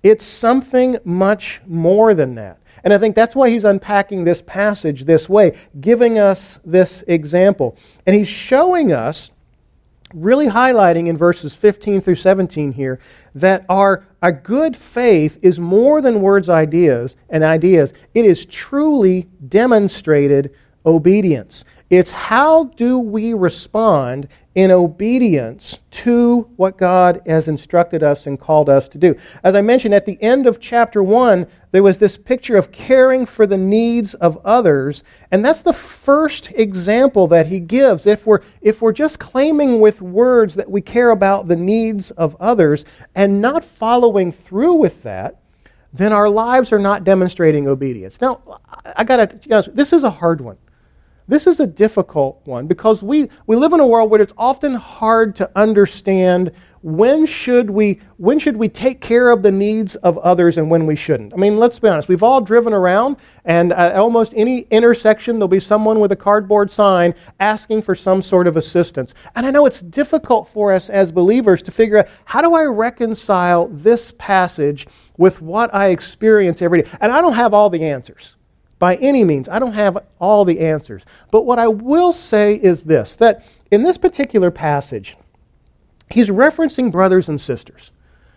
It's 0.04 0.24
something 0.24 1.00
much 1.04 1.62
more 1.66 2.14
than 2.14 2.36
that. 2.36 2.60
And 2.84 2.94
I 2.94 2.98
think 2.98 3.16
that's 3.16 3.36
why 3.36 3.50
he's 3.50 3.64
unpacking 3.64 4.24
this 4.24 4.42
passage 4.42 5.06
this 5.06 5.28
way, 5.28 5.58
giving 5.82 6.20
us 6.20 6.60
this 6.66 7.04
example. 7.08 7.78
And 8.06 8.16
he's 8.16 8.28
showing 8.28 8.92
us, 8.92 9.32
really 10.14 10.48
highlighting 10.48 11.08
in 11.08 11.18
verses 11.18 11.54
15 11.54 12.02
through 12.02 12.16
17 12.16 12.72
here, 12.72 13.00
that 13.36 13.66
our, 13.70 14.06
our 14.22 14.32
good 14.32 14.76
faith 14.76 15.38
is 15.42 15.60
more 15.60 16.02
than 16.02 16.22
words 16.22 16.50
ideas 16.50 17.16
and 17.30 17.44
ideas. 17.44 17.94
It 18.14 18.26
is 18.26 18.46
truly 18.46 19.28
demonstrated 19.50 20.56
obedience. 20.86 21.66
It's 21.90 22.12
how 22.12 22.66
do 22.66 23.00
we 23.00 23.34
respond 23.34 24.28
in 24.56 24.72
obedience 24.72 25.80
to 25.92 26.42
what 26.56 26.78
God 26.78 27.22
has 27.26 27.48
instructed 27.48 28.02
us 28.02 28.26
and 28.26 28.40
called 28.40 28.68
us 28.68 28.88
to 28.90 28.98
do. 28.98 29.16
As 29.44 29.54
I 29.54 29.62
mentioned 29.62 29.94
at 29.94 30.06
the 30.06 30.22
end 30.24 30.48
of 30.48 30.60
chapter 30.60 31.04
1, 31.04 31.46
there 31.72 31.84
was 31.84 32.00
this 32.00 32.18
picture 32.18 32.58
of 32.58 32.72
caring 32.72 33.28
for 33.28 33.46
the 33.46 33.58
needs 33.58 34.16
of 34.16 34.44
others, 34.44 35.04
and 35.32 35.46
that's 35.46 35.62
the 35.62 35.74
first 35.74 36.52
example 36.56 37.28
that 37.28 37.46
he 37.46 37.60
gives. 37.60 38.08
If 38.08 38.26
we're 38.26 38.42
if 38.62 38.82
we're 38.82 38.92
just 38.92 39.20
claiming 39.20 39.80
with 39.80 40.02
words 40.02 40.56
that 40.56 40.70
we 40.70 40.82
care 40.82 41.12
about 41.12 41.48
the 41.48 41.56
needs 41.56 42.10
of 42.12 42.36
others 42.40 42.86
and 43.14 43.40
not 43.40 43.64
following 43.64 44.32
through 44.32 44.74
with 44.74 45.04
that, 45.04 45.40
then 45.94 46.12
our 46.12 46.28
lives 46.28 46.74
are 46.74 46.80
not 46.80 47.04
demonstrating 47.04 47.68
obedience. 47.68 48.20
Now, 48.20 48.60
I 48.84 49.04
got 49.04 49.30
to 49.30 49.72
this 49.72 49.94
is 49.94 50.04
a 50.04 50.10
hard 50.10 50.42
one. 50.42 50.58
This 51.30 51.46
is 51.46 51.60
a 51.60 51.68
difficult 51.68 52.42
one 52.46 52.66
because 52.66 53.04
we, 53.04 53.30
we 53.46 53.56
live 53.56 53.74
in 53.74 53.80
a 53.80 53.86
world 53.86 54.10
where 54.10 54.20
it's 54.20 54.34
often 54.36 54.74
hard 54.74 55.36
to 55.36 55.52
understand 55.56 56.52
when 56.82 57.28
should 57.28 57.70
we 57.70 58.00
when 58.18 58.40
should 58.40 58.58
we 58.58 58.68
take 58.68 59.00
care 59.00 59.30
of 59.30 59.44
the 59.44 59.52
needs 59.52 59.96
of 59.98 60.18
others 60.18 60.58
and 60.58 60.72
when 60.72 60.88
we 60.88 60.96
shouldn't. 60.96 61.32
I 61.32 61.38
mean, 61.38 61.58
let's 61.58 61.78
be 61.78 61.88
honest. 61.88 62.08
We've 62.08 62.24
all 62.24 62.42
driven 62.42 62.74
around, 62.74 63.18
and 63.46 63.74
at 63.74 63.96
almost 63.96 64.34
any 64.36 64.62
intersection 64.72 65.38
there'll 65.38 65.48
be 65.50 65.60
someone 65.60 66.00
with 66.00 66.14
a 66.14 66.16
cardboard 66.16 66.72
sign 66.72 67.14
asking 67.40 67.84
for 67.84 67.94
some 67.94 68.24
sort 68.24 68.48
of 68.48 68.58
assistance. 68.58 69.14
And 69.36 69.46
I 69.46 69.52
know 69.52 69.68
it's 69.68 69.82
difficult 69.82 70.48
for 70.48 70.74
us 70.74 70.90
as 70.90 71.12
believers 71.12 71.62
to 71.64 71.72
figure 71.72 72.00
out 72.00 72.08
how 72.26 72.42
do 72.42 72.56
I 72.56 72.64
reconcile 72.64 73.68
this 73.68 74.14
passage 74.18 74.88
with 75.18 75.44
what 75.44 75.72
I 75.76 75.90
experience 75.90 76.64
every 76.64 76.82
day. 76.82 76.90
And 77.02 77.12
I 77.12 77.22
don't 77.22 77.34
have 77.34 77.54
all 77.54 77.70
the 77.70 77.84
answers 77.84 78.36
by 78.80 78.96
any 78.96 79.24
means. 79.24 79.48
I 79.50 79.60
don't 79.60 79.74
have 79.74 79.98
all 80.20 80.46
the 80.46 80.60
answers. 80.62 81.06
But 81.32 81.46
what 81.46 81.60
I 81.60 81.68
will 81.68 82.12
say 82.12 82.56
is 82.56 82.84
this 82.84 83.16
that 83.16 83.46
in 83.70 83.84
this 83.84 83.98
particular 83.98 84.50
passage, 84.50 85.18
he's 86.10 86.30
referencing 86.30 86.92
brothers 86.92 87.30
and 87.30 87.40
sisters. 87.40 87.92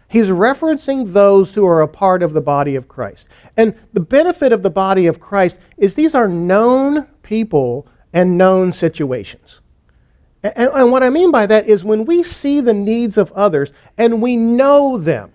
He's 0.08 0.28
referencing 0.28 1.14
those 1.14 1.54
who 1.54 1.66
are 1.66 1.80
a 1.80 1.88
part 1.88 2.22
of 2.22 2.34
the 2.34 2.40
body 2.42 2.76
of 2.76 2.86
Christ. 2.86 3.28
And 3.56 3.74
the 3.94 4.00
benefit 4.00 4.52
of 4.52 4.62
the 4.62 4.68
body 4.68 5.06
of 5.06 5.20
Christ 5.20 5.58
is 5.78 5.94
these 5.94 6.14
are 6.14 6.28
known 6.28 7.06
people 7.22 7.86
and 8.12 8.36
known 8.36 8.72
situations. 8.72 9.60
And, 10.42 10.70
and, 10.74 10.92
what 10.92 11.02
I 11.02 11.08
mean 11.08 11.30
by 11.30 11.46
that 11.46 11.66
is 11.66 11.82
when 11.82 12.04
we 12.04 12.22
see 12.22 12.60
the 12.60 12.74
needs 12.74 13.16
of 13.16 13.32
others 13.32 13.72
and 13.96 14.20
we 14.20 14.36
know 14.36 14.98
them, 14.98 15.31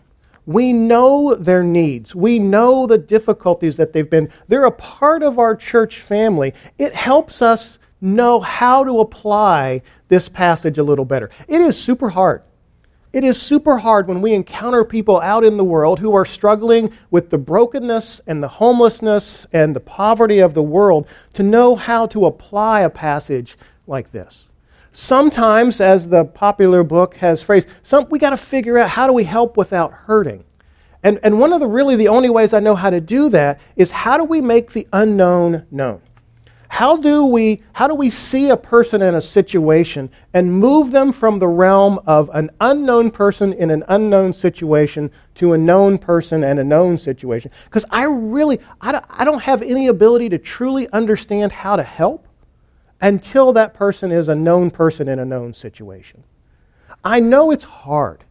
we 0.47 0.71
know 0.71 1.35
their 1.35 1.61
needs. 1.61 2.15
We 2.15 2.39
know 2.39 2.87
the 2.87 2.97
difficulties 2.97 3.75
that 3.77 3.91
they've 3.91 4.09
been. 4.09 4.31
They're 4.47 4.65
a 4.65 4.71
part 4.71 5.21
of 5.21 5.39
our 5.39 5.55
church 5.55 5.99
family. 5.99 6.53
It 6.77 6.95
helps 6.95 7.41
us 7.41 7.77
know 7.99 8.39
how 8.39 8.85
to 8.85 9.01
apply 9.01 9.81
this 10.07 10.29
passage 10.29 10.77
a 10.77 10.83
little 10.83 11.03
better. 11.03 11.29
It 11.49 11.59
is 11.59 11.77
super 11.77 12.09
hard. 12.09 12.43
It 13.11 13.25
is 13.25 13.41
super 13.41 13.77
hard 13.77 14.07
when 14.07 14.21
we 14.21 14.33
encounter 14.33 14.85
people 14.85 15.19
out 15.19 15.43
in 15.43 15.57
the 15.57 15.65
world 15.65 15.99
who 15.99 16.15
are 16.15 16.25
struggling 16.25 16.93
with 17.11 17.29
the 17.29 17.37
brokenness 17.37 18.21
and 18.27 18.41
the 18.41 18.47
homelessness 18.47 19.47
and 19.51 19.75
the 19.75 19.81
poverty 19.81 20.39
of 20.39 20.53
the 20.53 20.63
world 20.63 21.07
to 21.33 21.43
know 21.43 21.75
how 21.75 22.05
to 22.07 22.25
apply 22.25 22.81
a 22.81 22.89
passage 22.89 23.57
like 23.85 24.11
this. 24.11 24.46
Sometimes, 24.99 25.79
as 25.79 26.09
the 26.09 26.25
popular 26.25 26.81
book 26.81 27.13
has 27.17 27.43
phrased, 27.43 27.67
some, 27.83 28.07
we 28.09 28.17
got 28.17 28.31
to 28.31 28.37
figure 28.37 28.79
out 28.79 28.89
how 28.89 29.05
do 29.05 29.13
we 29.13 29.23
help 29.23 29.55
without 29.55 29.91
hurting. 29.91 30.43
And, 31.03 31.19
and 31.21 31.39
one 31.39 31.53
of 31.53 31.59
the 31.59 31.67
really 31.67 31.95
the 31.95 32.07
only 32.07 32.31
ways 32.31 32.51
I 32.51 32.61
know 32.61 32.73
how 32.73 32.89
to 32.89 32.99
do 32.99 33.29
that 33.29 33.59
is 33.75 33.91
how 33.91 34.17
do 34.17 34.23
we 34.23 34.41
make 34.41 34.71
the 34.71 34.87
unknown 34.93 35.67
known? 35.69 36.01
How 36.69 36.97
do 36.97 37.25
we 37.25 37.61
how 37.73 37.87
do 37.87 37.93
we 37.93 38.09
see 38.09 38.49
a 38.49 38.57
person 38.57 39.03
in 39.03 39.13
a 39.13 39.21
situation 39.21 40.09
and 40.33 40.51
move 40.51 40.89
them 40.89 41.11
from 41.11 41.37
the 41.37 41.47
realm 41.47 41.99
of 42.07 42.31
an 42.33 42.49
unknown 42.59 43.11
person 43.11 43.53
in 43.53 43.69
an 43.69 43.83
unknown 43.89 44.33
situation 44.33 45.11
to 45.35 45.53
a 45.53 45.57
known 45.59 45.99
person 45.99 46.43
and 46.43 46.59
a 46.59 46.63
known 46.63 46.97
situation? 46.97 47.51
Because 47.65 47.85
I 47.91 48.05
really 48.05 48.59
I 48.81 48.93
don't, 48.93 49.05
I 49.09 49.25
don't 49.25 49.43
have 49.43 49.61
any 49.61 49.89
ability 49.89 50.29
to 50.29 50.39
truly 50.39 50.89
understand 50.91 51.51
how 51.51 51.75
to 51.75 51.83
help 51.83 52.26
until 53.01 53.53
that 53.53 53.73
person 53.73 54.11
is 54.11 54.27
a 54.27 54.35
known 54.35 54.71
person 54.71 55.07
in 55.07 55.19
a 55.19 55.25
known 55.25 55.53
situation. 55.53 56.23
I 57.03 57.19
know 57.19 57.51
it's 57.51 57.63
hard. 57.63 58.23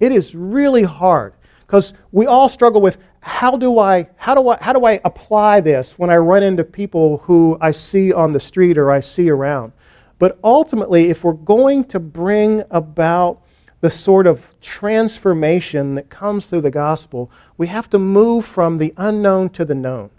It 0.00 0.12
is 0.12 0.34
really 0.34 0.82
hard 0.82 1.34
because 1.66 1.92
we 2.12 2.26
all 2.26 2.48
struggle 2.48 2.80
with 2.80 2.98
how 3.20 3.56
do 3.56 3.78
I 3.78 4.08
how 4.16 4.34
do 4.34 4.48
I 4.48 4.58
how 4.60 4.72
do 4.72 4.84
I 4.84 5.00
apply 5.04 5.60
this 5.60 5.98
when 5.98 6.10
I 6.10 6.16
run 6.16 6.42
into 6.42 6.64
people 6.64 7.18
who 7.18 7.58
I 7.60 7.72
see 7.72 8.12
on 8.12 8.32
the 8.32 8.40
street 8.40 8.78
or 8.78 8.90
I 8.90 9.00
see 9.00 9.28
around. 9.28 9.72
But 10.18 10.38
ultimately, 10.42 11.10
if 11.10 11.24
we're 11.24 11.32
going 11.32 11.84
to 11.84 12.00
bring 12.00 12.64
about 12.70 13.42
the 13.80 13.90
sort 13.90 14.26
of 14.26 14.44
transformation 14.60 15.94
that 15.94 16.10
comes 16.10 16.48
through 16.48 16.62
the 16.62 16.70
gospel, 16.70 17.30
we 17.56 17.68
have 17.68 17.88
to 17.90 17.98
move 17.98 18.44
from 18.44 18.78
the 18.78 18.92
unknown 18.96 19.50
to 19.50 19.64
the 19.64 19.74
known. 19.74 20.10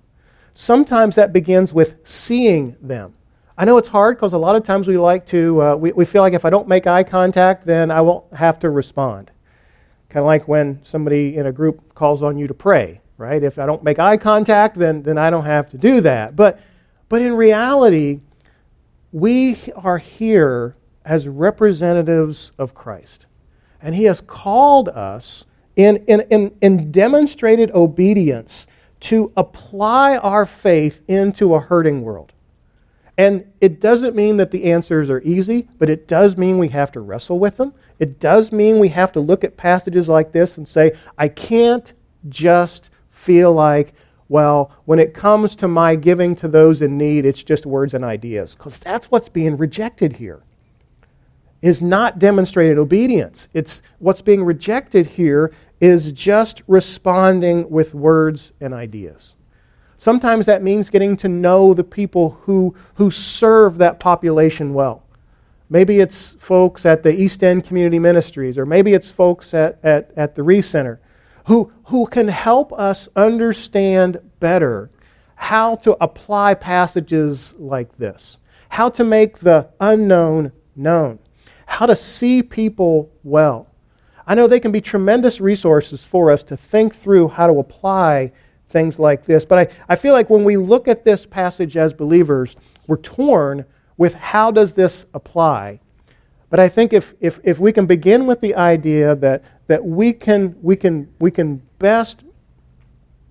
Sometimes 0.54 1.16
that 1.16 1.34
begins 1.34 1.74
with 1.74 1.98
seeing 2.06 2.78
them. 2.82 3.14
I 3.60 3.66
know 3.66 3.78
it's 3.78 3.90
hard 3.90 4.16
because 4.16 4.32
a 4.32 4.38
lot 4.38 4.56
of 4.56 4.64
times 4.64 4.88
we 4.88 4.98
like 4.98 5.26
to, 5.28 5.62
uh, 5.62 5.76
we, 5.76 5.92
we 5.92 6.06
feel 6.06 6.22
like 6.22 6.32
if 6.32 6.46
I 6.46 6.50
don't 6.50 6.70
make 6.70 6.88
eye 6.88 7.04
contact, 7.04 7.66
then 7.66 7.92
I 7.92 8.00
won't 8.00 8.34
have 8.34 8.58
to 8.60 8.70
respond. 8.70 9.32
Kind 10.08 10.22
of 10.22 10.28
like 10.28 10.48
when 10.48 10.80
somebody 10.82 11.36
in 11.36 11.46
a 11.46 11.52
group 11.52 11.94
calls 11.94 12.24
on 12.24 12.38
you 12.38 12.48
to 12.48 12.54
pray, 12.54 13.02
right? 13.18 13.44
If 13.44 13.60
I 13.60 13.66
don't 13.66 13.84
make 13.84 14.00
eye 14.00 14.16
contact, 14.16 14.78
then, 14.80 15.04
then 15.04 15.18
I 15.18 15.30
don't 15.30 15.44
have 15.44 15.68
to 15.72 15.78
do 15.78 16.00
that. 16.00 16.38
But, 16.38 16.62
but 17.10 17.22
in 17.22 17.36
reality, 17.36 18.22
we 19.12 19.58
are 19.76 19.98
here 19.98 20.78
as 21.04 21.28
representatives 21.28 22.54
of 22.60 22.74
Christ. 22.74 23.26
And 23.82 23.94
He 23.94 24.06
has 24.06 24.22
called 24.22 24.88
us 24.88 25.44
in, 25.76 25.98
in, 26.08 26.22
in, 26.32 26.56
in 26.62 26.92
demonstrated 26.94 27.72
obedience 27.72 28.68
to 29.02 29.34
apply 29.36 30.16
our 30.16 30.46
faith 30.46 31.02
into 31.10 31.56
a 31.56 31.60
hurting 31.60 32.04
world. 32.04 32.32
And 33.20 33.52
it 33.60 33.82
doesn't 33.82 34.16
mean 34.16 34.38
that 34.38 34.50
the 34.50 34.72
answers 34.72 35.10
are 35.10 35.22
easy, 35.24 35.68
but 35.78 35.90
it 35.90 36.08
does 36.08 36.38
mean 36.38 36.58
we 36.58 36.70
have 36.70 36.90
to 36.94 37.02
wrestle 37.02 37.38
with 37.38 37.58
them. 37.58 37.74
It 38.00 38.22
does 38.22 38.54
mean 38.54 38.80
we 38.80 38.88
have 38.88 39.12
to 39.12 39.20
look 39.20 39.44
at 39.44 39.58
passages 39.58 40.08
like 40.08 40.32
this 40.32 40.56
and 40.56 40.66
say, 40.66 40.94
I 41.18 41.28
can't 41.28 41.92
just 42.30 42.92
feel 43.12 43.52
like, 43.52 43.94
well, 44.30 44.72
when 44.86 45.00
it 45.00 45.14
comes 45.14 45.58
to 45.58 45.68
my 45.68 45.98
giving 45.98 46.34
to 46.38 46.48
those 46.48 46.82
in 46.82 46.98
need, 46.98 47.26
it's 47.26 47.44
just 47.44 47.66
words 47.66 47.94
and 47.94 48.06
ideas. 48.06 48.56
Because 48.56 48.78
that's 48.78 49.12
what's 49.12 49.28
being 49.28 49.58
rejected 49.58 50.16
here. 50.16 50.42
Is 51.62 51.82
not 51.82 52.20
demonstrated 52.20 52.78
obedience. 52.78 53.50
It's 53.54 53.82
what's 53.98 54.22
being 54.22 54.46
rejected 54.46 55.06
here 55.06 55.52
is 55.82 56.14
just 56.14 56.64
responding 56.68 57.70
with 57.70 57.94
words 57.94 58.54
and 58.62 58.74
ideas. 58.74 59.36
Sometimes 60.00 60.46
that 60.48 60.64
means 60.64 60.90
getting 60.90 61.16
to 61.18 61.28
know 61.28 61.74
the 61.74 61.84
people 61.84 62.32
who, 62.42 62.74
who 62.96 63.12
serve 63.12 63.78
that 63.78 64.00
population 64.00 64.74
well. 64.74 65.04
Maybe 65.70 66.00
it's 66.00 66.32
folks 66.40 66.86
at 66.86 67.04
the 67.04 67.14
East 67.14 67.44
End 67.44 67.64
Community 67.64 68.00
Ministries, 68.00 68.58
or 68.58 68.66
maybe 68.66 68.94
it's 68.94 69.12
folks 69.12 69.54
at, 69.54 69.78
at, 69.84 70.12
at 70.16 70.34
the 70.34 70.42
Recenter 70.42 70.98
who, 71.46 71.72
who 71.86 72.06
can 72.08 72.28
help 72.28 72.72
us 72.74 73.10
understand 73.16 74.20
better 74.40 74.90
how 75.36 75.76
to 75.76 75.98
apply 76.02 76.54
passages 76.54 77.54
like 77.58 77.96
this. 77.98 78.38
how 78.70 78.90
to 78.90 79.04
make 79.04 79.40
the 79.40 79.68
unknown 79.82 80.52
known, 80.76 81.20
how 81.66 81.86
to 81.86 81.96
see 81.96 82.42
people 82.42 83.12
well. 83.24 83.68
I 84.26 84.36
know 84.36 84.48
they 84.48 84.60
can 84.60 84.72
be 84.72 84.82
tremendous 84.82 85.42
resources 85.42 86.04
for 86.04 86.32
us 86.32 86.44
to 86.44 86.56
think 86.56 86.96
through 86.96 87.30
how 87.30 87.48
to 87.48 87.60
apply 87.60 88.32
things 88.70 89.00
like 89.00 89.26
this. 89.26 89.46
But 89.46 89.60
I, 89.60 89.94
I 89.94 89.96
feel 89.96 90.14
like 90.14 90.30
when 90.30 90.44
we 90.44 90.58
look 90.58 90.88
at 90.88 91.04
this 91.04 91.26
passage 91.26 91.78
as 91.78 91.94
believers, 91.94 92.56
we're 92.88 92.98
torn 92.98 93.66
with 93.98 94.14
how 94.14 94.52
does 94.52 94.74
this 94.74 95.06
apply. 95.14 95.80
But 96.50 96.60
I 96.60 96.70
think 96.70 96.94
if, 96.94 97.14
if, 97.20 97.40
if 97.44 97.60
we 97.60 97.72
can 97.72 97.86
begin 97.86 98.26
with 98.26 98.42
the 98.42 98.56
idea 98.56 99.16
that, 99.18 99.44
that 99.68 99.84
we, 99.84 100.14
can, 100.14 100.56
we, 100.62 100.76
can, 100.76 101.08
we 101.20 101.30
can 101.30 101.62
best 101.78 102.24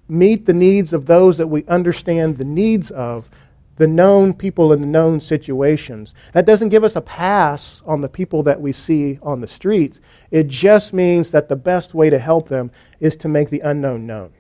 meet 0.09 0.46
the 0.46 0.53
needs 0.53 0.92
of 0.92 1.07
those 1.07 1.37
that 1.38 1.46
we 1.46 1.64
understand 1.66 2.38
the 2.38 2.44
needs 2.44 2.90
of, 2.92 3.29
the 3.77 3.87
known 3.87 4.35
people 4.35 4.72
in 4.72 4.81
the 4.81 4.87
known 4.87 5.20
situations. 5.20 6.14
That 6.33 6.46
doesn't 6.46 6.68
give 6.68 6.83
us 6.85 6.96
a 6.96 7.01
pass 7.01 7.81
on 7.87 8.01
the 8.01 8.09
people 8.09 8.42
that 8.42 8.61
we 8.61 8.72
see 8.72 9.18
on 9.22 9.40
the 9.40 9.46
streets. 9.46 10.01
It 10.33 10.48
just 10.48 10.92
means 10.92 11.31
that 11.31 11.48
the 11.48 11.57
best 11.57 11.94
way 11.94 12.11
to 12.11 12.18
help 12.18 12.48
them 12.48 12.70
is 13.01 13.16
to 13.16 13.29
make 13.29 13.51
the 13.51 13.61
unknown 13.61 14.05
known, 14.05 14.33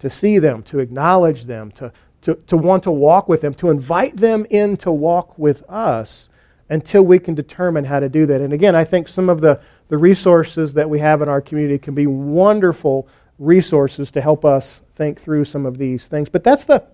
to 0.00 0.10
see 0.10 0.38
them, 0.38 0.62
to 0.64 0.80
acknowledge 0.80 1.44
them, 1.44 1.70
to, 1.72 1.92
to, 2.22 2.34
to 2.46 2.56
want 2.56 2.82
to 2.82 2.90
walk 2.90 3.28
with 3.28 3.40
them, 3.40 3.54
to 3.54 3.70
invite 3.70 4.16
them 4.16 4.46
in 4.50 4.76
to 4.78 4.90
walk 4.90 5.38
with 5.38 5.62
us 5.70 6.28
until 6.68 7.02
we 7.02 7.18
can 7.18 7.34
determine 7.34 7.84
how 7.84 8.00
to 8.00 8.08
do 8.08 8.26
that. 8.26 8.40
And 8.40 8.52
again, 8.52 8.74
I 8.74 8.84
think 8.84 9.08
some 9.08 9.28
of 9.28 9.40
the, 9.40 9.60
the 9.88 9.98
resources 9.98 10.74
that 10.74 10.88
we 10.88 10.98
have 10.98 11.22
in 11.22 11.28
our 11.28 11.40
community 11.40 11.78
can 11.78 11.94
be 11.94 12.06
wonderful 12.06 13.08
resources 13.38 14.10
to 14.12 14.20
help 14.20 14.44
us 14.44 14.82
think 14.94 15.20
through 15.20 15.44
some 15.44 15.66
of 15.66 15.78
these 15.78 16.06
things. 16.06 16.28
But 16.28 16.44
that's 16.44 16.64
the 16.64 16.84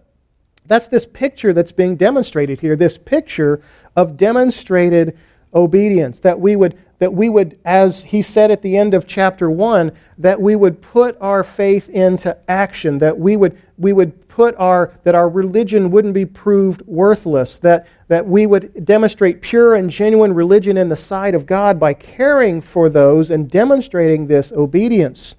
that's 0.69 0.89
this 0.89 1.07
picture 1.07 1.53
that's 1.53 1.71
being 1.71 1.95
demonstrated 1.95 2.59
here, 2.59 2.75
this 2.75 2.99
picture 2.99 3.63
of 3.95 4.17
demonstrated 4.17 5.17
obedience 5.55 6.19
that 6.21 6.39
we 6.39 6.57
would 6.57 6.77
that 6.99 7.13
we 7.13 7.29
would 7.29 7.59
as 7.65 8.03
he 8.03 8.23
said 8.23 8.51
at 8.51 8.63
the 8.63 8.77
end 8.77 8.95
of 8.95 9.07
chapter 9.07 9.51
1 9.51 9.93
that 10.19 10.41
we 10.41 10.57
would 10.57 10.81
put 10.81 11.17
our 11.21 11.43
faith 11.45 11.89
into 11.91 12.37
action 12.49 12.99
that 12.99 13.17
we 13.17 13.37
would 13.37 13.57
we 13.79 13.93
would 13.93 14.29
put 14.29 14.55
our 14.59 14.93
that 15.05 15.15
our 15.15 15.29
religion 15.29 15.91
wouldn't 15.91 16.15
be 16.15 16.27
proved 16.27 16.83
worthless 16.83 17.59
that 17.59 17.87
that 18.09 18.27
we 18.27 18.47
would 18.47 18.85
demonstrate 18.85 19.41
pure 19.41 19.75
and 19.75 19.91
genuine 19.91 20.33
religion 20.33 20.77
in 20.77 20.89
the 20.89 20.97
sight 20.97 21.35
of 21.35 21.47
God 21.47 21.79
by 21.81 21.95
caring 21.95 22.61
for 22.61 22.89
those 22.89 23.31
and 23.31 23.51
demonstrating 23.51 24.27
this 24.27 24.53
obedience 24.53 25.35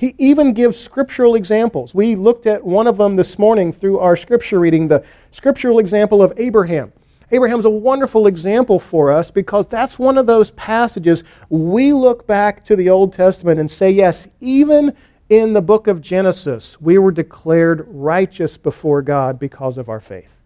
he 0.00 0.14
even 0.16 0.54
gives 0.54 0.78
scriptural 0.78 1.34
examples. 1.34 1.94
We 1.94 2.16
looked 2.16 2.46
at 2.46 2.64
one 2.64 2.86
of 2.86 2.96
them 2.96 3.12
this 3.12 3.38
morning 3.38 3.70
through 3.70 3.98
our 3.98 4.16
scripture 4.16 4.58
reading, 4.58 4.88
the 4.88 5.04
scriptural 5.30 5.78
example 5.78 6.22
of 6.22 6.32
Abraham. 6.38 6.90
Abraham's 7.32 7.64
a 7.64 7.70
wonderful 7.70 8.26
example 8.26 8.78
for 8.78 9.10
us 9.10 9.30
because 9.30 9.66
that's 9.66 9.98
one 9.98 10.18
of 10.18 10.26
those 10.26 10.50
passages 10.52 11.22
we 11.48 11.92
look 11.92 12.26
back 12.26 12.64
to 12.66 12.76
the 12.76 12.90
Old 12.90 13.12
Testament 13.12 13.60
and 13.60 13.70
say, 13.70 13.90
yes, 13.90 14.26
even 14.40 14.96
in 15.28 15.52
the 15.52 15.62
book 15.62 15.86
of 15.86 16.00
Genesis, 16.00 16.80
we 16.80 16.98
were 16.98 17.12
declared 17.12 17.84
righteous 17.86 18.56
before 18.56 19.00
God 19.00 19.38
because 19.38 19.78
of 19.78 19.88
our 19.88 20.00
faith. 20.00 20.40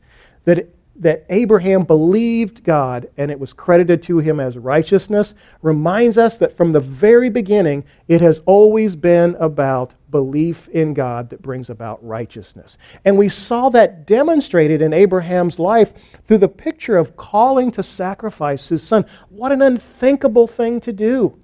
That 0.44 0.68
that 0.96 1.24
Abraham 1.28 1.82
believed 1.82 2.62
God 2.62 3.08
and 3.16 3.30
it 3.30 3.38
was 3.38 3.52
credited 3.52 4.02
to 4.04 4.18
him 4.18 4.38
as 4.38 4.56
righteousness 4.56 5.34
reminds 5.62 6.18
us 6.18 6.36
that 6.38 6.56
from 6.56 6.72
the 6.72 6.80
very 6.80 7.30
beginning, 7.30 7.84
it 8.06 8.20
has 8.20 8.40
always 8.46 8.94
been 8.94 9.34
about 9.40 9.94
belief 10.14 10.68
in 10.68 10.94
God 10.94 11.28
that 11.30 11.42
brings 11.42 11.70
about 11.70 11.98
righteousness. 12.06 12.78
And 13.04 13.18
we 13.18 13.28
saw 13.28 13.68
that 13.70 14.06
demonstrated 14.06 14.80
in 14.80 14.92
Abraham's 14.92 15.58
life 15.58 15.92
through 16.24 16.38
the 16.38 16.46
picture 16.46 16.96
of 16.96 17.16
calling 17.16 17.72
to 17.72 17.82
sacrifice 17.82 18.68
his 18.68 18.84
son. 18.84 19.06
What 19.28 19.50
an 19.50 19.60
unthinkable 19.60 20.46
thing 20.46 20.78
to 20.82 20.92
do! 20.92 21.36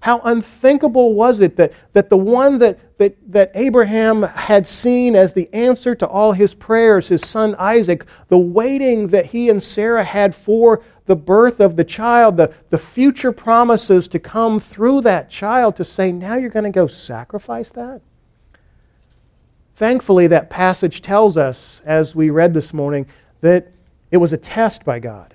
How 0.00 0.20
unthinkable 0.24 1.14
was 1.14 1.38
it 1.38 1.54
that, 1.54 1.72
that 1.92 2.10
the 2.10 2.16
one 2.16 2.58
that, 2.58 2.80
that, 2.98 3.16
that 3.30 3.52
Abraham 3.54 4.24
had 4.24 4.66
seen 4.66 5.14
as 5.14 5.32
the 5.32 5.48
answer 5.54 5.94
to 5.94 6.08
all 6.08 6.32
his 6.32 6.52
prayers, 6.52 7.06
his 7.06 7.20
son 7.20 7.54
Isaac, 7.60 8.06
the 8.26 8.38
waiting 8.38 9.06
that 9.08 9.26
he 9.26 9.50
and 9.50 9.62
Sarah 9.62 10.02
had 10.02 10.34
for 10.34 10.82
the 11.06 11.16
birth 11.16 11.60
of 11.60 11.76
the 11.76 11.84
child, 11.84 12.36
the, 12.36 12.52
the 12.68 12.78
future 12.78 13.32
promises 13.32 14.08
to 14.08 14.18
come 14.18 14.60
through 14.60 15.00
that 15.02 15.30
child, 15.30 15.76
to 15.76 15.84
say, 15.84 16.12
now 16.12 16.36
you're 16.36 16.50
going 16.50 16.64
to 16.64 16.70
go 16.70 16.86
sacrifice 16.86 17.70
that? 17.70 18.00
Thankfully, 19.76 20.26
that 20.26 20.50
passage 20.50 21.00
tells 21.00 21.36
us, 21.36 21.80
as 21.84 22.14
we 22.14 22.30
read 22.30 22.52
this 22.52 22.74
morning, 22.74 23.06
that 23.40 23.72
it 24.10 24.18
was 24.18 24.32
a 24.32 24.36
test 24.36 24.84
by 24.84 24.98
God. 24.98 25.34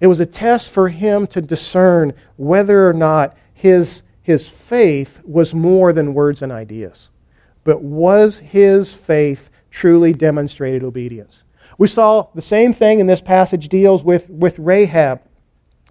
It 0.00 0.06
was 0.06 0.20
a 0.20 0.26
test 0.26 0.70
for 0.70 0.88
him 0.88 1.26
to 1.26 1.42
discern 1.42 2.14
whether 2.36 2.88
or 2.88 2.94
not 2.94 3.36
his, 3.52 4.02
his 4.22 4.48
faith 4.48 5.20
was 5.24 5.52
more 5.52 5.92
than 5.92 6.14
words 6.14 6.40
and 6.40 6.50
ideas. 6.50 7.10
But 7.64 7.82
was 7.82 8.38
his 8.38 8.94
faith 8.94 9.50
truly 9.70 10.14
demonstrated 10.14 10.82
obedience? 10.82 11.42
We 11.80 11.88
saw 11.88 12.26
the 12.34 12.42
same 12.42 12.74
thing 12.74 13.00
in 13.00 13.06
this 13.06 13.22
passage 13.22 13.70
deals 13.70 14.04
with, 14.04 14.28
with 14.28 14.58
Rahab 14.58 15.22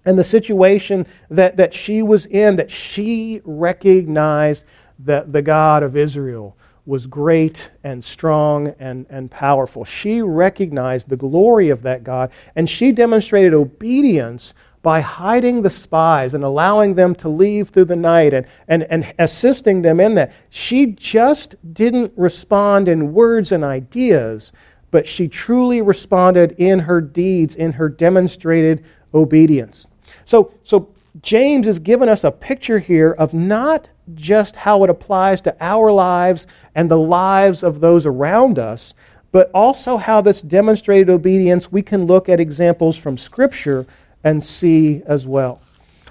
and 0.06 0.20
the 0.20 0.24
situation 0.24 1.08
that, 1.32 1.58
that 1.58 1.74
she 1.74 2.04
was 2.04 2.28
in, 2.28 2.58
that 2.58 2.70
she 2.70 3.42
recognized 3.44 4.66
that 5.00 5.34
the 5.34 5.42
God 5.42 5.82
of 5.82 5.98
Israel 5.98 6.56
was 6.86 7.08
great 7.08 7.72
and 7.84 8.06
strong 8.06 8.76
and, 8.78 9.08
and 9.10 9.32
powerful. 9.32 9.84
She 9.84 10.22
recognized 10.22 11.10
the 11.10 11.18
glory 11.18 11.70
of 11.70 11.82
that 11.82 12.04
God, 12.04 12.30
and 12.56 12.70
she 12.70 12.92
demonstrated 12.92 13.56
obedience 13.56 14.54
by 14.84 15.02
hiding 15.02 15.64
the 15.64 15.72
spies 15.72 16.36
and 16.36 16.44
allowing 16.44 16.94
them 16.94 17.16
to 17.16 17.30
leave 17.30 17.70
through 17.70 17.86
the 17.86 17.96
night 17.96 18.36
and, 18.36 18.46
and, 18.68 18.84
and 18.92 19.12
assisting 19.18 19.82
them 19.82 20.00
in 20.00 20.14
that. 20.14 20.34
She 20.52 20.86
just 20.86 21.56
didn't 21.74 22.14
respond 22.16 22.88
in 22.88 23.12
words 23.12 23.52
and 23.52 23.64
ideas, 23.64 24.52
but 24.92 25.08
she 25.08 25.28
truly 25.28 25.82
responded 25.82 26.56
in 26.58 26.80
her 26.80 27.02
deeds, 27.02 27.56
in 27.56 27.72
her 27.74 27.90
demonstrated 27.90 28.84
obedience. 29.14 29.88
So, 30.26 30.54
so 30.64 30.90
James 31.22 31.66
has 31.66 31.80
given 31.80 32.10
us 32.10 32.24
a 32.24 32.32
picture 32.32 32.80
here 32.80 33.12
of 33.14 33.34
not 33.34 33.90
just 34.16 34.56
how 34.56 34.84
it 34.84 34.90
applies 34.90 35.42
to 35.42 35.56
our 35.60 35.92
lives 35.92 36.48
and 36.76 36.90
the 36.90 36.98
lives 36.98 37.64
of 37.64 37.80
those 37.80 38.06
around 38.06 38.60
us, 38.60 38.94
but 39.32 39.52
also 39.54 39.98
how 39.98 40.22
this 40.22 40.42
demonstrated 40.42 41.10
obedience, 41.10 41.72
we 41.72 41.82
can 41.82 42.06
look 42.06 42.30
at 42.30 42.40
examples 42.40 42.98
from 42.98 43.18
Scripture 43.18 43.86
and 44.24 44.44
see 44.44 45.02
as 45.06 45.28
well. 45.28 45.62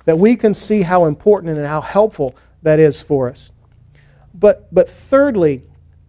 That 0.05 0.19
we 0.19 0.37
can 0.37 0.55
see 0.55 0.83
how 0.83 1.07
important 1.07 1.57
and 1.57 1.67
how 1.67 1.81
helpful 1.81 2.37
that 2.63 2.79
is 2.79 3.03
for 3.03 3.29
us. 3.29 3.51
But, 4.35 4.73
but 4.73 4.89
thirdly, 4.89 5.63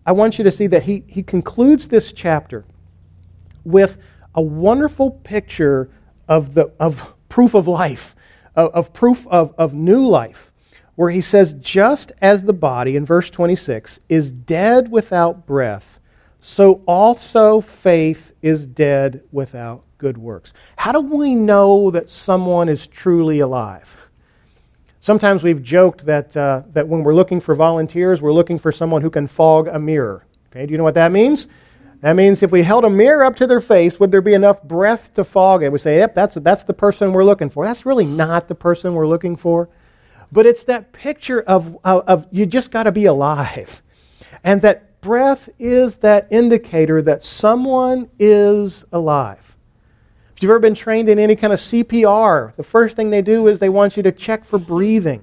I 0.05 0.11
want 0.11 0.37
you 0.37 0.43
to 0.43 0.51
see 0.51 0.67
that 0.67 0.83
he, 0.83 1.03
he 1.07 1.23
concludes 1.23 1.87
this 1.87 2.11
chapter 2.11 2.65
with 3.63 3.97
a 4.35 4.41
wonderful 4.41 5.11
picture 5.11 5.89
of, 6.27 6.53
the, 6.53 6.71
of 6.79 7.13
proof 7.29 7.53
of 7.53 7.67
life, 7.67 8.15
of, 8.55 8.71
of 8.73 8.93
proof 8.93 9.27
of, 9.27 9.53
of 9.57 9.73
new 9.73 10.05
life, 10.05 10.51
where 10.95 11.09
he 11.09 11.21
says, 11.21 11.53
Just 11.55 12.11
as 12.21 12.43
the 12.43 12.53
body, 12.53 12.95
in 12.95 13.05
verse 13.05 13.29
26, 13.29 13.99
is 14.09 14.31
dead 14.31 14.91
without 14.91 15.45
breath, 15.45 15.99
so 16.41 16.81
also 16.87 17.61
faith 17.61 18.33
is 18.41 18.65
dead 18.65 19.21
without 19.31 19.83
good 19.97 20.17
works. 20.17 20.53
How 20.77 20.91
do 20.91 21.01
we 21.01 21.35
know 21.35 21.91
that 21.91 22.09
someone 22.09 22.69
is 22.69 22.87
truly 22.87 23.39
alive? 23.39 23.97
Sometimes 25.01 25.43
we've 25.43 25.63
joked 25.63 26.05
that, 26.05 26.35
uh, 26.35 26.63
that 26.73 26.87
when 26.87 27.03
we're 27.03 27.13
looking 27.13 27.39
for 27.39 27.55
volunteers, 27.55 28.21
we're 28.21 28.33
looking 28.33 28.59
for 28.59 28.71
someone 28.71 29.01
who 29.01 29.09
can 29.09 29.27
fog 29.27 29.67
a 29.69 29.79
mirror. 29.79 30.25
Okay, 30.51 30.65
do 30.65 30.71
you 30.71 30.77
know 30.77 30.83
what 30.83 30.95
that 30.95 31.11
means? 31.11 31.47
That 32.01 32.15
means 32.15 32.43
if 32.43 32.51
we 32.51 32.63
held 32.63 32.85
a 32.85 32.89
mirror 32.89 33.23
up 33.23 33.35
to 33.37 33.47
their 33.47 33.59
face, 33.59 33.99
would 33.99 34.11
there 34.11 34.21
be 34.21 34.33
enough 34.33 34.63
breath 34.63 35.13
to 35.15 35.23
fog 35.23 35.63
it? 35.63 35.71
We 35.71 35.79
say, 35.79 35.97
yep, 35.97 36.15
that's, 36.15 36.35
that's 36.35 36.63
the 36.63 36.73
person 36.73 37.11
we're 37.11 37.25
looking 37.25 37.49
for. 37.49 37.65
That's 37.65 37.85
really 37.85 38.05
not 38.05 38.47
the 38.47 38.55
person 38.55 38.93
we're 38.93 39.07
looking 39.07 39.35
for. 39.35 39.69
But 40.31 40.45
it's 40.45 40.63
that 40.65 40.91
picture 40.93 41.41
of, 41.41 41.77
of, 41.83 42.03
of 42.07 42.27
you 42.31 42.45
just 42.45 42.71
got 42.71 42.83
to 42.83 42.91
be 42.91 43.05
alive. 43.05 43.81
And 44.43 44.61
that 44.61 45.01
breath 45.01 45.49
is 45.59 45.97
that 45.97 46.27
indicator 46.29 47.01
that 47.01 47.23
someone 47.23 48.09
is 48.17 48.85
alive. 48.91 49.55
If 50.39 50.43
you've 50.43 50.51
ever 50.51 50.59
been 50.59 50.73
trained 50.73 51.09
in 51.09 51.19
any 51.19 51.35
kind 51.35 51.51
of 51.51 51.59
CPR, 51.59 52.55
the 52.55 52.63
first 52.63 52.95
thing 52.95 53.09
they 53.09 53.21
do 53.21 53.49
is 53.49 53.59
they 53.59 53.67
want 53.67 53.97
you 53.97 54.03
to 54.03 54.11
check 54.13 54.45
for 54.45 54.57
breathing. 54.57 55.21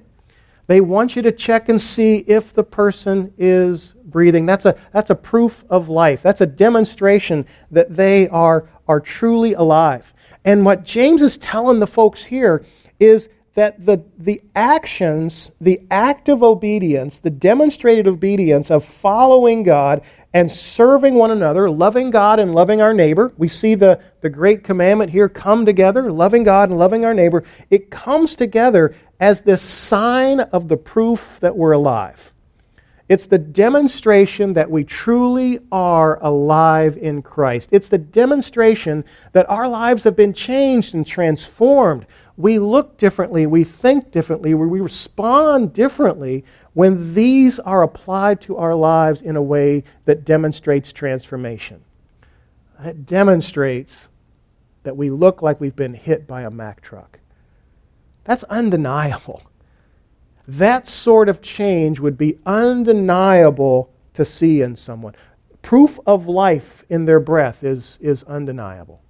They 0.67 0.79
want 0.79 1.15
you 1.15 1.23
to 1.23 1.31
check 1.31 1.69
and 1.69 1.81
see 1.81 2.17
if 2.27 2.53
the 2.53 2.63
person 2.63 3.33
is 3.35 3.95
breathing. 4.05 4.45
That's 4.45 4.65
a, 4.65 4.75
that's 4.93 5.09
a 5.09 5.15
proof 5.15 5.65
of 5.71 5.89
life. 5.89 6.21
That's 6.21 6.41
a 6.41 6.45
demonstration 6.45 7.47
that 7.71 7.95
they 7.95 8.29
are, 8.29 8.69
are 8.87 8.99
truly 8.99 9.55
alive. 9.55 10.13
And 10.45 10.63
what 10.63 10.83
James 10.83 11.23
is 11.23 11.39
telling 11.39 11.79
the 11.79 11.87
folks 11.87 12.23
here 12.23 12.63
is 12.99 13.27
that 13.57 13.83
the, 13.83 13.99
the 14.19 14.39
actions, 14.53 15.49
the 15.61 15.81
act 15.89 16.29
of 16.29 16.43
obedience, 16.43 17.17
the 17.17 17.31
demonstrated 17.31 18.07
obedience 18.07 18.69
of 18.69 18.85
following 18.85 19.63
God 19.63 20.03
and 20.35 20.51
serving 20.51 21.15
one 21.15 21.31
another, 21.31 21.67
loving 21.67 22.11
God 22.11 22.39
and 22.39 22.53
loving 22.53 22.81
our 22.81 22.93
neighbor. 22.93 23.33
We 23.37 23.47
see 23.47 23.73
the, 23.73 23.99
the 24.21 24.29
great 24.29 24.63
commandment 24.63 25.09
here 25.09 25.27
come 25.27 25.65
together, 25.65 26.11
loving 26.11 26.43
God 26.43 26.69
and 26.69 26.77
loving 26.77 27.03
our 27.03 27.15
neighbor. 27.15 27.43
It 27.71 27.89
comes 27.89 28.35
together 28.35 28.93
as 29.19 29.41
this 29.41 29.63
sign 29.63 30.41
of 30.41 30.67
the 30.67 30.77
proof 30.77 31.39
that 31.41 31.57
we're 31.57 31.71
alive. 31.71 32.31
It's 33.09 33.25
the 33.25 33.39
demonstration 33.39 34.53
that 34.53 34.69
we 34.69 34.83
truly 34.83 35.59
are 35.71 36.21
alive 36.21 36.97
in 36.97 37.21
Christ. 37.21 37.69
It's 37.71 37.87
the 37.87 37.97
demonstration 37.97 39.05
that 39.31 39.49
our 39.49 39.67
lives 39.67 40.03
have 40.03 40.15
been 40.15 40.33
changed 40.33 40.93
and 40.93 41.07
transformed. 41.07 42.05
We 42.37 42.59
look 42.59 42.97
differently, 42.97 43.47
we 43.47 43.63
think 43.63 44.11
differently, 44.11 44.53
we 44.53 44.79
respond 44.79 45.73
differently 45.73 46.45
when 46.73 47.13
these 47.13 47.59
are 47.59 47.81
applied 47.81 48.41
to 48.41 48.57
our 48.57 48.75
lives 48.75 49.21
in 49.21 49.35
a 49.35 49.41
way 49.41 49.83
that 50.05 50.23
demonstrates 50.23 50.93
transformation. 50.93 51.83
That 52.79 53.07
demonstrates 53.07 54.07
that 54.83 54.95
we 54.95 55.09
look 55.09 55.41
like 55.41 55.59
we've 55.59 55.75
been 55.75 55.95
hit 55.95 56.27
by 56.27 56.43
a 56.43 56.51
Mack 56.51 56.81
truck. 56.81 57.19
That's 58.23 58.43
undeniable 58.43 59.41
that 60.47 60.87
sort 60.87 61.27
of 61.27 61.41
change 61.41 61.99
would 61.99 62.17
be 62.17 62.37
undeniable 62.45 63.91
to 64.13 64.23
see 64.23 64.61
in 64.61 64.75
someone. 64.75 65.13
Proof 65.61 65.99
of 66.05 66.27
life 66.27 66.85
in 66.89 67.05
their 67.05 67.19
breath 67.19 67.63
is, 67.63 67.97
is 67.99 68.23
undeniable. 68.23 69.01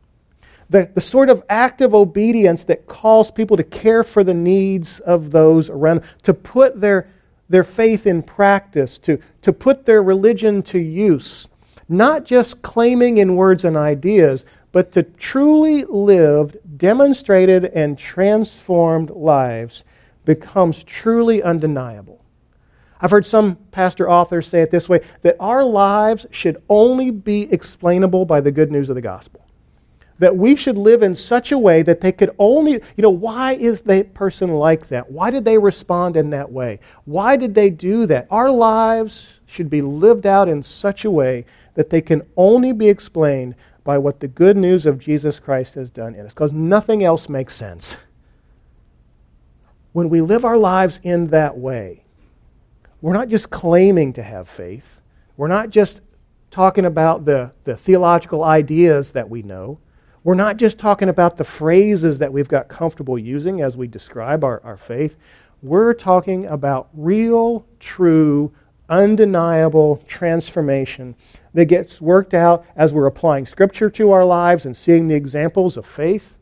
The, 0.69 0.89
the 0.93 1.01
sort 1.01 1.30
of 1.30 1.43
active 1.49 1.95
obedience 1.95 2.65
that 2.65 2.88
calls 2.88 3.32
people 3.32 3.56
to 3.58 3.63
care 3.63 4.03
for 4.03 4.23
the 4.23 4.34
needs 4.34 4.99
of 5.01 5.32
those 5.32 5.69
around, 5.69 6.01
to 6.23 6.34
put 6.34 6.82
their, 6.82 7.10
their 7.49 7.63
faith 7.63 8.06
in 8.06 8.21
practice, 8.21 8.97
to, 8.99 9.19
to 9.43 9.53
put 9.53 9.86
their 9.86 10.03
religion 10.03 10.62
to 10.63 10.80
use, 10.80 11.47
not 11.88 12.25
just 12.25 12.62
claiming 12.62 13.19
in 13.19 13.38
words 13.38 13.63
and 13.63 13.77
ideas, 13.77 14.43
but 14.73 14.91
to 14.91 15.03
truly 15.03 15.86
lived, 15.86 16.58
demonstrated 16.77 17.65
and 17.65 17.97
transformed 17.97 19.10
lives 19.12 19.86
becomes 20.25 20.84
truly 20.84 21.41
undeniable. 21.41 22.21
I've 22.99 23.12
heard 23.12 23.25
some 23.25 23.56
pastor 23.71 24.10
authors 24.10 24.47
say 24.47 24.62
it 24.62 24.71
this 24.71 24.89
way 24.89 25.01
that 25.21 25.38
our 25.39 25.63
lives 25.63 26.25
should 26.32 26.62
only 26.67 27.12
be 27.12 27.51
explainable 27.51 28.25
by 28.25 28.41
the 28.41 28.51
good 28.51 28.71
news 28.71 28.89
of 28.89 28.95
the 28.95 29.01
gospel. 29.01 29.46
That 30.19 30.36
we 30.36 30.56
should 30.56 30.77
live 30.77 31.03
in 31.03 31.15
such 31.15 31.51
a 31.51 31.58
way 31.58 31.84
that 31.84 32.01
they 32.01 32.12
could 32.12 32.36
only, 32.39 32.73
you 32.73 33.01
know, 33.01 33.10
why 33.10 33.53
is 33.53 33.82
that 33.82 34.13
person 34.13 34.53
like 34.53 34.88
that? 34.88 35.12
Why 35.12 35.30
did 35.30 35.45
they 35.45 35.58
respond 35.58 36.17
in 36.17 36.30
that 36.32 36.51
way? 36.51 36.80
Why 37.06 37.38
did 37.38 37.53
they 37.53 37.69
do 37.69 38.06
that? 38.08 38.27
Our 38.32 38.49
lives 38.49 39.39
should 39.45 39.69
be 39.69 39.82
lived 39.82 40.25
out 40.25 40.49
in 40.49 40.63
such 40.63 41.06
a 41.06 41.12
way 41.12 41.45
that 41.75 41.89
they 41.89 42.01
can 42.01 42.23
only 42.36 42.71
be 42.71 42.89
explained 42.89 43.56
by 43.84 43.97
what 43.97 44.19
the 44.19 44.27
good 44.27 44.58
news 44.58 44.86
of 44.86 44.99
Jesus 44.99 45.39
Christ 45.39 45.75
has 45.75 45.89
done 45.89 46.15
in 46.15 46.25
us, 46.25 46.34
because 46.34 46.51
nothing 46.51 47.03
else 47.03 47.30
makes 47.30 47.56
sense 47.56 47.97
when 49.97 50.10
we 50.10 50.21
live 50.21 50.45
our 50.45 50.60
lives 50.60 50.99
in 51.01 51.25
that 51.25 51.58
way, 51.58 52.03
we're 53.01 53.13
not 53.13 53.30
just 53.30 53.49
claiming 53.49 54.13
to 54.13 54.21
have 54.21 54.47
faith. 54.47 54.99
We're 55.38 55.47
not 55.47 55.71
just 55.71 56.01
talking 56.51 56.86
about 56.86 57.25
the, 57.25 57.51
the 57.63 57.75
theological 57.75 58.43
ideas 58.43 59.10
that 59.13 59.27
we 59.27 59.41
know. 59.41 59.80
We're 60.28 60.34
not 60.34 60.58
just 60.58 60.78
talking 60.78 61.08
about 61.08 61.38
the 61.38 61.46
phrases 61.46 62.20
that 62.20 62.34
we've 62.34 62.50
got 62.50 62.68
comfortable 62.68 63.18
using 63.18 63.62
as 63.62 63.78
we 63.78 63.88
describe 63.88 64.44
our, 64.44 64.60
our 64.62 64.76
faith. 64.76 65.16
We're 65.62 65.94
talking 65.94 66.48
about 66.48 66.90
real, 66.94 67.66
true, 67.80 68.52
undeniable 68.90 70.04
transformation 70.06 71.16
that 71.54 71.68
gets 71.68 72.02
worked 72.02 72.34
out 72.34 72.66
as 72.76 72.94
we're 72.94 73.06
applying 73.06 73.46
Scripture 73.46 73.90
to 73.92 74.12
our 74.12 74.26
lives 74.26 74.66
and 74.66 74.76
seeing 74.76 75.08
the 75.08 75.16
examples 75.16 75.78
of 75.78 75.86
faith 75.86 76.38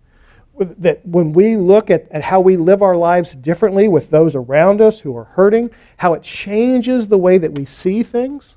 that 0.57 1.05
when 1.05 1.31
we 1.31 1.55
look 1.55 1.91
at, 1.91 2.07
at 2.09 2.23
how 2.23 2.39
we 2.39 2.57
live 2.57 2.81
our 2.81 2.97
lives 2.97 3.35
differently 3.35 3.87
with 3.87 4.09
those 4.09 4.33
around 4.33 4.81
us 4.81 4.99
who 4.99 5.15
are 5.15 5.25
hurting, 5.25 5.69
how 5.97 6.15
it 6.15 6.23
changes 6.23 7.07
the 7.07 7.19
way 7.19 7.37
that 7.37 7.51
we 7.53 7.65
see 7.65 8.01
things, 8.01 8.55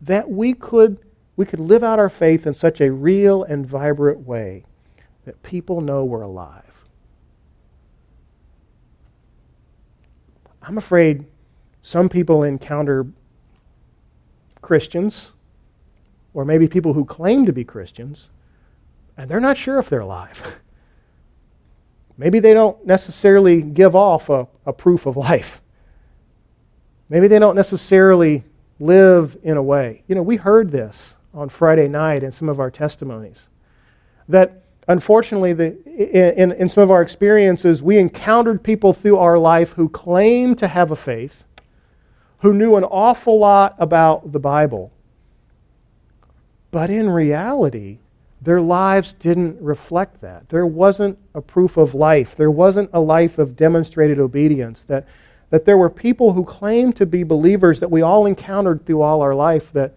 that 0.00 0.28
we 0.28 0.52
could, 0.52 0.98
we 1.36 1.44
could 1.44 1.60
live 1.60 1.82
out 1.82 1.98
our 1.98 2.08
faith 2.08 2.46
in 2.46 2.54
such 2.54 2.80
a 2.80 2.90
real 2.90 3.42
and 3.42 3.66
vibrant 3.66 4.20
way 4.26 4.64
that 5.24 5.42
people 5.42 5.80
know 5.80 6.04
we're 6.04 6.22
alive. 6.22 6.62
I'm 10.62 10.78
afraid 10.78 11.26
some 11.82 12.08
people 12.08 12.44
encounter 12.44 13.06
Christians, 14.62 15.32
or 16.32 16.44
maybe 16.44 16.68
people 16.68 16.94
who 16.94 17.04
claim 17.04 17.44
to 17.46 17.52
be 17.52 17.64
Christians, 17.64 18.30
and 19.16 19.30
they're 19.30 19.40
not 19.40 19.56
sure 19.56 19.78
if 19.78 19.88
they're 19.88 20.00
alive. 20.00 20.58
Maybe 22.16 22.38
they 22.38 22.54
don't 22.54 22.84
necessarily 22.86 23.60
give 23.60 23.96
off 23.96 24.30
a, 24.30 24.46
a 24.66 24.72
proof 24.72 25.06
of 25.06 25.16
life. 25.16 25.60
Maybe 27.08 27.26
they 27.26 27.40
don't 27.40 27.56
necessarily 27.56 28.44
live 28.78 29.36
in 29.42 29.56
a 29.56 29.62
way. 29.62 30.04
You 30.06 30.14
know, 30.14 30.22
we 30.22 30.36
heard 30.36 30.70
this 30.70 31.16
on 31.34 31.48
Friday 31.48 31.88
night 31.88 32.22
in 32.22 32.32
some 32.32 32.48
of 32.48 32.60
our 32.60 32.70
testimonies. 32.70 33.48
That 34.28 34.62
unfortunately, 34.88 35.52
the, 35.52 35.76
in, 36.40 36.52
in 36.52 36.68
some 36.68 36.82
of 36.82 36.90
our 36.90 37.02
experiences, 37.02 37.82
we 37.82 37.98
encountered 37.98 38.62
people 38.62 38.92
through 38.92 39.18
our 39.18 39.38
life 39.38 39.72
who 39.72 39.88
claimed 39.88 40.58
to 40.58 40.68
have 40.68 40.90
a 40.90 40.96
faith, 40.96 41.44
who 42.38 42.52
knew 42.52 42.76
an 42.76 42.84
awful 42.84 43.38
lot 43.38 43.74
about 43.78 44.32
the 44.32 44.38
Bible. 44.38 44.92
But 46.70 46.90
in 46.90 47.08
reality, 47.08 47.98
their 48.42 48.60
lives 48.60 49.14
didn't 49.14 49.60
reflect 49.60 50.20
that. 50.20 50.48
There 50.48 50.66
wasn't 50.66 51.18
a 51.34 51.40
proof 51.40 51.76
of 51.76 51.94
life. 51.94 52.36
There 52.36 52.50
wasn't 52.50 52.90
a 52.92 53.00
life 53.00 53.38
of 53.38 53.56
demonstrated 53.56 54.18
obedience. 54.18 54.82
That, 54.84 55.06
that 55.50 55.64
there 55.64 55.78
were 55.78 55.88
people 55.88 56.32
who 56.32 56.44
claimed 56.44 56.96
to 56.96 57.06
be 57.06 57.22
believers 57.22 57.80
that 57.80 57.90
we 57.90 58.02
all 58.02 58.26
encountered 58.26 58.84
through 58.84 59.00
all 59.00 59.22
our 59.22 59.34
life 59.34 59.72
that, 59.72 59.94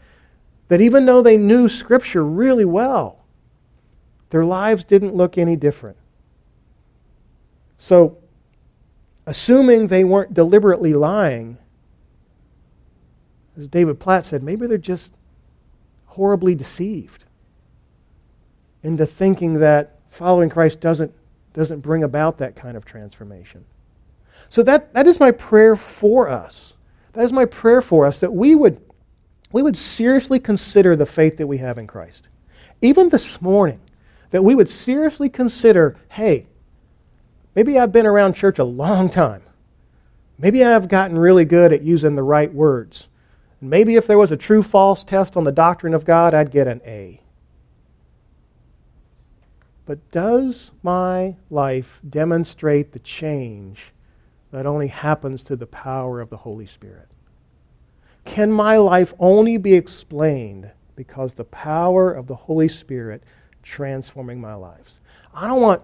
that 0.67 0.82
even 0.82 1.06
though 1.06 1.21
they 1.21 1.38
knew 1.38 1.69
Scripture 1.69 2.23
really 2.23 2.65
well, 2.65 3.25
their 4.30 4.45
lives 4.45 4.84
didn't 4.84 5.15
look 5.15 5.38
any 5.38 5.56
different. 5.56 5.97
So, 7.77 8.17
assuming 9.25 9.88
they 9.88 10.03
weren't 10.03 10.34
deliberately 10.34 10.93
lying, 10.93 11.58
as 13.58 13.67
David 13.67 13.99
Platt 13.99 14.25
said, 14.25 14.43
maybe 14.43 14.67
they're 14.67 14.77
just 14.77 15.13
horribly 16.06 16.56
deceived 16.56 17.25
into 18.84 19.06
thinking 19.06 19.56
that 19.56 19.99
following 20.10 20.49
Christ 20.49 20.80
doesn't, 20.80 21.13
doesn't 21.53 21.80
bring 21.80 22.03
about 22.03 22.38
that 22.39 22.56
kind 22.56 22.75
of 22.75 22.86
transformation. 22.86 23.63
So 24.49 24.63
that, 24.63 24.93
that 24.93 25.08
is 25.08 25.19
my 25.19 25.32
prayer 25.32 25.75
for 25.75 26.30
us. 26.30 26.73
That 27.13 27.23
is 27.23 27.34
my 27.34 27.45
prayer 27.45 27.82
for 27.82 28.06
us 28.06 28.19
that 28.19 28.34
we 28.34 28.56
would, 28.56 28.80
we 29.51 29.63
would 29.63 29.77
seriously 29.77 30.39
consider 30.39 30.95
the 30.95 31.05
faith 31.05 31.38
that 31.38 31.47
we 31.47 31.57
have 31.57 31.77
in 31.77 31.88
Christ. 31.88 32.27
Even 32.81 33.10
this 33.10 33.41
morning, 33.41 33.79
that 34.31 34.43
we 34.43 34.55
would 34.55 34.69
seriously 34.69 35.29
consider 35.29 35.97
hey, 36.10 36.45
maybe 37.55 37.79
I've 37.79 37.91
been 37.91 38.05
around 38.05 38.33
church 38.33 38.60
a 38.60 38.63
long 38.63 39.10
time. 39.10 39.41
Maybe 40.38 40.63
I've 40.63 40.88
gotten 40.88 41.17
really 41.17 41.45
good 41.45 41.73
at 41.73 41.81
using 41.81 42.15
the 42.15 42.23
right 42.23 42.53
words. 42.53 43.07
Maybe 43.60 43.95
if 43.95 44.05
there 44.05 44.19
was 44.19 44.31
a 44.31 44.38
true 44.38 44.62
false 44.62 45.03
test 45.03 45.36
on 45.36 45.43
the 45.43 45.51
doctrine 45.51 45.95
of 45.95 46.05
God, 46.05 46.33
I'd 46.33 46.51
get 46.51 46.67
an 46.67 46.81
A. 46.86 47.21
But 49.86 50.12
does 50.12 50.71
my 50.83 51.38
life 51.49 52.01
demonstrate 52.07 52.91
the 52.91 52.99
change 52.99 53.93
that 54.51 54.65
only 54.65 54.88
happens 54.88 55.43
to 55.43 55.55
the 55.55 55.65
power 55.65 56.19
of 56.19 56.29
the 56.29 56.38
Holy 56.38 56.65
Spirit? 56.65 57.15
Can 58.28 58.52
my 58.52 58.76
life 58.78 59.13
only 59.20 59.58
be 59.58 59.74
explained 59.74 60.70
because 60.98 61.34
the 61.34 61.46
power 61.46 62.12
of 62.12 62.28
the 62.28 62.36
Holy 62.36 62.68
Spirit 62.68 63.24
transforming 63.63 64.40
my 64.40 64.54
lives? 64.54 65.00
I 65.34 65.48
don't 65.48 65.62
want, 65.62 65.82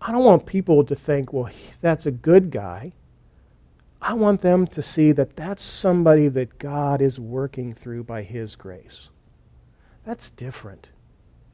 I 0.00 0.12
don't 0.12 0.24
want 0.24 0.46
people 0.46 0.84
to 0.84 0.94
think, 0.94 1.32
well, 1.32 1.50
that's 1.80 2.06
a 2.06 2.12
good 2.12 2.50
guy. 2.50 2.92
I 4.00 4.14
want 4.14 4.40
them 4.40 4.68
to 4.68 4.80
see 4.80 5.10
that 5.12 5.34
that's 5.34 5.62
somebody 5.62 6.28
that 6.28 6.58
God 6.58 7.02
is 7.02 7.18
working 7.18 7.74
through 7.74 8.04
by 8.04 8.22
His 8.22 8.54
grace. 8.54 9.10
That's 10.06 10.30
different. 10.30 10.88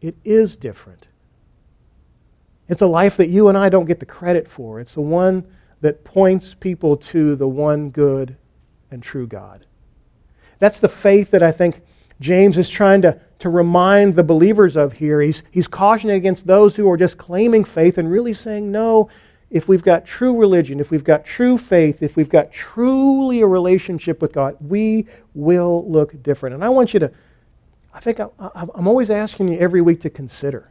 It 0.02 0.16
is 0.22 0.54
different. 0.54 1.08
It's 2.68 2.82
a 2.82 2.86
life 2.86 3.16
that 3.16 3.30
you 3.30 3.48
and 3.48 3.56
I 3.56 3.70
don't 3.70 3.86
get 3.86 4.00
the 4.00 4.06
credit 4.06 4.46
for. 4.46 4.80
It's 4.80 4.94
the 4.94 5.00
one 5.00 5.46
that 5.80 6.04
points 6.04 6.54
people 6.54 6.98
to 6.98 7.36
the 7.36 7.48
one 7.48 7.88
good 7.88 8.36
and 8.90 9.02
true 9.02 9.26
God. 9.26 9.66
That's 10.58 10.78
the 10.78 10.88
faith 10.88 11.30
that 11.32 11.42
I 11.42 11.52
think 11.52 11.80
James 12.20 12.56
is 12.56 12.68
trying 12.68 13.02
to, 13.02 13.20
to 13.40 13.48
remind 13.48 14.14
the 14.14 14.24
believers 14.24 14.76
of 14.76 14.94
here. 14.94 15.20
He's, 15.20 15.42
he's 15.50 15.66
cautioning 15.66 16.16
against 16.16 16.46
those 16.46 16.76
who 16.76 16.90
are 16.90 16.96
just 16.96 17.18
claiming 17.18 17.64
faith 17.64 17.98
and 17.98 18.10
really 18.10 18.32
saying, 18.32 18.70
no, 18.70 19.10
if 19.50 19.68
we've 19.68 19.82
got 19.82 20.06
true 20.06 20.36
religion, 20.36 20.80
if 20.80 20.90
we've 20.90 21.04
got 21.04 21.24
true 21.24 21.56
faith, 21.56 22.02
if 22.02 22.16
we've 22.16 22.28
got 22.28 22.50
truly 22.50 23.42
a 23.42 23.46
relationship 23.46 24.20
with 24.20 24.32
God, 24.32 24.56
we 24.60 25.06
will 25.34 25.88
look 25.90 26.20
different. 26.22 26.54
And 26.54 26.64
I 26.64 26.68
want 26.68 26.94
you 26.94 27.00
to, 27.00 27.12
I 27.94 28.00
think 28.00 28.18
I, 28.18 28.28
am 28.54 28.88
always 28.88 29.10
asking 29.10 29.48
you 29.48 29.58
every 29.58 29.82
week 29.82 30.00
to 30.02 30.10
consider. 30.10 30.70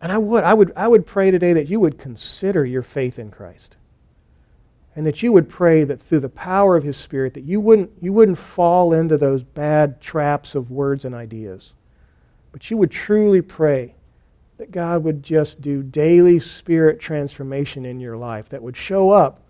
And 0.00 0.10
I 0.10 0.18
would, 0.18 0.44
I 0.44 0.52
would, 0.52 0.72
I 0.76 0.88
would 0.88 1.06
pray 1.06 1.30
today 1.30 1.52
that 1.52 1.68
you 1.68 1.80
would 1.80 1.98
consider 1.98 2.64
your 2.64 2.82
faith 2.82 3.18
in 3.18 3.30
Christ. 3.30 3.75
And 4.96 5.06
that 5.06 5.22
you 5.22 5.30
would 5.30 5.48
pray 5.48 5.84
that 5.84 6.00
through 6.00 6.20
the 6.20 6.28
power 6.28 6.74
of 6.74 6.82
His 6.82 6.96
Spirit, 6.96 7.34
that 7.34 7.44
you 7.44 7.60
wouldn't, 7.60 7.90
you 8.00 8.12
wouldn't 8.12 8.38
fall 8.38 8.94
into 8.94 9.18
those 9.18 9.42
bad 9.42 10.00
traps 10.00 10.54
of 10.54 10.70
words 10.70 11.04
and 11.04 11.14
ideas. 11.14 11.74
But 12.50 12.70
you 12.70 12.78
would 12.78 12.90
truly 12.90 13.42
pray 13.42 13.94
that 14.56 14.70
God 14.70 15.04
would 15.04 15.22
just 15.22 15.60
do 15.60 15.82
daily 15.82 16.38
spirit 16.38 16.98
transformation 16.98 17.84
in 17.84 18.00
your 18.00 18.16
life 18.16 18.48
that 18.48 18.62
would 18.62 18.76
show 18.76 19.10
up 19.10 19.42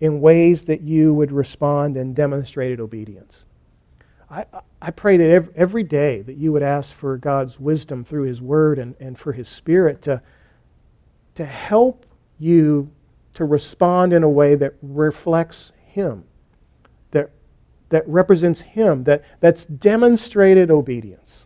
in 0.00 0.20
ways 0.20 0.64
that 0.64 0.82
you 0.82 1.12
would 1.14 1.32
respond 1.32 1.96
in 1.96 2.14
demonstrated 2.14 2.80
obedience. 2.80 3.44
I, 4.30 4.44
I 4.82 4.90
pray 4.90 5.16
that 5.16 5.30
every, 5.30 5.52
every 5.56 5.82
day 5.82 6.22
that 6.22 6.36
you 6.36 6.52
would 6.52 6.62
ask 6.62 6.94
for 6.94 7.16
God's 7.16 7.58
wisdom 7.58 8.04
through 8.04 8.24
His 8.24 8.40
Word 8.40 8.78
and, 8.78 8.94
and 9.00 9.18
for 9.18 9.32
His 9.32 9.48
Spirit 9.48 10.02
to, 10.02 10.20
to 11.36 11.44
help 11.44 12.06
you 12.38 12.90
to 13.36 13.44
respond 13.44 14.14
in 14.14 14.22
a 14.22 14.28
way 14.28 14.54
that 14.54 14.74
reflects 14.82 15.72
Him, 15.86 16.24
that, 17.10 17.30
that 17.90 18.08
represents 18.08 18.60
Him, 18.60 19.04
that, 19.04 19.24
that's 19.40 19.66
demonstrated 19.66 20.70
obedience. 20.70 21.44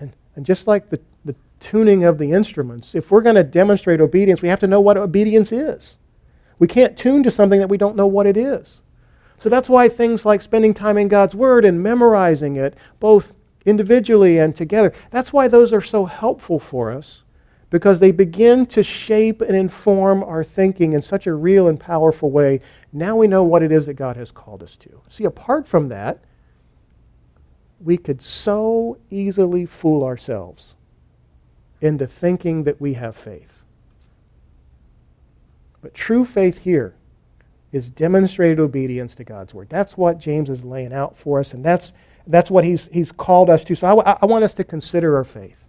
And, 0.00 0.12
and 0.34 0.44
just 0.44 0.66
like 0.66 0.90
the, 0.90 1.00
the 1.24 1.36
tuning 1.60 2.02
of 2.02 2.18
the 2.18 2.32
instruments, 2.32 2.96
if 2.96 3.10
we're 3.10 3.20
going 3.20 3.36
to 3.36 3.44
demonstrate 3.44 4.00
obedience, 4.00 4.42
we 4.42 4.48
have 4.48 4.58
to 4.60 4.66
know 4.66 4.80
what 4.80 4.96
obedience 4.96 5.52
is. 5.52 5.94
We 6.58 6.66
can't 6.66 6.98
tune 6.98 7.22
to 7.22 7.30
something 7.30 7.60
that 7.60 7.68
we 7.68 7.78
don't 7.78 7.96
know 7.96 8.08
what 8.08 8.26
it 8.26 8.36
is. 8.36 8.82
So 9.38 9.48
that's 9.48 9.68
why 9.68 9.88
things 9.88 10.24
like 10.24 10.42
spending 10.42 10.74
time 10.74 10.98
in 10.98 11.06
God's 11.06 11.34
Word 11.34 11.64
and 11.64 11.80
memorizing 11.80 12.56
it, 12.56 12.74
both 12.98 13.34
individually 13.66 14.38
and 14.38 14.54
together, 14.54 14.92
that's 15.10 15.32
why 15.32 15.46
those 15.46 15.72
are 15.72 15.80
so 15.80 16.06
helpful 16.06 16.58
for 16.58 16.90
us 16.92 17.22
because 17.74 17.98
they 17.98 18.12
begin 18.12 18.64
to 18.64 18.84
shape 18.84 19.40
and 19.40 19.56
inform 19.56 20.22
our 20.22 20.44
thinking 20.44 20.92
in 20.92 21.02
such 21.02 21.26
a 21.26 21.34
real 21.34 21.66
and 21.66 21.80
powerful 21.80 22.30
way. 22.30 22.60
Now 22.92 23.16
we 23.16 23.26
know 23.26 23.42
what 23.42 23.64
it 23.64 23.72
is 23.72 23.86
that 23.86 23.94
God 23.94 24.14
has 24.14 24.30
called 24.30 24.62
us 24.62 24.76
to. 24.76 25.00
See, 25.08 25.24
apart 25.24 25.66
from 25.66 25.88
that, 25.88 26.22
we 27.80 27.96
could 27.96 28.22
so 28.22 28.96
easily 29.10 29.66
fool 29.66 30.04
ourselves 30.04 30.76
into 31.80 32.06
thinking 32.06 32.62
that 32.62 32.80
we 32.80 32.94
have 32.94 33.16
faith. 33.16 33.64
But 35.82 35.94
true 35.94 36.24
faith 36.24 36.58
here 36.58 36.94
is 37.72 37.90
demonstrated 37.90 38.60
obedience 38.60 39.16
to 39.16 39.24
God's 39.24 39.52
word. 39.52 39.68
That's 39.68 39.98
what 39.98 40.18
James 40.18 40.48
is 40.48 40.62
laying 40.62 40.92
out 40.92 41.18
for 41.18 41.40
us, 41.40 41.54
and 41.54 41.64
that's, 41.64 41.92
that's 42.28 42.52
what 42.52 42.62
he's, 42.62 42.88
he's 42.92 43.10
called 43.10 43.50
us 43.50 43.64
to. 43.64 43.74
So 43.74 44.00
I, 44.00 44.16
I 44.22 44.26
want 44.26 44.44
us 44.44 44.54
to 44.54 44.62
consider 44.62 45.16
our 45.16 45.24
faith. 45.24 45.63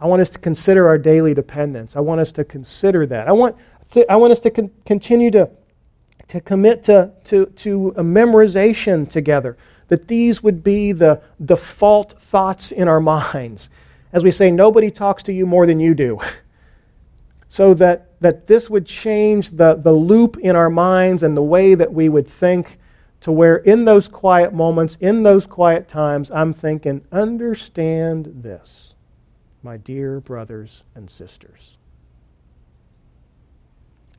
I 0.00 0.06
want 0.06 0.22
us 0.22 0.30
to 0.30 0.38
consider 0.38 0.88
our 0.88 0.98
daily 0.98 1.34
dependence. 1.34 1.96
I 1.96 2.00
want 2.00 2.20
us 2.20 2.32
to 2.32 2.44
consider 2.44 3.06
that. 3.06 3.28
I 3.28 3.32
want, 3.32 3.56
to, 3.92 4.10
I 4.10 4.16
want 4.16 4.32
us 4.32 4.40
to 4.40 4.50
con- 4.50 4.70
continue 4.84 5.30
to, 5.30 5.48
to 6.28 6.40
commit 6.40 6.84
to, 6.84 7.12
to, 7.24 7.46
to 7.46 7.94
a 7.96 8.02
memorization 8.02 9.08
together, 9.08 9.56
that 9.88 10.08
these 10.08 10.42
would 10.42 10.62
be 10.62 10.92
the 10.92 11.22
default 11.44 12.20
thoughts 12.20 12.72
in 12.72 12.88
our 12.88 13.00
minds 13.00 13.70
as 14.16 14.24
we 14.24 14.30
say, 14.30 14.50
nobody 14.50 14.90
talks 14.90 15.22
to 15.24 15.32
you 15.32 15.44
more 15.44 15.66
than 15.66 15.78
you 15.78 15.94
do. 15.94 16.18
so 17.50 17.74
that, 17.74 18.18
that 18.20 18.46
this 18.46 18.70
would 18.70 18.86
change 18.86 19.50
the, 19.50 19.74
the 19.74 19.92
loop 19.92 20.38
in 20.38 20.56
our 20.56 20.70
minds 20.70 21.22
and 21.22 21.36
the 21.36 21.42
way 21.42 21.74
that 21.74 21.92
we 21.92 22.08
would 22.08 22.26
think 22.26 22.78
to 23.20 23.30
where 23.30 23.56
in 23.56 23.84
those 23.84 24.08
quiet 24.08 24.54
moments, 24.54 24.96
in 25.00 25.22
those 25.22 25.46
quiet 25.46 25.86
times, 25.86 26.30
I'm 26.30 26.54
thinking, 26.54 27.04
understand 27.12 28.32
this, 28.42 28.94
my 29.66 29.76
dear 29.78 30.20
brothers 30.20 30.84
and 30.94 31.10
sisters. 31.10 31.76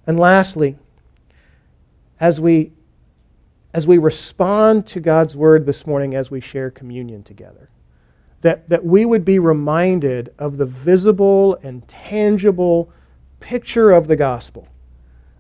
And 0.06 0.20
lastly, 0.20 0.76
as 2.20 2.40
we, 2.42 2.74
as 3.74 3.88
we 3.88 3.98
respond 3.98 4.86
to 4.88 5.00
God's 5.00 5.38
word 5.38 5.66
this 5.66 5.88
morning 5.88 6.16
as 6.16 6.30
we 6.30 6.42
share 6.42 6.70
communion 6.70 7.24
together, 7.24 7.70
that, 8.42 8.68
that 8.68 8.84
we 8.84 9.06
would 9.06 9.24
be 9.24 9.40
reminded 9.40 10.34
of 10.38 10.58
the 10.58 10.66
visible 10.66 11.56
and 11.64 11.88
tangible 11.88 12.92
picture 13.40 13.92
of 13.92 14.08
the 14.08 14.18
gospel. 14.18 14.68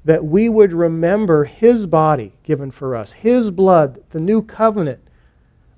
That 0.05 0.23
we 0.23 0.47
would 0.47 0.71
remember 0.71 1.43
his 1.43 1.85
body 1.85 2.31
given 2.43 2.71
for 2.71 2.95
us, 2.95 3.11
his 3.11 3.51
blood, 3.51 4.01
the 4.11 4.21
new 4.21 4.41
covenant 4.41 5.01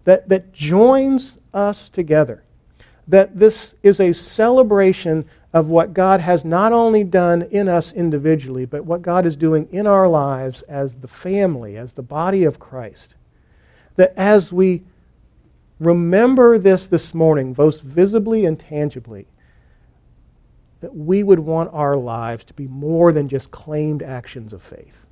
that, 0.03 0.29
that 0.29 0.53
joins 0.53 1.35
us 1.51 1.89
together. 1.89 2.43
That 3.09 3.37
this 3.37 3.75
is 3.83 3.99
a 3.99 4.13
celebration 4.13 5.25
of 5.51 5.67
what 5.67 5.93
God 5.93 6.21
has 6.21 6.45
not 6.45 6.71
only 6.71 7.03
done 7.03 7.41
in 7.51 7.67
us 7.67 7.91
individually, 7.91 8.65
but 8.65 8.85
what 8.85 9.01
God 9.01 9.25
is 9.25 9.35
doing 9.35 9.67
in 9.71 9.85
our 9.87 10.07
lives 10.07 10.61
as 10.63 10.95
the 10.95 11.07
family, 11.07 11.75
as 11.77 11.93
the 11.93 12.01
body 12.01 12.43
of 12.45 12.59
Christ. 12.59 13.15
That 13.97 14.13
as 14.15 14.53
we 14.53 14.83
Remember 15.79 16.57
this 16.57 16.87
this 16.87 17.13
morning, 17.13 17.53
both 17.53 17.81
visibly 17.81 18.45
and 18.45 18.59
tangibly, 18.59 19.25
that 20.81 20.93
we 20.95 21.23
would 21.23 21.39
want 21.39 21.73
our 21.73 21.95
lives 21.95 22.43
to 22.45 22.53
be 22.53 22.67
more 22.67 23.13
than 23.13 23.29
just 23.29 23.49
claimed 23.51 24.03
actions 24.03 24.51
of 24.51 24.61
faith. 24.61 25.07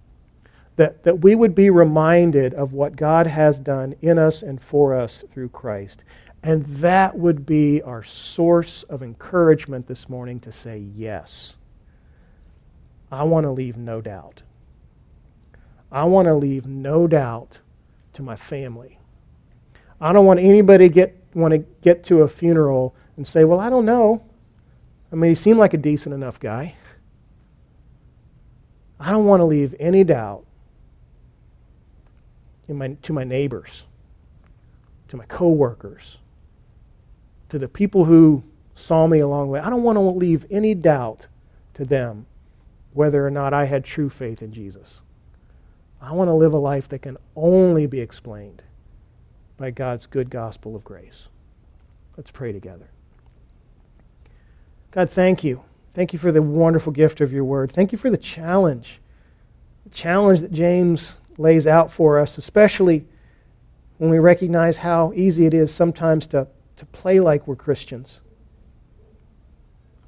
That, 0.75 1.03
that 1.03 1.21
we 1.21 1.35
would 1.35 1.55
be 1.55 1.69
reminded 1.69 2.53
of 2.53 2.73
what 2.73 2.95
God 2.95 3.27
has 3.27 3.59
done 3.59 3.95
in 4.01 4.19
us 4.19 4.43
and 4.43 4.61
for 4.61 4.93
us 4.93 5.23
through 5.31 5.49
Christ. 5.49 6.03
And 6.43 6.65
that 6.65 7.17
would 7.17 7.45
be 7.45 7.81
our 7.81 8.03
source 8.03 8.83
of 8.83 9.03
encouragement 9.03 9.87
this 9.87 10.07
morning 10.07 10.39
to 10.41 10.51
say, 10.51 10.77
yes, 10.77 11.55
I 13.11 13.23
want 13.23 13.45
to 13.45 13.51
leave 13.51 13.75
no 13.77 14.01
doubt. 14.01 14.43
I 15.91 16.03
want 16.05 16.27
to 16.27 16.33
leave 16.33 16.67
no 16.67 17.07
doubt 17.07 17.59
to 18.13 18.21
my 18.21 18.35
family 18.35 18.97
I 19.99 20.13
don't 20.13 20.25
want 20.25 20.39
anybody 20.39 20.89
get 20.89 21.15
want 21.33 21.53
to 21.53 21.59
get 21.81 22.03
to 22.05 22.21
a 22.21 22.27
funeral 22.27 22.95
and 23.15 23.25
say, 23.25 23.43
"Well, 23.43 23.59
I 23.59 23.69
don't 23.69 23.85
know. 23.85 24.23
I 25.11 25.15
mean, 25.15 25.29
he 25.29 25.35
seemed 25.35 25.59
like 25.59 25.73
a 25.73 25.77
decent 25.77 26.13
enough 26.13 26.39
guy." 26.39 26.75
I 28.99 29.11
don't 29.11 29.25
want 29.25 29.41
to 29.41 29.45
leave 29.45 29.75
any 29.79 30.03
doubt 30.03 30.43
my, 32.67 32.97
to 33.03 33.13
my 33.13 33.23
neighbors, 33.23 33.85
to 35.09 35.17
my 35.17 35.25
coworkers, 35.25 36.17
to 37.49 37.59
the 37.59 37.67
people 37.67 38.05
who 38.05 38.43
saw 38.75 39.07
me 39.07 39.19
along 39.19 39.47
the 39.47 39.51
way. 39.53 39.59
I 39.59 39.69
don't 39.69 39.83
want 39.83 39.97
to 39.97 40.01
leave 40.01 40.45
any 40.51 40.73
doubt 40.73 41.27
to 41.75 41.85
them 41.85 42.25
whether 42.93 43.25
or 43.25 43.31
not 43.31 43.53
I 43.53 43.65
had 43.65 43.85
true 43.85 44.09
faith 44.09 44.41
in 44.41 44.51
Jesus. 44.51 45.01
I 46.01 46.11
want 46.13 46.27
to 46.29 46.33
live 46.33 46.53
a 46.53 46.57
life 46.57 46.87
that 46.89 47.01
can 47.01 47.17
only 47.35 47.87
be 47.87 47.99
explained 47.99 48.61
by 49.57 49.71
God's 49.71 50.05
good 50.05 50.29
gospel 50.29 50.75
of 50.75 50.83
grace. 50.83 51.27
Let's 52.15 52.31
pray 52.31 52.51
together. 52.51 52.89
God, 54.91 55.09
thank 55.09 55.43
you. 55.43 55.63
Thank 55.93 56.13
you 56.13 56.19
for 56.19 56.31
the 56.31 56.41
wonderful 56.41 56.91
gift 56.91 57.21
of 57.21 57.33
your 57.33 57.43
word. 57.43 57.71
Thank 57.71 57.91
you 57.91 57.97
for 57.97 58.09
the 58.09 58.17
challenge. 58.17 58.99
The 59.83 59.89
challenge 59.89 60.41
that 60.41 60.51
James 60.51 61.17
lays 61.37 61.65
out 61.65 61.91
for 61.91 62.19
us, 62.19 62.37
especially 62.37 63.05
when 63.97 64.09
we 64.09 64.19
recognize 64.19 64.77
how 64.77 65.11
easy 65.15 65.45
it 65.45 65.53
is 65.53 65.73
sometimes 65.73 66.27
to, 66.27 66.47
to 66.77 66.85
play 66.85 67.19
like 67.19 67.47
we're 67.47 67.55
Christians. 67.55 68.21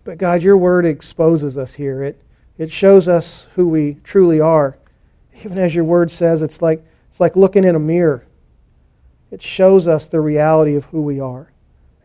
But 0.03 0.17
God, 0.17 0.41
your 0.41 0.57
word 0.57 0.85
exposes 0.85 1.57
us 1.57 1.73
here. 1.73 2.03
It, 2.03 2.21
it 2.57 2.71
shows 2.71 3.07
us 3.07 3.47
who 3.55 3.67
we 3.67 3.97
truly 4.03 4.39
are. 4.39 4.77
Even 5.43 5.57
as 5.57 5.75
your 5.75 5.83
word 5.83 6.09
says, 6.09 6.41
it's 6.41 6.61
like, 6.61 6.83
it's 7.09 7.19
like 7.19 7.35
looking 7.35 7.63
in 7.63 7.75
a 7.75 7.79
mirror. 7.79 8.25
It 9.31 9.41
shows 9.41 9.87
us 9.87 10.05
the 10.05 10.19
reality 10.19 10.75
of 10.75 10.85
who 10.85 11.01
we 11.01 11.19
are. 11.19 11.51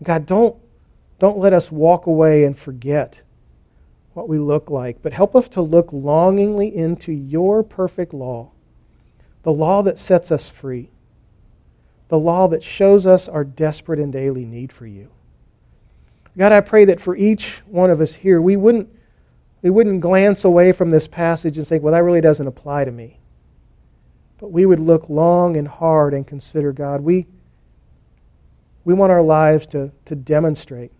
God, 0.03 0.27
don't, 0.27 0.57
don't 1.19 1.39
let 1.39 1.53
us 1.53 1.73
walk 1.73 2.07
away 2.07 2.45
and 2.45 2.59
forget 2.59 3.23
what 4.13 4.29
we 4.29 4.39
look 4.39 4.71
like, 4.71 5.03
but 5.03 5.13
help 5.13 5.35
us 5.35 5.49
to 5.49 5.63
look 5.63 5.93
longingly 5.93 6.75
into 6.75 7.13
your 7.13 7.63
perfect 7.63 8.15
law, 8.15 8.51
the 9.43 9.53
law 9.53 9.83
that 9.83 9.99
sets 9.99 10.31
us 10.31 10.49
free, 10.49 10.89
the 12.15 12.19
law 12.19 12.49
that 12.49 12.63
shows 12.63 13.07
us 13.07 13.29
our 13.29 13.45
desperate 13.45 13.99
and 13.99 14.13
daily 14.13 14.45
need 14.45 14.73
for 14.73 14.87
you. 14.87 15.11
God, 16.39 16.53
I 16.53 16.61
pray 16.61 16.85
that 16.87 17.01
for 17.01 17.17
each 17.17 17.63
one 17.67 17.91
of 17.91 18.01
us 18.01 18.15
here, 18.15 18.41
we 18.41 18.57
wouldn't, 18.57 18.89
we 19.63 19.71
wouldn't 19.71 20.01
glance 20.01 20.45
away 20.45 20.73
from 20.73 20.91
this 20.91 21.07
passage 21.07 21.59
and 21.59 21.67
think, 21.67 21.83
well, 21.83 21.93
that 21.93 22.03
really 22.03 22.21
doesn't 22.21 22.47
apply 22.47 22.85
to 22.85 22.91
me 22.91 23.19
but 24.45 24.49
we 24.49 24.67
would 24.67 24.79
look 24.79 25.09
long 25.09 25.57
and 25.57 25.67
hard 25.67 26.13
and 26.13 26.27
consider 26.27 26.71
God. 26.71 27.01
We, 27.01 27.27
we 28.85 28.93
want 28.93 29.11
our 29.11 29.23
lives 29.23 29.67
to, 29.69 29.91
to 30.05 30.15
demonstrate, 30.15 30.93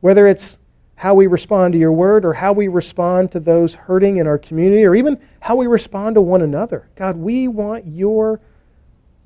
whether 0.00 0.26
it's 0.26 0.58
how 0.96 1.14
we 1.14 1.26
respond 1.26 1.72
to 1.72 1.78
your 1.78 1.92
word 1.92 2.26
or 2.26 2.34
how 2.34 2.52
we 2.52 2.68
respond 2.68 3.32
to 3.32 3.40
those 3.40 3.74
hurting 3.74 4.18
in 4.18 4.26
our 4.26 4.36
community 4.36 4.84
or 4.84 4.94
even 4.94 5.18
how 5.40 5.56
we 5.56 5.66
respond 5.66 6.16
to 6.16 6.20
one 6.20 6.42
another. 6.42 6.86
God, 6.94 7.16
we 7.16 7.48
want 7.48 7.86
your 7.86 8.40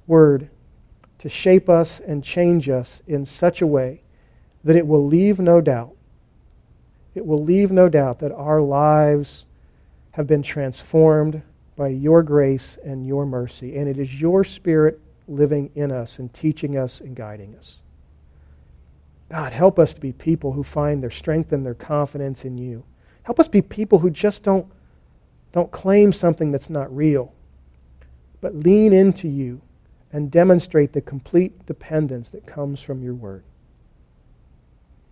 word 0.06 0.48
to 1.18 1.28
shape 1.28 1.68
us 1.68 2.00
and 2.00 2.22
change 2.22 2.68
us 2.68 3.02
in 3.06 3.26
such 3.26 3.60
a 3.60 3.66
way 3.66 4.02
that 4.64 4.76
it 4.76 4.86
will 4.86 5.04
leave 5.04 5.38
no 5.38 5.60
doubt. 5.60 5.94
It 7.14 7.24
will 7.24 7.42
leave 7.42 7.72
no 7.72 7.88
doubt 7.88 8.20
that 8.20 8.32
our 8.32 8.60
lives 8.60 9.44
have 10.12 10.26
been 10.26 10.42
transformed 10.42 11.42
by 11.76 11.88
your 11.88 12.22
grace 12.22 12.78
and 12.84 13.06
your 13.06 13.26
mercy. 13.26 13.76
And 13.76 13.88
it 13.88 13.98
is 13.98 14.20
your 14.20 14.44
Spirit 14.44 15.00
living 15.26 15.70
in 15.74 15.90
us 15.90 16.18
and 16.18 16.32
teaching 16.32 16.76
us 16.76 17.00
and 17.00 17.14
guiding 17.14 17.54
us. 17.56 17.80
God, 19.28 19.52
help 19.52 19.78
us 19.78 19.92
to 19.94 20.00
be 20.00 20.12
people 20.12 20.52
who 20.52 20.62
find 20.62 21.02
their 21.02 21.10
strength 21.10 21.52
and 21.52 21.64
their 21.64 21.74
confidence 21.74 22.44
in 22.44 22.56
you. 22.56 22.82
Help 23.24 23.38
us 23.38 23.48
be 23.48 23.60
people 23.60 23.98
who 23.98 24.10
just 24.10 24.42
don't, 24.42 24.66
don't 25.52 25.70
claim 25.70 26.12
something 26.12 26.50
that's 26.50 26.70
not 26.70 26.94
real, 26.94 27.32
but 28.40 28.54
lean 28.54 28.92
into 28.92 29.28
you 29.28 29.60
and 30.12 30.30
demonstrate 30.30 30.92
the 30.92 31.00
complete 31.00 31.66
dependence 31.66 32.30
that 32.30 32.46
comes 32.46 32.80
from 32.80 33.02
your 33.02 33.14
word. 33.14 33.44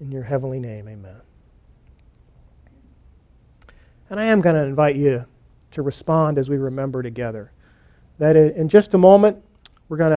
In 0.01 0.11
your 0.11 0.23
heavenly 0.23 0.59
name, 0.59 0.89
amen. 0.89 1.17
And 4.11 4.21
I 4.21 4.25
am 4.25 4.41
going 4.41 4.57
to 4.57 4.63
invite 4.63 4.97
you 4.97 5.25
to 5.73 5.83
respond 5.83 6.39
as 6.39 6.49
we 6.49 6.57
remember 6.57 7.03
together. 7.03 7.53
That 8.19 8.37
in 8.37 8.69
just 8.69 8.95
a 8.95 8.99
moment, 8.99 9.43
we're 9.89 9.99
going 9.99 10.16